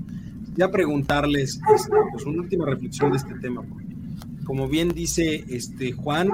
ya 0.56 0.70
preguntarles 0.70 1.60
este, 1.74 1.90
pues, 2.12 2.24
una 2.24 2.42
última 2.42 2.64
reflexión 2.66 3.10
de 3.10 3.16
este 3.16 3.34
tema, 3.40 3.62
porque 3.62 3.87
como 4.48 4.66
bien 4.66 4.88
dice 4.88 5.44
este 5.50 5.92
Juan, 5.92 6.30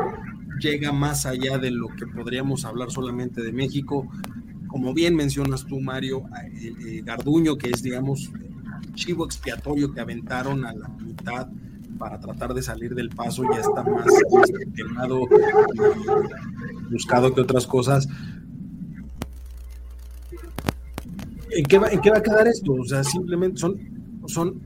llega 0.60 0.92
más 0.92 1.26
allá 1.26 1.58
de 1.58 1.72
lo 1.72 1.88
que 1.88 2.06
podríamos 2.06 2.64
hablar 2.64 2.92
solamente 2.92 3.42
de 3.42 3.50
México. 3.50 4.06
Como 4.68 4.94
bien 4.94 5.16
mencionas 5.16 5.66
tú, 5.66 5.80
Mario, 5.80 6.22
eh, 6.54 7.02
Garduño, 7.04 7.58
que 7.58 7.70
es, 7.70 7.82
digamos, 7.82 8.30
chivo 8.94 9.24
expiatorio 9.24 9.92
que 9.92 10.00
aventaron 10.00 10.64
a 10.64 10.72
la 10.72 10.88
mitad 10.90 11.48
para 11.98 12.20
tratar 12.20 12.54
de 12.54 12.62
salir 12.62 12.94
del 12.94 13.08
paso, 13.08 13.42
ya 13.52 13.58
está 13.58 13.82
más 13.82 14.06
quemado, 14.76 15.22
buscado 16.92 17.34
que 17.34 17.40
otras 17.40 17.66
cosas. 17.66 18.08
¿En 21.50 21.64
qué, 21.64 21.78
va, 21.78 21.88
¿En 21.88 22.00
qué 22.00 22.10
va 22.10 22.18
a 22.18 22.22
quedar 22.22 22.46
esto? 22.46 22.74
O 22.74 22.84
sea, 22.84 23.02
simplemente 23.02 23.58
son, 23.58 23.76
son 24.26 24.60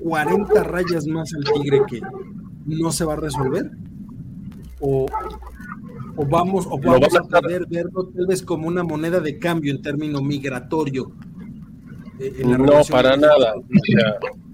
40 0.00 0.64
rayas 0.64 1.06
más 1.06 1.32
al 1.32 1.44
tigre 1.44 1.80
que, 1.88 2.02
no 2.66 2.92
se 2.92 3.04
va 3.04 3.14
a 3.14 3.16
resolver? 3.16 3.70
¿O, 4.80 5.06
vamos, 6.28 6.66
o 6.70 6.78
vamos 6.78 7.14
a 7.14 7.22
poder 7.22 7.66
verlo 7.66 8.08
tal 8.14 8.26
vez 8.26 8.42
como 8.42 8.68
una 8.68 8.82
moneda 8.82 9.20
de 9.20 9.38
cambio 9.38 9.72
en 9.72 9.82
término 9.82 10.20
migratorio? 10.20 11.12
Eh, 12.18 12.42
no, 12.44 12.82
para 12.90 13.16
nada, 13.16 13.54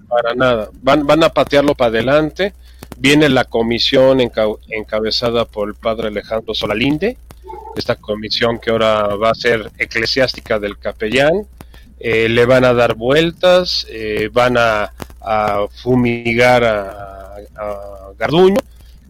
para 0.07 0.33
nada. 0.33 0.69
Van, 0.81 1.05
van 1.05 1.23
a 1.23 1.29
patearlo 1.29 1.75
para 1.75 1.89
adelante. 1.89 2.53
Viene 2.99 3.29
la 3.29 3.45
comisión 3.45 4.19
encabezada 4.21 5.45
por 5.45 5.67
el 5.69 5.75
padre 5.75 6.07
Alejandro 6.07 6.55
Solalinde, 6.55 7.17
esta 7.75 7.95
comisión 7.95 8.59
que 8.59 8.71
ahora 8.71 9.15
va 9.15 9.29
a 9.29 9.35
ser 9.35 9.71
eclesiástica 9.77 10.57
del 10.57 10.79
capellán. 10.79 11.45
Eh, 11.99 12.29
le 12.29 12.45
van 12.45 12.63
a 12.63 12.73
dar 12.73 12.95
vueltas, 12.95 13.85
eh, 13.89 14.29
van 14.31 14.55
a, 14.57 14.91
fumigar 15.83 16.63
a, 16.63 17.16
Garduño 18.17 18.57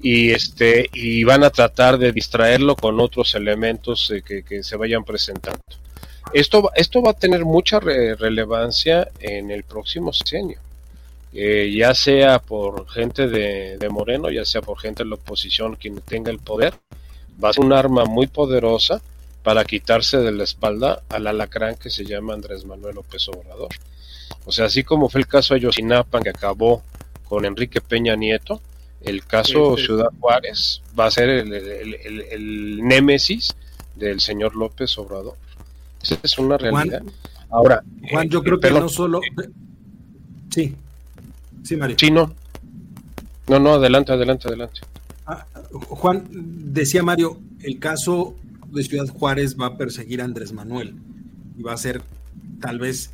y 0.02 0.32
este 0.32 0.90
y 0.94 1.24
van 1.24 1.44
a 1.44 1.50
tratar 1.50 1.98
de 1.98 2.12
distraerlo 2.12 2.76
con 2.76 3.00
otros 3.00 3.34
elementos 3.36 4.12
eh, 4.12 4.22
que, 4.22 4.64
se 4.64 4.76
vayan 4.76 5.04
presentando. 5.04 5.60
Esto, 6.34 6.72
esto 6.76 7.02
va 7.02 7.12
a 7.12 7.14
tener 7.14 7.46
mucha 7.46 7.80
relevancia 7.80 9.08
en 9.20 9.50
el 9.50 9.64
próximo 9.64 10.12
sexenio, 10.12 10.60
eh, 11.34 11.74
ya 11.74 11.96
sea 11.96 12.40
por 12.40 12.88
gente 12.90 13.28
de, 13.28 13.90
Moreno, 13.90 14.30
ya 14.30 14.44
sea 14.44 14.62
por 14.62 14.78
gente 14.78 15.04
de 15.04 15.10
la 15.10 15.16
oposición 15.16 15.76
quien 15.76 16.02
tenga 16.02 16.30
el 16.30 16.40
poder, 16.40 16.74
va 17.42 17.50
a 17.50 17.54
ser 17.54 17.64
un 17.64 17.72
arma 17.72 18.04
muy 18.04 18.28
poderosa 18.28 19.02
para 19.42 19.64
quitarse 19.64 20.18
de 20.18 20.34
la 20.34 20.44
espalda 20.44 21.02
al 21.08 21.28
alacrán 21.28 21.78
que 21.78 21.90
se 21.90 22.04
llama 22.04 22.34
Andrés 22.34 22.66
Manuel 22.66 22.96
López 22.96 23.26
Obrador. 23.30 23.70
O 24.46 24.52
sea, 24.52 24.66
así 24.66 24.84
como 24.84 25.08
fue 25.08 25.22
el 25.22 25.28
caso 25.28 25.54
de 25.54 25.62
Yosinapan 25.62 26.24
que 26.24 26.30
acabó 26.32 26.84
con 27.28 27.46
Enrique 27.46 27.82
Peña 27.82 28.16
Nieto, 28.16 28.62
el 29.02 29.24
caso 29.26 29.78
Ciudad 29.78 30.10
Juárez 30.20 30.82
va 30.98 31.06
a 31.06 31.12
ser 31.12 31.30
el, 31.30 32.80
némesis 32.84 33.56
del 33.96 34.20
señor 34.20 34.56
López 34.56 34.98
Obrador. 34.98 35.36
Esa 36.02 36.18
es 36.24 36.38
una 36.38 36.58
realidad. 36.58 37.04
Ahora, 37.50 37.84
Juan, 38.12 38.30
yo 38.30 38.44
creo 38.44 38.60
que 38.60 38.72
no 38.72 38.90
solo. 38.90 39.22
Sí, 40.50 40.76
sí, 41.64 41.76
Mario. 41.76 41.96
Sí, 42.00 42.12
no. 42.12 42.34
No, 43.48 43.60
no, 43.60 43.76
adelante, 43.76 44.12
adelante, 44.12 44.48
adelante. 44.48 44.82
Ah, 45.26 45.46
Juan, 45.72 46.28
decía 46.30 47.04
Mario, 47.04 47.40
el 47.62 47.80
caso 47.80 48.36
de 48.68 48.84
Ciudad 48.84 49.08
Juárez 49.08 49.56
va 49.60 49.68
a 49.68 49.78
perseguir 49.78 50.22
a 50.22 50.26
Andrés 50.26 50.52
Manuel 50.52 50.96
y 51.58 51.64
va 51.64 51.74
a 51.74 51.78
ser 51.78 52.02
tal 52.60 52.80
vez 52.80 53.12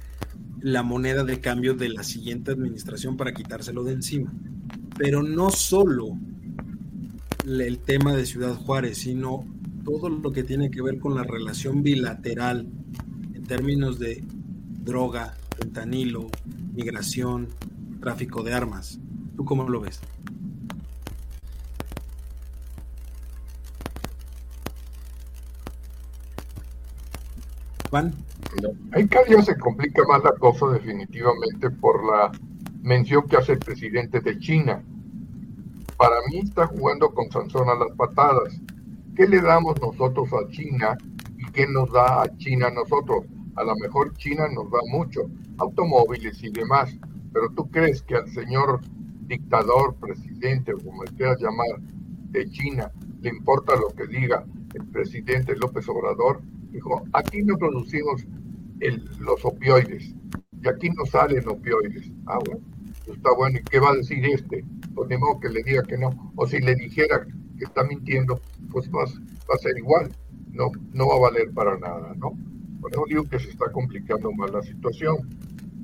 la 0.64 0.82
moneda 0.82 1.26
de 1.26 1.42
cambio 1.42 1.74
de 1.74 1.90
la 1.90 2.04
siguiente 2.04 2.52
administración 2.52 3.18
para 3.18 3.34
quitárselo 3.34 3.84
de 3.84 3.92
encima. 3.92 4.32
Pero 4.98 5.22
no 5.22 5.52
solo 5.52 6.18
el 7.46 7.80
tema 7.80 8.14
de 8.14 8.26
Ciudad 8.26 8.56
Juárez, 8.56 9.00
sino 9.00 9.46
todo 9.84 10.08
lo 10.08 10.32
que 10.32 10.44
tiene 10.44 10.72
que 10.72 10.82
ver 10.82 11.00
con 11.00 11.16
la 11.16 11.24
relación 11.24 11.84
bilateral 11.84 12.70
en 13.34 13.44
términos 13.44 14.00
de 14.00 14.24
droga, 14.86 15.36
fentanilo, 15.58 16.30
migración, 16.74 17.50
tráfico 18.00 18.42
de 18.42 18.54
armas. 18.54 19.00
¿Tú 19.36 19.44
cómo 19.44 19.68
lo 19.68 19.82
ves? 19.82 20.00
Juan. 27.90 28.14
Cada 29.10 29.26
día 29.26 29.42
se 29.42 29.58
complica 29.58 30.04
más 30.08 30.24
la 30.24 30.34
cosa 30.34 30.68
definitivamente 30.72 31.70
por 31.70 32.06
la 32.06 32.32
mención 32.82 33.28
que 33.28 33.38
hace 33.38 33.54
el 33.54 33.60
presidente 33.60 34.20
de 34.20 34.38
China. 34.40 34.84
Para 35.98 36.16
mí 36.30 36.40
está 36.40 36.68
jugando 36.68 37.10
con 37.14 37.32
Sansón 37.32 37.70
a 37.70 37.76
las 37.76 37.96
patadas. 37.96 38.60
¿Qué 39.16 39.28
le 39.28 39.42
damos 39.42 39.80
nosotros 39.82 40.30
a 40.34 40.50
China 40.52 40.98
y 41.38 41.52
qué 41.52 41.68
nos 41.68 41.92
da 41.92 42.24
a 42.24 42.38
China 42.38 42.68
a 42.68 42.72
nosotros? 42.72 43.26
A 43.56 43.64
lo 43.64 43.76
mejor 43.76 44.14
China 44.18 44.48
nos 44.54 44.70
da 44.72 44.80
mucho, 44.90 45.22
automóviles 45.58 46.44
y 46.44 46.50
demás, 46.50 46.98
pero 47.32 47.50
tú 47.56 47.70
crees 47.70 48.02
que 48.02 48.16
al 48.16 48.28
señor 48.30 48.82
dictador, 49.28 49.96
presidente 49.96 50.74
o 50.74 50.78
como 50.80 51.04
quieras 51.16 51.40
llamar, 51.40 51.80
de 52.32 52.50
China, 52.50 52.92
le 53.22 53.30
importa 53.30 53.76
lo 53.76 53.90
que 53.90 54.08
diga 54.08 54.44
el 54.74 54.86
presidente 54.88 55.56
López 55.56 55.88
Obrador? 55.88 56.42
Dijo, 56.74 57.04
aquí 57.14 57.44
no 57.44 57.56
producimos 57.56 58.26
los 59.20 59.46
opioides. 59.46 60.14
Y 60.62 60.68
aquí 60.68 60.90
no 60.90 61.06
salen 61.06 61.48
opioides. 61.48 62.12
Ah, 62.26 62.40
bueno, 62.44 62.62
está 63.08 63.34
bueno. 63.36 63.60
¿Y 63.60 63.64
qué 63.64 63.80
va 63.80 63.92
a 63.92 63.96
decir 63.96 64.26
este? 64.26 64.66
Pues 64.96 65.10
ni 65.10 65.18
modo 65.18 65.40
que 65.40 65.50
le 65.50 65.64
diga 65.64 65.84
que 65.84 65.98
no. 65.98 66.34
O 66.36 66.48
si 66.48 66.60
le 66.60 66.76
dijera 66.76 67.26
que 67.58 67.66
está 67.66 67.84
mintiendo, 67.84 68.42
pues 68.72 68.90
va, 68.90 69.04
a 69.04 69.58
ser 69.58 69.78
igual. 69.78 70.10
No, 70.52 70.72
no 70.94 71.08
va 71.08 71.16
a 71.16 71.32
valer 71.32 71.52
para 71.54 71.78
nada, 71.78 72.14
¿no? 72.18 72.34
Eso 72.90 73.06
digo 73.08 73.24
que 73.24 73.40
se 73.40 73.50
está 73.50 73.72
complicando 73.72 74.32
más 74.34 74.52
la 74.52 74.62
situación. 74.62 75.18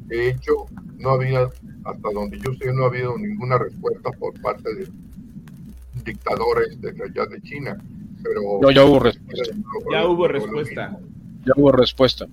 De 0.08 0.30
hecho, 0.30 0.66
no 0.98 1.12
había, 1.12 1.44
hasta 1.86 2.12
donde 2.14 2.40
yo 2.40 2.54
sé, 2.56 2.74
no 2.74 2.84
ha 2.84 2.88
habido 2.88 3.18
ninguna 3.18 3.58
respuesta 3.58 4.10
por 4.12 4.40
parte 4.42 4.74
de 4.76 4.88
dictadores 6.04 6.82
de 6.82 6.90
allá 6.90 7.26
de 7.28 7.42
China. 7.42 7.78
Pero 8.24 8.42
no, 8.62 8.72
ya 8.72 8.84
hubo 8.84 9.00
respuesta. 9.00 9.56
Ya 9.92 10.08
hubo 10.08 10.28
respuesta. 10.28 10.98
Ya 11.46 11.54
hubo 11.56 11.72
respuesta 11.72 12.28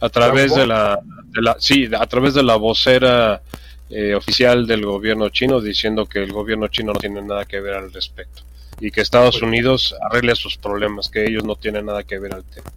a 0.00 0.08
través 0.08 0.54
de 0.54 0.66
la, 0.66 0.98
de 1.26 1.42
la, 1.42 1.56
sí, 1.58 1.88
a 1.92 2.06
través 2.06 2.34
de 2.34 2.42
la 2.42 2.56
vocera 2.56 3.42
eh, 3.90 4.14
oficial 4.14 4.66
del 4.66 4.84
gobierno 4.84 5.28
chino 5.28 5.60
diciendo 5.60 6.06
que 6.06 6.22
el 6.22 6.32
gobierno 6.32 6.68
chino 6.68 6.92
no 6.92 6.98
tiene 6.98 7.22
nada 7.22 7.44
que 7.44 7.60
ver 7.60 7.74
al 7.74 7.92
respecto 7.92 8.42
y 8.80 8.90
que 8.90 9.02
Estados 9.02 9.38
pues 9.38 9.42
Unidos 9.42 9.94
arregle 10.10 10.34
sus 10.34 10.56
problemas, 10.56 11.10
que 11.10 11.24
ellos 11.24 11.44
no 11.44 11.54
tienen 11.54 11.86
nada 11.86 12.02
que 12.02 12.18
ver 12.18 12.34
al 12.34 12.44
tema. 12.44 12.70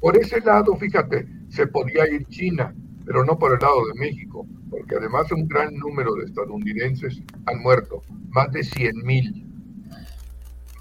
Por 0.00 0.16
ese 0.16 0.40
lado, 0.40 0.76
fíjate, 0.76 1.26
se 1.50 1.66
podía 1.66 2.08
ir 2.08 2.24
China, 2.28 2.72
pero 3.04 3.24
no 3.24 3.36
por 3.36 3.52
el 3.52 3.58
lado 3.58 3.84
de 3.86 3.98
México, 3.98 4.46
porque 4.70 4.94
además 4.94 5.32
un 5.32 5.48
gran 5.48 5.74
número 5.74 6.14
de 6.14 6.26
estadounidenses 6.26 7.20
han 7.46 7.60
muerto, 7.60 8.02
más 8.30 8.52
de 8.52 8.62
100 8.62 8.96
mil, 9.04 9.44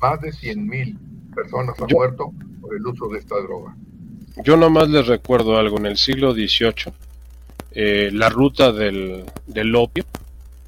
más 0.04 0.20
de 0.20 0.34
100 0.34 0.68
mil 0.68 0.98
personas 1.34 1.80
han 1.80 1.88
muerto 1.90 2.34
por 2.60 2.76
el 2.76 2.86
uso 2.86 3.08
de 3.08 3.20
esta 3.20 3.40
droga. 3.42 3.74
Yo 4.44 4.58
nomás 4.58 4.90
les 4.90 5.08
recuerdo 5.08 5.58
algo, 5.58 5.78
en 5.78 5.86
el 5.86 5.98
siglo 5.98 6.34
XVIII 6.34 6.94
eh, 7.72 8.10
la 8.12 8.28
ruta 8.28 8.74
del, 8.74 9.24
del 9.48 9.74
opio 9.76 10.04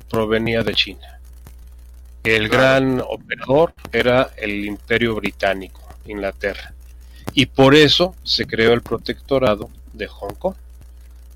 provenía 0.09 0.63
de 0.63 0.73
China. 0.73 1.19
El 2.23 2.47
gran 2.47 3.01
operador 3.01 3.73
era 3.91 4.31
el 4.37 4.63
imperio 4.63 5.15
británico, 5.15 5.81
Inglaterra. 6.05 6.73
Y 7.33 7.47
por 7.47 7.75
eso 7.75 8.15
se 8.23 8.45
creó 8.45 8.71
el 8.71 8.81
protectorado 8.81 9.69
de 9.91 10.07
Hong 10.07 10.35
Kong. 10.35 10.55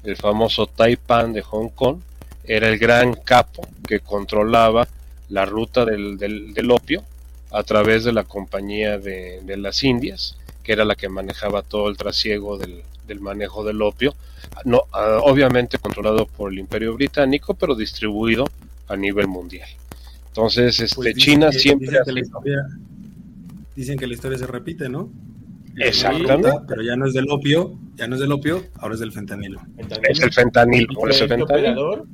El 0.05 0.15
famoso 0.15 0.67
Taipan 0.67 1.33
de 1.33 1.41
Hong 1.41 1.69
Kong 1.69 1.97
era 2.45 2.69
el 2.69 2.79
gran 2.79 3.13
capo 3.13 3.67
que 3.85 3.99
controlaba 3.99 4.87
la 5.27 5.45
ruta 5.45 5.83
del, 5.83 6.17
del, 6.17 6.71
opio 6.71 7.03
a 7.51 7.63
través 7.63 8.03
de 8.03 8.13
la 8.13 8.23
compañía 8.23 8.97
de, 8.97 9.41
de, 9.43 9.57
las 9.57 9.83
Indias, 9.83 10.37
que 10.63 10.73
era 10.73 10.85
la 10.85 10.95
que 10.95 11.09
manejaba 11.09 11.61
todo 11.61 11.89
el 11.89 11.97
trasiego 11.97 12.57
del, 12.57 12.83
del 13.07 13.19
manejo 13.19 13.63
del 13.63 13.81
opio, 13.81 14.15
no, 14.65 14.77
uh, 14.77 15.21
obviamente 15.23 15.77
controlado 15.77 16.25
por 16.25 16.51
el 16.51 16.59
imperio 16.59 16.93
británico, 16.93 17.53
pero 17.53 17.75
distribuido 17.75 18.45
a 18.87 18.95
nivel 18.95 19.27
mundial. 19.27 19.67
Entonces, 20.27 20.79
este, 20.79 20.95
pues 20.95 21.15
China 21.15 21.49
que, 21.49 21.59
siempre 21.59 21.87
dicen 21.87 22.05
que, 22.05 22.11
la 22.11 22.19
historia, 22.19 22.67
dicen 23.75 23.97
que 23.97 24.07
la 24.07 24.13
historia 24.13 24.37
se 24.37 24.47
repite, 24.47 24.89
¿no? 24.89 25.09
Exactamente. 25.75 26.51
Pero 26.67 26.81
ya 26.81 26.95
no 26.95 27.07
es 27.07 27.13
del 27.13 27.29
opio, 27.29 27.77
ya 27.95 28.07
no 28.07 28.15
es 28.15 28.21
del 28.21 28.31
opio, 28.31 28.63
ahora 28.77 28.93
es 28.93 28.99
del 28.99 29.11
fentanilo. 29.11 29.59
¿Fentanilo? 29.75 30.09
Es 30.09 30.19
el 30.19 30.31
fentanilo, 30.31 30.93
por 30.93 31.09
eso 31.09 31.27
fentanilo. 31.27 32.05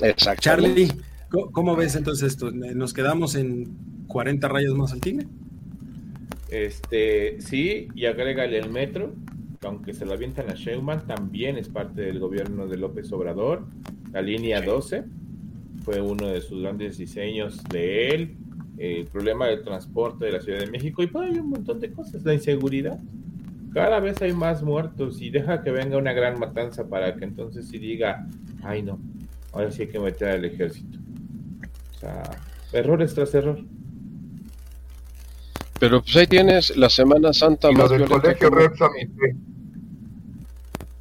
Exacto. 0.00 0.40
Charlie, 0.40 0.92
¿cómo 1.30 1.76
ves 1.76 1.96
entonces 1.96 2.32
esto? 2.32 2.50
¿Nos 2.50 2.92
quedamos 2.92 3.34
en 3.34 3.76
40 4.06 4.48
rayos 4.48 4.76
más 4.76 4.92
al 4.92 5.00
tigre? 5.00 5.26
Este, 6.48 7.40
sí, 7.40 7.88
y 7.94 8.06
agrégale 8.06 8.58
el 8.58 8.70
metro, 8.70 9.14
que 9.60 9.66
aunque 9.66 9.92
se 9.92 10.06
lo 10.06 10.12
avientan 10.12 10.48
a 10.50 10.54
Sheuman, 10.54 11.06
también 11.06 11.56
es 11.56 11.68
parte 11.68 12.02
del 12.02 12.20
gobierno 12.20 12.66
de 12.66 12.76
López 12.76 13.10
Obrador. 13.12 13.66
La 14.12 14.22
línea 14.22 14.60
sí. 14.60 14.66
12 14.66 15.04
fue 15.84 16.00
uno 16.00 16.28
de 16.28 16.40
sus 16.40 16.62
grandes 16.62 16.98
diseños 16.98 17.62
de 17.64 18.08
él. 18.08 18.36
El 18.78 19.06
problema 19.06 19.46
del 19.46 19.62
transporte 19.62 20.26
de 20.26 20.32
la 20.32 20.40
Ciudad 20.40 20.60
de 20.60 20.70
México 20.70 21.02
y 21.02 21.06
pues 21.06 21.30
hay 21.30 21.38
un 21.38 21.50
montón 21.50 21.80
de 21.80 21.90
cosas. 21.90 22.24
La 22.24 22.34
inseguridad. 22.34 23.00
Cada 23.72 24.00
vez 24.00 24.20
hay 24.22 24.32
más 24.32 24.62
muertos 24.62 25.20
y 25.20 25.30
deja 25.30 25.62
que 25.62 25.70
venga 25.70 25.98
una 25.98 26.12
gran 26.12 26.38
matanza 26.38 26.88
para 26.88 27.14
que 27.16 27.24
entonces 27.24 27.68
sí 27.68 27.78
diga, 27.78 28.26
ay 28.62 28.82
no, 28.82 28.98
ahora 29.52 29.70
sí 29.70 29.82
hay 29.82 29.88
que 29.88 29.98
meter 29.98 30.28
al 30.28 30.44
ejército. 30.44 30.98
Sea, 32.06 32.30
errores 32.72 33.14
tras 33.14 33.34
error. 33.34 33.58
Pero 35.78 36.02
pues 36.02 36.16
ahí 36.16 36.26
tienes 36.26 36.76
la 36.76 36.88
Semana 36.88 37.32
Santa 37.32 37.70
y 37.70 37.74
más 37.74 37.90
lo 37.90 37.98
del 37.98 38.08
colegio 38.08 38.50
Repsamité. 38.50 39.36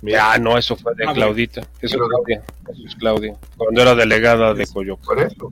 Ya, 0.01 0.37
no, 0.37 0.57
eso 0.57 0.75
fue 0.75 0.93
de 0.95 1.05
ah, 1.07 1.13
Claudita. 1.13 1.61
Eso, 1.81 1.97
es 1.97 2.09
Claudia. 2.09 2.43
eso 2.69 2.81
es 2.85 2.95
Claudia. 2.95 3.35
Cuando 3.57 3.81
era 3.81 3.95
delegada 3.95 4.53
de 4.53 4.67
Coyoacán. 4.67 5.05
Por 5.05 5.19
eso. 5.19 5.51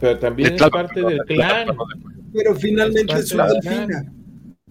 Pero 0.00 0.18
también 0.18 0.54
es 0.54 0.62
parte 0.62 1.02
del 1.02 1.18
clan. 1.26 1.76
Pero 2.32 2.54
finalmente 2.54 3.14
es 3.14 3.28
su 3.28 3.36
delfina. 3.36 4.12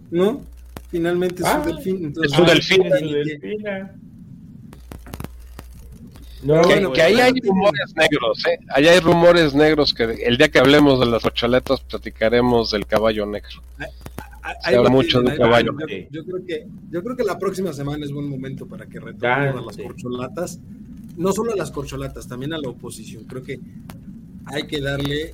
¿No? 0.09 0.41
Finalmente 0.89 1.43
es 1.43 1.47
ah, 1.47 1.61
su 1.63 1.69
delfín. 1.69 2.05
Entonces, 2.05 2.31
es 2.31 2.37
su 2.37 2.43
delfina. 2.43 3.95
No, 6.45 6.61
que, 6.93 7.01
ahí 7.01 7.15
hay 7.15 7.33
rumores 7.43 7.95
negros, 7.95 8.45
¿eh? 8.45 8.59
Allá 8.69 8.91
hay 8.91 8.99
rumores 8.99 9.55
negros 9.55 9.95
que 9.95 10.03
el 10.03 10.37
día 10.37 10.49
que 10.49 10.59
hablemos 10.59 10.99
de 10.99 11.07
las 11.07 11.23
corcholetas 11.23 11.81
platicaremos 11.81 12.69
del 12.69 12.85
caballo 12.85 13.25
negro. 13.25 13.63
Hay, 14.63 14.75
habla 14.75 14.91
mucho 14.91 15.23
del 15.23 15.35
caballo. 15.39 15.75
Yo, 15.79 15.87
yo, 16.11 16.23
creo 16.23 16.45
que, 16.45 16.67
yo 16.91 17.03
creo 17.03 17.15
que 17.15 17.23
la 17.23 17.39
próxima 17.39 17.73
semana 17.73 18.05
es 18.05 18.11
buen 18.11 18.29
momento 18.29 18.67
para 18.67 18.85
que 18.85 18.99
retomemos 18.99 19.63
a 19.63 19.65
las 19.65 19.77
corcholatas. 19.77 20.59
No 21.17 21.31
solo 21.31 21.53
a 21.53 21.55
las 21.55 21.71
corcholatas, 21.71 22.27
también 22.27 22.53
a 22.53 22.59
la 22.59 22.69
oposición. 22.69 23.23
Creo 23.23 23.41
que 23.41 23.59
hay 24.45 24.67
que 24.67 24.81
darle 24.81 25.33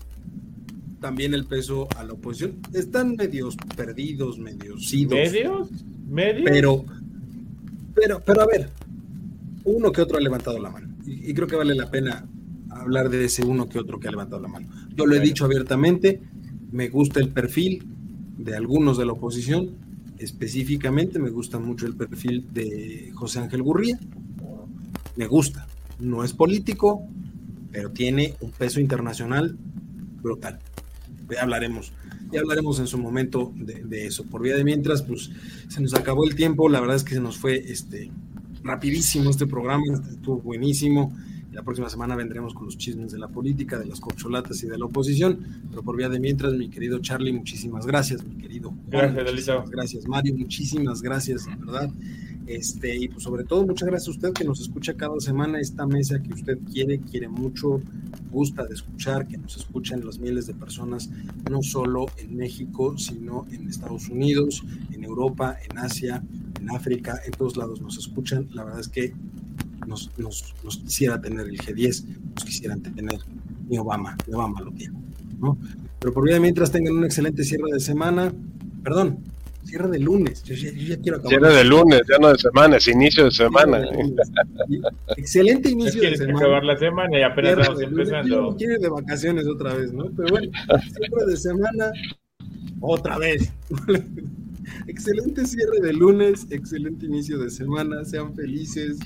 también 1.02 1.34
el 1.34 1.44
peso 1.44 1.90
a 1.98 2.06
la 2.06 2.14
oposición. 2.14 2.62
Están 2.74 3.18
medios 3.18 3.58
perdidos, 3.76 4.40
medios 4.40 4.94
idos. 4.94 5.14
¿Medios? 5.14 5.70
¿Medios? 6.08 6.50
Pero, 6.50 6.86
pero, 7.94 8.22
pero 8.26 8.42
a 8.44 8.46
ver, 8.46 8.70
uno 9.66 9.92
que 9.92 10.02
otro 10.02 10.18
ha 10.18 10.22
levantado 10.22 10.58
la 10.58 10.70
mano 10.70 10.91
y, 11.06 11.34
creo 11.34 11.48
que 11.48 11.56
vale 11.56 11.76
la 11.76 11.90
pena 11.90 12.26
hablar 12.70 13.10
de 13.10 13.26
ese 13.26 13.44
uno 13.44 13.68
que 13.68 13.80
otro 13.80 14.00
que 14.00 14.08
ha 14.08 14.12
levantado 14.12 14.42
la 14.42 14.48
mano. 14.48 14.68
Yo 14.96 15.06
lo 15.06 15.16
he 15.16 15.20
dicho 15.20 15.46
abiertamente, 15.46 16.22
me 16.72 16.90
gusta 16.90 17.20
el 17.20 17.30
perfil 17.30 17.84
de 18.38 18.56
algunos 18.56 18.98
de 18.98 19.06
la 19.06 19.14
oposición, 19.14 19.72
específicamente 20.18 21.20
me 21.20 21.30
gusta 21.30 21.60
mucho 21.60 21.86
el 21.86 21.96
perfil 21.96 22.48
de 22.54 23.12
José 23.14 23.40
Ángel 23.40 23.64
Gurría, 23.64 24.00
me 25.16 25.28
gusta, 25.28 25.68
no 26.00 26.24
es 26.24 26.34
político, 26.34 27.08
pero 27.72 27.92
tiene 27.92 28.36
un 28.42 28.52
peso 28.52 28.80
internacional 28.80 29.58
brutal. 30.22 30.60
Ya 31.30 31.44
hablaremos, 31.44 31.94
ya 32.32 32.42
hablaremos 32.42 32.80
en 32.80 32.88
su 32.88 32.98
momento 32.98 33.54
de, 33.56 33.84
de, 33.86 34.06
eso. 34.06 34.26
Por 34.26 34.42
vía 34.42 34.56
de 34.56 34.66
mientras, 34.66 35.02
pues 35.02 35.32
se 35.70 35.82
nos 35.82 35.94
acabó 35.94 36.26
el 36.26 36.36
tiempo, 36.36 36.68
la 36.68 36.82
verdad 36.82 36.98
es 36.98 37.04
que 37.04 37.16
se 37.16 37.22
nos 37.22 37.38
fue 37.38 37.58
este 37.72 38.12
rapidísimo 38.64 39.30
este 39.30 39.48
programa, 39.48 39.84
estuvo 40.10 40.38
buenísimo. 40.42 41.14
La 41.52 41.64
próxima 41.64 41.90
semana 41.90 42.16
vendremos 42.16 42.54
con 42.54 42.66
los 42.66 42.78
chismes 42.78 43.12
de 43.12 43.20
la 43.20 43.28
política, 43.28 43.78
de 43.78 43.86
las 43.86 44.00
corcholatas 44.00 44.64
y 44.64 44.68
de 44.68 44.78
la 44.78 44.86
oposición. 44.86 45.40
Pero 45.70 45.84
por 45.84 45.98
vía 45.98 46.08
de 46.08 46.20
mientras, 46.20 46.54
mi 46.54 46.70
querido 46.70 47.00
Charlie, 47.00 47.34
muchísimas 47.34 47.86
gracias, 47.86 48.24
mi 48.24 48.36
querido. 48.36 48.74
Juan, 48.90 49.16
gracias, 49.16 49.70
gracias, 49.70 50.08
Mario, 50.08 50.36
muchísimas 50.36 51.02
gracias, 51.02 51.46
de 51.46 51.56
verdad. 51.56 51.92
Este, 52.48 52.98
y 52.98 53.08
pues 53.08 53.24
sobre 53.24 53.44
todo, 53.44 53.66
muchas 53.66 53.88
gracias 53.88 54.08
a 54.08 54.12
usted 54.12 54.34
que 54.34 54.44
nos 54.44 54.62
escucha 54.62 54.94
cada 54.96 55.20
semana, 55.20 55.60
esta 55.60 55.86
mesa 55.86 56.22
que 56.22 56.34
usted 56.34 56.58
quiere, 56.72 57.00
quiere 57.00 57.28
mucho, 57.28 57.82
gusta 58.32 58.66
de 58.66 58.74
escuchar, 58.74 59.28
que 59.28 59.38
nos 59.38 59.58
escuchen 59.58 60.02
los 60.02 60.20
miles 60.20 60.48
de 60.48 60.54
personas, 60.54 61.10
no 61.50 61.62
solo 61.62 62.08
en 62.18 62.36
México, 62.36 62.98
sino 62.98 63.46
en 63.52 63.68
Estados 63.68 64.10
Unidos, 64.10 64.64
en 64.92 65.04
Europa, 65.04 65.58
en 65.70 65.78
Asia, 65.78 66.24
en 66.60 66.70
África, 66.72 67.20
en 67.26 67.32
todos 67.32 67.58
lados 67.58 67.82
nos 67.82 67.98
escuchan. 67.98 68.48
La 68.54 68.64
verdad 68.64 68.80
es 68.80 68.88
que 68.88 69.14
nos, 69.88 70.10
nos, 70.18 70.54
nos 70.64 70.78
quisiera 70.78 71.20
tener 71.20 71.48
el 71.48 71.58
G10, 71.58 72.06
nos 72.36 72.46
quisieran 72.46 72.82
tener 72.82 73.20
ni 73.68 73.78
Obama, 73.78 74.16
ni 74.28 74.34
Obama 74.34 74.62
lo 74.62 74.72
tiene, 74.72 74.98
¿no? 75.40 75.58
Pero 76.00 76.14
por 76.14 76.26
vida 76.26 76.40
mientras 76.40 76.72
tengan 76.72 76.94
un 76.98 77.06
excelente 77.06 77.44
cierre 77.44 77.72
de 77.72 77.80
semana, 77.80 78.34
perdón, 78.84 79.20
cierre 79.64 79.90
de 79.90 80.00
lunes, 80.00 80.44
yo 80.44 80.56
ya, 80.56 80.72
yo 80.72 80.96
ya 80.96 80.98
quiero 80.98 81.18
acabar. 81.18 81.30
Cierre 81.30 81.56
de 81.56 81.64
lunes, 81.64 82.02
ya 82.10 82.18
no 82.18 82.30
de 82.30 82.38
semana, 82.38 82.78
es 82.78 82.88
inicio 82.88 83.26
de 83.26 83.32
semana. 83.32 83.80
De 83.80 84.14
excelente 85.18 85.70
inicio 85.70 86.02
de 86.02 86.18
semana. 86.18 86.40
acabar 86.40 86.64
la 86.64 86.78
semana 86.78 87.20
y 87.20 87.24
apenas 87.24 87.52
cierre 87.52 87.62
estamos 87.62 87.82
empezando. 87.84 88.56
Quiere 88.58 88.78
de 88.78 88.90
vacaciones 88.90 89.48
otra 89.48 89.74
vez, 89.76 89.94
¿no? 89.94 90.06
Pero 90.16 90.30
bueno, 90.30 90.52
cierre 90.82 91.26
de 91.28 91.38
semana, 91.38 91.92
otra 92.80 93.18
vez. 93.18 93.52
excelente 94.88 95.46
cierre 95.46 95.80
de 95.82 95.94
lunes, 95.94 96.48
excelente 96.50 97.06
inicio 97.06 97.38
de 97.40 97.50
semana, 97.50 98.04
sean 98.06 98.34
felices. 98.36 98.98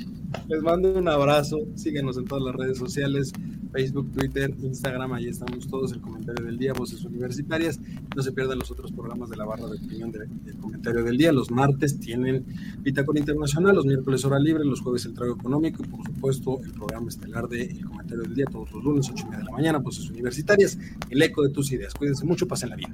Les 0.47 0.61
mando 0.61 0.97
un 0.97 1.07
abrazo, 1.07 1.59
síguenos 1.75 2.17
en 2.17 2.25
todas 2.25 2.43
las 2.43 2.55
redes 2.55 2.77
sociales, 2.77 3.33
Facebook, 3.71 4.11
Twitter, 4.11 4.55
Instagram, 4.61 5.13
ahí 5.13 5.27
estamos 5.27 5.67
todos, 5.67 5.91
el 5.91 5.99
comentario 5.99 6.45
del 6.45 6.57
día, 6.57 6.71
voces 6.73 7.03
universitarias. 7.03 7.79
No 8.15 8.23
se 8.23 8.31
pierdan 8.31 8.59
los 8.59 8.71
otros 8.71 8.91
programas 8.91 9.29
de 9.29 9.35
la 9.35 9.45
barra 9.45 9.67
de 9.67 9.77
opinión 9.77 10.11
del 10.11 10.29
de 10.43 10.53
comentario 10.53 11.03
del 11.03 11.17
día. 11.17 11.33
Los 11.33 11.51
martes 11.51 11.99
tienen 11.99 12.45
Bitácora 12.79 13.19
Internacional, 13.19 13.75
los 13.75 13.85
miércoles 13.85 14.23
hora 14.23 14.39
libre, 14.39 14.63
los 14.63 14.81
jueves 14.81 15.05
el 15.05 15.13
trago 15.13 15.35
económico 15.35 15.83
y 15.83 15.87
por 15.87 16.05
supuesto 16.05 16.59
el 16.63 16.71
programa 16.71 17.09
estelar 17.09 17.49
de 17.49 17.63
El 17.63 17.85
comentario 17.85 18.23
del 18.23 18.35
día 18.35 18.45
todos 18.45 18.71
los 18.71 18.83
lunes, 18.83 19.09
8 19.11 19.23
y 19.23 19.25
media 19.25 19.39
de 19.39 19.45
la 19.45 19.51
mañana, 19.51 19.79
voces 19.79 20.09
universitarias, 20.09 20.77
el 21.09 21.21
eco 21.21 21.43
de 21.43 21.49
tus 21.49 21.71
ideas. 21.71 21.93
Cuídense 21.93 22.25
mucho, 22.25 22.47
pásenla 22.47 22.75
bien. 22.77 22.93